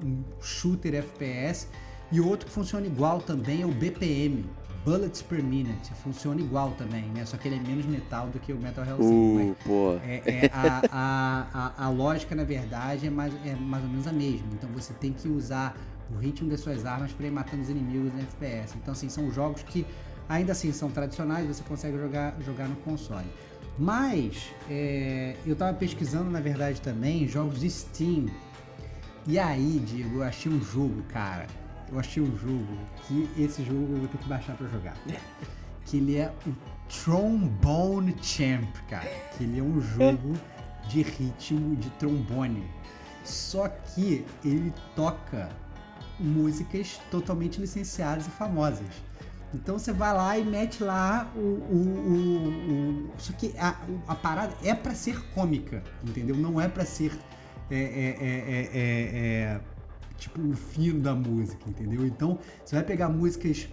[0.06, 1.68] um- um shooter FPS.
[2.11, 4.45] E outro que funciona igual também é o BPM,
[4.84, 5.93] Bullets Per Minute.
[5.95, 7.26] Funciona igual também, né?
[7.26, 9.35] Só que ele é menos metal do que o Metal Hellsinger.
[9.35, 9.99] mas Uh, pô.
[10.03, 14.07] é, é, a, a, a, a lógica, na verdade, é mais, é mais ou menos
[14.07, 14.47] a mesma.
[14.53, 15.76] Então você tem que usar
[16.14, 18.76] o ritmo das suas armas para ir matando os inimigos no FPS.
[18.76, 19.85] Então, assim, são jogos que
[20.27, 23.27] ainda assim são tradicionais, você consegue jogar, jogar no console.
[23.77, 28.27] Mas é, eu tava pesquisando, na verdade, também jogos de Steam.
[29.26, 31.47] E aí, Diego, eu achei um jogo, cara.
[31.94, 34.95] Eu achei um jogo que esse jogo eu vou ter que baixar para jogar.
[35.86, 36.53] Que ele é o
[36.88, 39.06] Trombone Champ, cara.
[39.38, 40.34] Que ele é um jogo
[40.88, 42.64] de ritmo de trombone.
[43.24, 45.49] Só que ele toca
[46.18, 48.88] músicas totalmente licenciadas e famosas.
[49.53, 51.40] Então você vai lá e mete lá o.
[51.40, 53.76] o, o, o- só que a,
[54.07, 56.36] a parada é pra ser cômica, entendeu?
[56.38, 57.11] Não é pra ser.
[57.70, 58.82] é, é, é, é, é,
[59.53, 59.61] é,
[60.24, 62.06] tipo o fino da música, entendeu?
[62.06, 63.68] Então você vai pegar músicas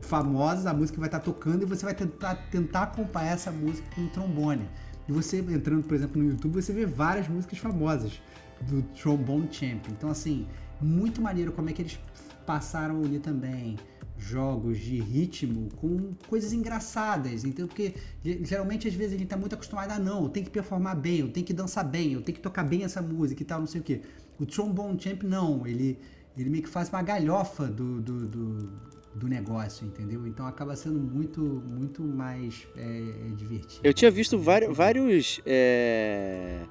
[0.00, 4.02] famosas, a música vai estar tocando e você vai tentar, tentar acompanhar essa música com
[4.02, 4.68] um trombone.
[5.08, 8.20] E você entrando, por exemplo, no YouTube, você vê várias músicas famosas
[8.62, 9.86] do Trombone Champ.
[9.90, 10.46] Então, assim,
[10.80, 11.98] muito maneiro como é que eles
[12.46, 13.76] passaram ali também
[14.16, 19.54] jogos de ritmo com coisas engraçadas, então porque geralmente às vezes a gente tá muito
[19.54, 22.36] acostumado a não, eu tenho que performar bem, eu tenho que dançar bem, eu tenho
[22.36, 24.02] que tocar bem essa música e tal, não sei o que.
[24.38, 25.98] O Trombone Champ não, ele
[26.36, 28.68] ele meio que faz uma galhofa do, do, do,
[29.14, 30.26] do negócio, entendeu?
[30.26, 33.80] Então acaba sendo muito muito mais é, divertido.
[33.84, 36.62] Eu tinha visto vários vários é...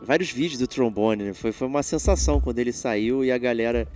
[0.00, 1.32] vários vídeos do trombone, né?
[1.34, 3.88] foi foi uma sensação quando ele saiu e a galera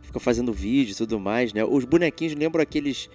[0.00, 1.62] fica fazendo vídeo e tudo mais, né?
[1.64, 3.10] Os bonequinhos lembram aqueles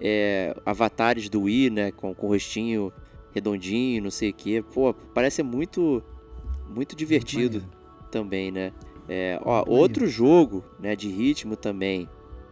[0.00, 1.92] é, avatares do Wii, né?
[1.92, 2.92] Com, com o rostinho
[3.34, 4.62] redondinho, não sei o que.
[4.62, 6.02] Pô, parece muito,
[6.68, 8.72] muito divertido muito também, né?
[9.08, 12.08] É, ó, outro jogo, né, de ritmo também,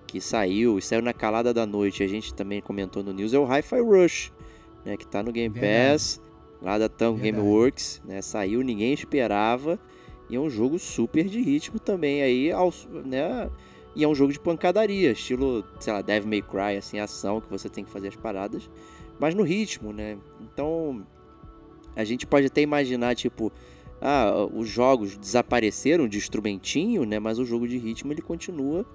[0.06, 3.38] que saiu, e saiu na calada da noite, a gente também comentou no news, é
[3.38, 4.32] o Hi-Fi Rush,
[4.84, 5.92] né, que tá no Game Verdade.
[5.92, 6.22] Pass,
[6.60, 9.78] lá da Tango Gameworks, né, saiu, ninguém esperava,
[10.28, 12.50] e é um jogo super de ritmo também, aí,
[13.04, 13.48] né,
[13.94, 17.50] e é um jogo de pancadaria, estilo, sei lá, Devil May Cry, assim, ação, que
[17.50, 18.70] você tem que fazer as paradas.
[19.18, 20.16] Mas no ritmo, né?
[20.40, 21.04] Então,
[21.96, 23.52] a gente pode até imaginar, tipo,
[24.00, 27.18] ah, os jogos desapareceram de instrumentinho, né?
[27.18, 28.86] Mas o jogo de ritmo, ele continua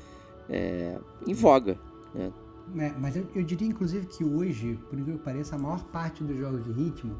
[0.49, 1.77] é, em voga,
[2.13, 2.31] né?
[2.77, 6.23] É, mas eu, eu, diria, inclusive, que hoje, por incrível que pareça, a maior parte
[6.23, 7.15] dos jogos de ritmo,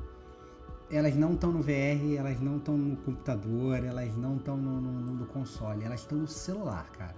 [0.89, 4.91] elas não estão no VR, elas não estão no computador, elas não estão no, no,
[5.13, 7.15] no console, elas estão no celular, cara.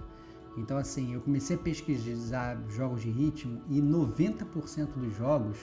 [0.58, 5.58] Então, assim, eu comecei a pesquisar jogos de ritmo e 90% dos jogos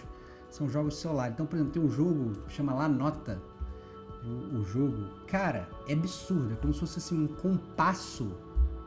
[0.48, 1.31] são jogos celular.
[1.31, 3.43] Então, por exemplo, tem um jogo que chama lá Nota.
[4.27, 6.53] O, o, jogo, cara, é absurdo.
[6.53, 8.33] É como se fosse assim, um compasso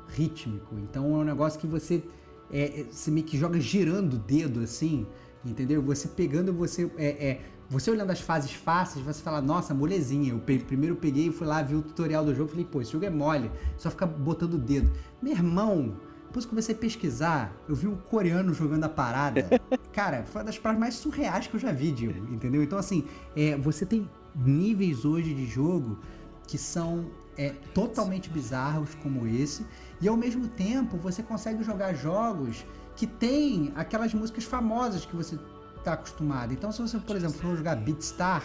[0.09, 0.75] rítmico.
[0.79, 2.03] Então, é um negócio que você,
[2.51, 5.05] é, é você meio que joga girando o dedo assim,
[5.45, 5.81] entendeu?
[5.83, 6.89] Você pegando, você.
[6.97, 10.31] É, é, você olhando as fases fáceis, você fala, nossa, molezinha.
[10.31, 12.93] Eu pe primeiro peguei e fui lá, vi o tutorial do jogo, falei, pô, esse
[12.93, 14.89] jogo é mole, só fica botando o dedo.
[15.21, 15.97] Meu irmão,
[16.27, 19.47] depois comecei a pesquisar, eu vi um coreano jogando a parada.
[19.91, 22.61] Cara, foi uma das paradas mais surreais que eu já vi, Diego, entendeu?
[22.61, 23.05] Então, assim,
[23.35, 24.07] é, você tem
[24.37, 25.99] níveis hoje de jogo
[26.47, 27.07] que são
[27.37, 29.65] é, totalmente bizarros como esse,
[30.01, 32.65] e ao mesmo tempo você consegue jogar jogos
[32.95, 35.37] que tem aquelas músicas famosas que você
[35.77, 36.53] está acostumado.
[36.53, 38.43] Então, se você, por exemplo, for jogar Beatstar,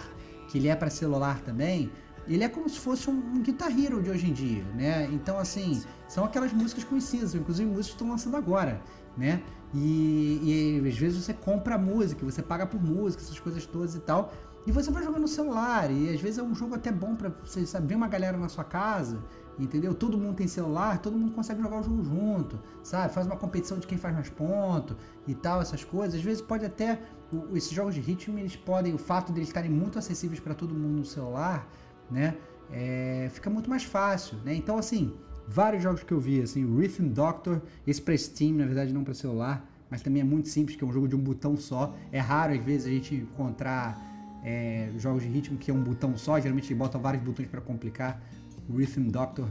[0.49, 1.91] que ele é para celular também,
[2.29, 5.09] ele é como se fosse um, um Guitar Hero de hoje em dia, né?
[5.13, 8.81] Então, assim, são aquelas músicas conhecidas, inclusive músicas que estão lançando agora,
[9.17, 9.43] né?
[9.75, 14.01] E, e às vezes você compra música, você paga por música, essas coisas todas e
[14.01, 14.33] tal.
[14.67, 17.31] E você vai jogando no celular, e às vezes é um jogo até bom para
[17.45, 19.19] você saber ver uma galera na sua casa,
[19.59, 19.93] entendeu?
[19.93, 23.13] Todo mundo tem celular, todo mundo consegue jogar o jogo junto, sabe?
[23.13, 26.15] Faz uma competição de quem faz mais ponto e tal, essas coisas.
[26.15, 27.01] Às vezes pode até
[27.33, 30.55] o, esses jogos de ritmo, eles podem, o fato de eles estarem muito acessíveis para
[30.55, 31.69] todo mundo no celular,
[32.11, 32.37] né?
[32.71, 34.55] É, fica muito mais fácil, né?
[34.55, 35.13] Então, assim,
[35.47, 39.13] vários jogos que eu vi, assim, Rhythm Doctor, esse para Steam, na verdade não para
[39.13, 41.95] celular, mas também é muito simples, que é um jogo de um botão só.
[42.11, 44.12] É raro, às vezes, a gente encontrar
[44.45, 47.61] é, jogos de ritmo que é um botão só, geralmente ele bota vários botões para
[47.61, 48.21] complicar.
[48.69, 49.49] O Rhythm Doctor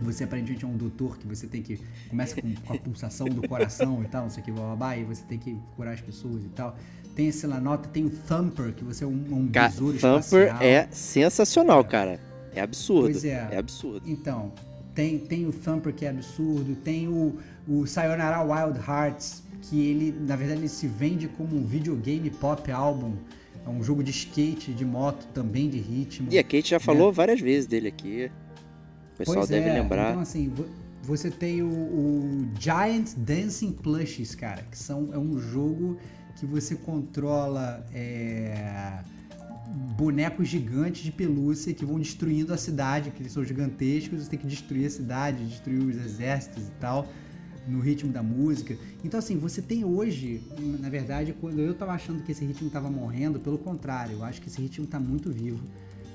[0.00, 1.80] você aparentemente é um doutor que você tem que.
[2.08, 5.04] Começa com, com a pulsação do coração e tal, não sei o que, blá, e
[5.04, 6.76] você tem que curar as pessoas e tal.
[7.14, 10.18] Tem esse lá nota, tem o Thumper, que você é um, um Ca besouro Thumper
[10.18, 10.62] espacial.
[10.62, 11.84] é sensacional, é.
[11.84, 12.20] cara.
[12.54, 13.10] É absurdo.
[13.10, 13.48] Pois é.
[13.52, 14.02] É absurdo.
[14.04, 14.52] Então,
[14.94, 17.36] tem, tem o Thumper que é absurdo, tem o,
[17.68, 22.70] o Sayonara Wild Hearts, que ele, na verdade, ele se vende como um videogame pop
[22.70, 23.14] álbum.
[23.66, 26.28] É um jogo de skate, de moto, também de ritmo.
[26.30, 27.12] E a Kate já falou né?
[27.12, 28.30] várias vezes dele aqui.
[29.14, 29.72] O pessoal pois deve é.
[29.72, 30.10] lembrar.
[30.10, 30.52] Então, assim,
[31.02, 35.98] você tem o, o, Giant Dancing Plushes, cara, que são, é um jogo
[36.36, 39.02] que você controla é,
[39.96, 44.38] bonecos gigantes de pelúcia que vão destruindo a cidade, que eles são gigantescos, você tem
[44.38, 47.06] que destruir a cidade, destruir os exércitos e tal,
[47.66, 48.76] no ritmo da música.
[49.04, 50.42] Então, assim, você tem hoje,
[50.80, 54.40] na verdade, quando eu tava achando que esse ritmo tava morrendo, pelo contrário, eu acho
[54.40, 55.60] que esse ritmo tá muito vivo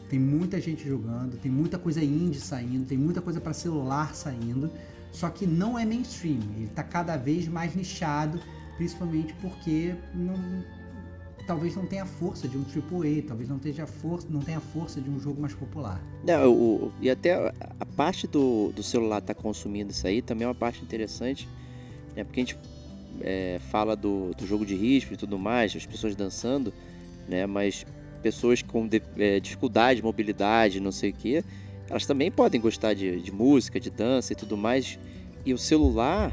[0.09, 4.71] tem muita gente jogando, tem muita coisa indie saindo, tem muita coisa para celular saindo,
[5.11, 8.41] só que não é mainstream, ele está cada vez mais nichado,
[8.75, 10.35] principalmente porque não,
[11.49, 15.09] talvez não tenha força de um AAA, talvez não tenha força, não tenha força de
[15.09, 15.99] um jogo mais popular.
[16.23, 20.45] Não, o, e até a parte do, do celular estar tá consumindo isso aí também
[20.45, 21.49] é uma parte interessante,
[22.15, 22.23] né?
[22.23, 22.59] Porque a gente
[23.21, 26.71] é, fala do, do jogo de ritmo e tudo mais, as pessoas dançando,
[27.27, 27.47] né?
[27.47, 27.83] Mas
[28.21, 31.43] pessoas com de, é, dificuldade, mobilidade, não sei o que,
[31.89, 34.99] elas também podem gostar de, de, música, de dança e tudo mais.
[35.43, 36.31] E o celular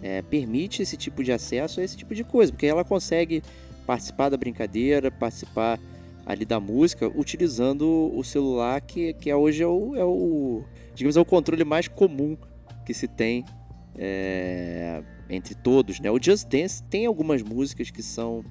[0.00, 3.42] é, permite esse tipo de acesso a esse tipo de coisa, porque ela consegue
[3.86, 5.78] participar da brincadeira, participar
[6.26, 11.16] ali da música utilizando o celular que, que é hoje é o, é o digamos
[11.16, 12.36] é o controle mais comum
[12.86, 13.44] que se tem
[13.96, 16.10] é, entre todos, né?
[16.10, 18.44] O Just Dance tem algumas músicas que são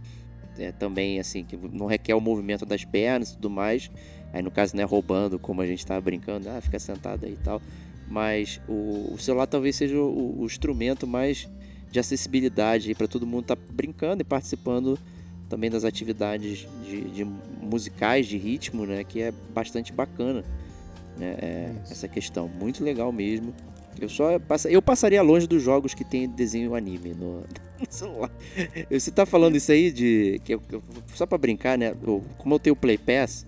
[0.58, 3.90] é, também assim que não requer o movimento das pernas e tudo mais.
[4.32, 7.34] Aí no caso não é roubando como a gente estava brincando, ah, fica sentado aí
[7.34, 7.62] e tal.
[8.08, 11.50] Mas o, o celular talvez seja o, o, instrumento mais
[11.92, 14.98] de acessibilidade para todo mundo estar tá brincando e participando
[15.54, 17.28] também das atividades de, de,
[17.62, 19.04] musicais de ritmo, né?
[19.04, 20.44] Que é bastante bacana,
[21.16, 21.36] né?
[21.38, 23.54] É, essa questão muito legal mesmo.
[24.02, 24.32] Eu só
[24.68, 27.42] eu passaria longe dos jogos que tem desenho anime no,
[27.80, 28.32] no celular.
[28.90, 30.62] Você tá falando isso aí de que eu,
[31.14, 31.94] só para brincar, né?
[32.02, 33.46] Eu, como eu tenho o Play Pass,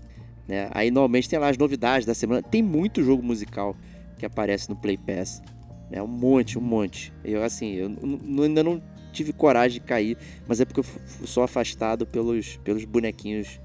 [0.47, 0.69] né?
[0.75, 2.43] Aí normalmente tem lá as novidades da semana.
[2.43, 3.75] Tem muito jogo musical
[4.19, 5.41] que aparece no Play Pass,
[5.89, 6.03] né?
[6.03, 7.11] Um monte, um monte.
[7.23, 8.79] Eu assim, eu ainda não
[9.15, 10.17] tive coragem de cair,
[10.47, 13.59] mas é porque eu sou afastado pelos pelos bonequinhos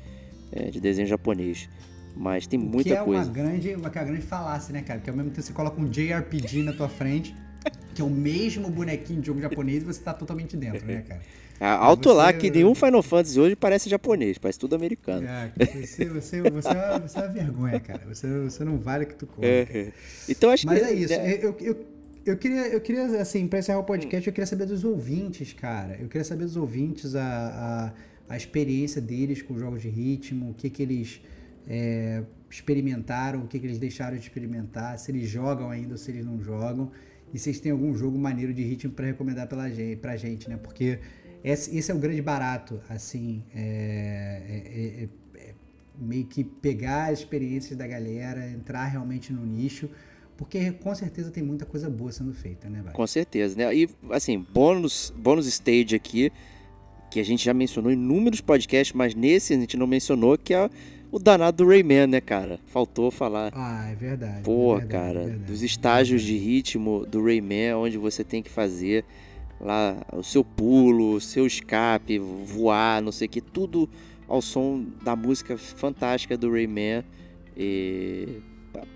[0.52, 1.68] é, de desenho japonês.
[2.16, 3.24] Mas tem muita que é coisa.
[3.24, 4.98] Uma grande, uma, uma grande falácia, né, cara?
[4.98, 7.35] Porque ao mesmo tempo você coloca um JRPG na tua frente,
[7.94, 11.20] que é o mesmo bonequinho de jogo japonês, e você tá totalmente dentro, né, cara?
[11.60, 12.14] Alto você...
[12.14, 15.27] lá que nenhum Final Fantasy hoje parece japonês, parece tudo americano.
[15.28, 18.01] É, você, você, você, é, você é uma vergonha, cara.
[18.09, 19.47] Você, você não vale o que tu come.
[19.47, 19.93] É.
[20.27, 20.85] Então acho Mas que.
[20.85, 21.12] Mas é isso.
[21.12, 21.35] É...
[21.35, 21.86] Eu, eu,
[22.24, 25.97] eu, queria, eu queria, assim, pra encerrar o podcast, eu queria saber dos ouvintes, cara.
[26.01, 27.92] Eu queria saber dos ouvintes a,
[28.28, 31.20] a, a experiência deles com jogos de ritmo, o que que eles
[31.66, 36.10] é, experimentaram, o que, que eles deixaram de experimentar, se eles jogam ainda ou se
[36.10, 36.90] eles não jogam,
[37.32, 40.48] e se eles têm algum jogo maneiro de ritmo para recomendar pela gente, pra gente,
[40.48, 40.56] né?
[40.56, 40.98] Porque
[41.44, 45.55] esse, esse é o grande barato, assim, é, é, é, é
[45.98, 49.88] meio que pegar as experiências da galera, entrar realmente no nicho,
[50.41, 53.75] porque com certeza tem muita coisa boa sendo feita, né, Com certeza, né?
[53.77, 56.33] E assim, bônus, bônus stage aqui,
[57.11, 60.55] que a gente já mencionou em inúmeros podcasts, mas nesse a gente não mencionou, que
[60.55, 60.71] é
[61.12, 62.59] o danado do Rayman, né, cara?
[62.69, 63.53] Faltou falar.
[63.55, 64.41] Ah, é verdade.
[64.43, 68.43] Pô, é verdade, cara, é verdade, dos estágios de ritmo do Rayman, onde você tem
[68.43, 69.05] que fazer
[69.61, 73.87] lá o seu pulo, o seu escape, voar, não sei o que, tudo
[74.27, 77.05] ao som da música fantástica do Rayman.
[77.55, 78.41] E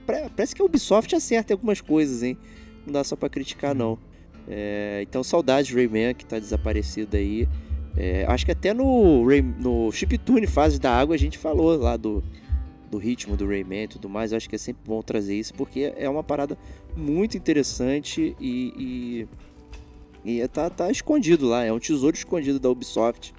[0.07, 2.37] parece que a Ubisoft acerta algumas coisas, hein?
[2.87, 3.99] Não dá só para criticar, não.
[4.47, 7.49] É, então, saudades Rayman, que tá desaparecido aí.
[7.97, 9.25] É, acho que até no,
[9.59, 12.23] no Chiptune Fase da Água a gente falou lá do,
[12.91, 14.33] do ritmo do Rayman e tudo mais.
[14.33, 16.57] acho que é sempre bom trazer isso porque é uma parada
[16.97, 19.27] muito interessante e,
[20.25, 21.65] e, e tá, tá escondido lá.
[21.65, 23.34] É um tesouro escondido da Ubisoft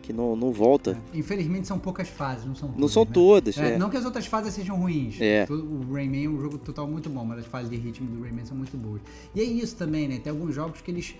[0.00, 1.00] que não, não volta.
[1.12, 2.80] É, infelizmente são poucas fases, não são todas.
[2.80, 3.10] Não são né?
[3.12, 3.78] todas, é, é.
[3.78, 5.20] Não que as outras fases sejam ruins.
[5.20, 5.46] É.
[5.48, 8.44] O Rayman é um jogo total muito bom, mas as fases de ritmo do Rayman
[8.44, 9.00] são muito boas.
[9.34, 10.18] E é isso também, né?
[10.18, 11.14] Tem alguns jogos que eles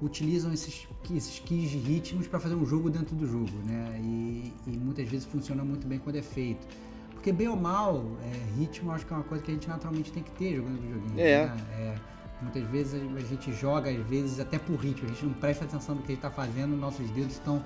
[0.00, 4.00] utilizam esses, esses keys de ritmos para fazer um jogo dentro do jogo, né?
[4.02, 6.66] E, e, muitas vezes funciona muito bem quando é feito.
[7.12, 10.10] Porque bem ou mal, é, ritmo acho que é uma coisa que a gente naturalmente
[10.10, 11.20] tem que ter jogando videogame.
[11.20, 11.46] É.
[11.46, 11.56] Né?
[11.78, 15.64] é muitas vezes a gente joga, às vezes até por ritmo, a gente não presta
[15.64, 17.62] atenção no que a gente está fazendo, nossos dedos estão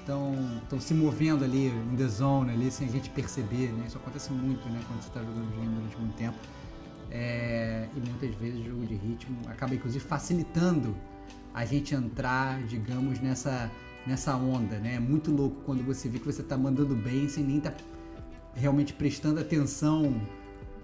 [0.00, 3.84] estão se movendo ali em the zone ali sem a gente perceber, né?
[3.86, 4.80] Isso acontece muito, né?
[4.86, 6.38] Quando você está jogando videogame durante muito tempo.
[7.10, 10.94] É, e muitas vezes o jogo de ritmo acaba inclusive facilitando
[11.52, 13.70] a gente entrar, digamos, nessa,
[14.06, 14.94] nessa onda, né?
[14.94, 17.78] É muito louco quando você vê que você está mandando bem sem nem estar tá
[18.54, 20.20] realmente prestando atenção,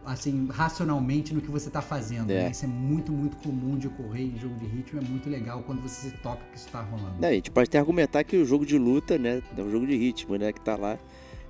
[0.06, 2.30] assim, racionalmente no que você está fazendo.
[2.30, 2.44] É.
[2.44, 2.50] Né?
[2.50, 5.00] Isso é muito, muito comum de ocorrer em jogo de ritmo.
[5.00, 7.16] É muito legal quando você se toca que isso está rolando.
[7.20, 9.42] Não, a gente pode até argumentar que o jogo de luta, né?
[9.56, 10.52] É um jogo de ritmo, né?
[10.52, 10.98] Que tá lá.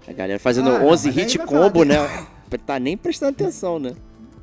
[0.08, 1.96] A galera fazendo ah, 11 hit combo, né?
[2.64, 3.92] Tá nem prestando atenção, né?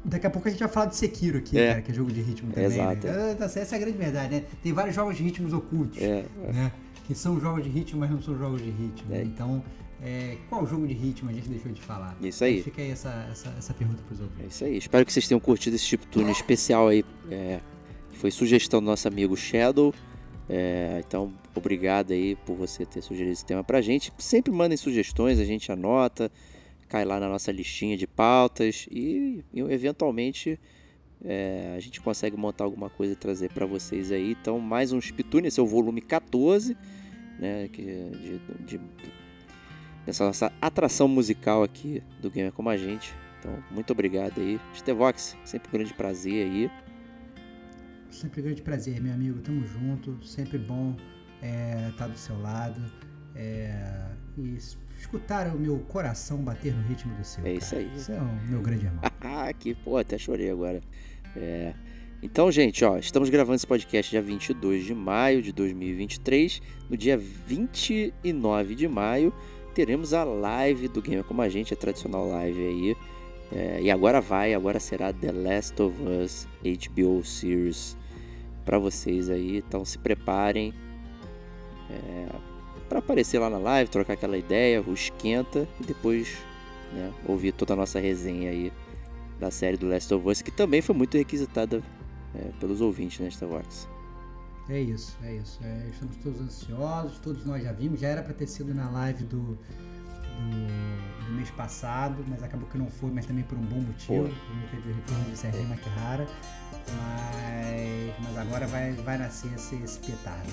[0.04, 1.70] Daqui a pouco a gente vai falar de Sekiro aqui, é.
[1.70, 2.70] cara, que é jogo de ritmo também.
[2.70, 2.76] Né?
[2.76, 3.08] Exato.
[3.08, 3.38] Né?
[3.40, 4.44] Essa é a grande verdade, né?
[4.62, 6.26] Tem vários jogos de ritmos ocultos, é.
[6.54, 6.72] né?
[7.06, 9.14] Que são jogos de ritmo, mas não são jogos de ritmo.
[9.16, 9.24] É.
[9.24, 9.64] Então,
[10.04, 12.18] é, qual jogo de ritmo a gente deixou de falar?
[12.22, 12.62] Isso aí.
[12.62, 14.44] Fica aí essa, essa, essa pergunta pros ouvintes.
[14.44, 14.78] É isso aí.
[14.78, 17.06] Espero que vocês tenham curtido esse tipo turno especial aí.
[17.32, 17.60] É,
[18.14, 19.94] foi sugestão do nosso amigo Shadow.
[20.50, 24.12] É, então, obrigado aí por você ter sugerido esse tema pra gente.
[24.18, 26.30] Sempre mandem sugestões, a gente anota
[26.94, 30.60] cai lá na nossa listinha de pautas e, e eventualmente
[31.26, 34.34] é, a gente consegue montar alguma coisa e trazer para vocês aí.
[34.40, 36.78] Então, mais um Spitune, esse é o volume 14,
[37.40, 38.82] né, que, de, de,
[40.06, 43.14] dessa nossa atração musical aqui do Gamer Como a Gente.
[43.40, 44.60] Então, muito obrigado aí.
[44.74, 46.72] Stevox, sempre um grande prazer aí.
[48.10, 49.40] Sempre um grande prazer, meu amigo.
[49.42, 50.26] Tamo junto.
[50.26, 50.96] Sempre bom
[51.42, 52.82] estar é, tá do seu lado.
[53.36, 54.58] É, e
[54.98, 57.46] escutar o meu coração bater no ritmo do seu.
[57.46, 57.92] É isso aí.
[57.96, 59.02] Isso é o meu grande irmão.
[59.22, 60.82] ah, que pô, até chorei agora.
[61.36, 61.74] É.
[62.22, 66.62] Então, gente, ó, estamos gravando esse podcast dia 22 de maio de 2023.
[66.90, 69.34] No dia 29 de maio,
[69.74, 72.98] teremos a live do Gamer Como a Gente, a tradicional live aí.
[73.52, 77.98] É, e agora vai, agora será The Last of Us HBO Series
[78.64, 79.58] para vocês aí.
[79.58, 80.74] Então se preparem
[81.90, 82.28] é,
[82.88, 86.38] para aparecer lá na live, trocar aquela ideia, o esquenta e depois
[86.94, 88.72] né, ouvir toda a nossa resenha aí
[89.40, 91.82] da série do Last of Us, que também foi muito requisitada
[92.36, 93.93] é, pelos ouvintes nesta né, Vox.
[94.70, 95.60] É isso, é isso.
[95.64, 99.26] É, estamos todos ansiosos, todos nós já vimos, já era para ter sido na live
[99.26, 103.82] do, do, do, mês passado, mas acabou que não foi, mas também por um bom
[103.82, 104.24] motivo.
[104.24, 106.28] Não teve retorno de Serginho Makihara.
[106.98, 110.50] Mas, mas agora vai, vai nascer esse, esse petardo.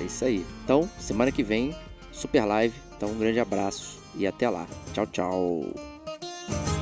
[0.00, 0.46] É isso aí.
[0.64, 1.76] Então, semana que vem,
[2.10, 2.74] super live.
[2.96, 4.66] Então, um grande abraço e até lá.
[4.92, 6.81] Tchau, tchau.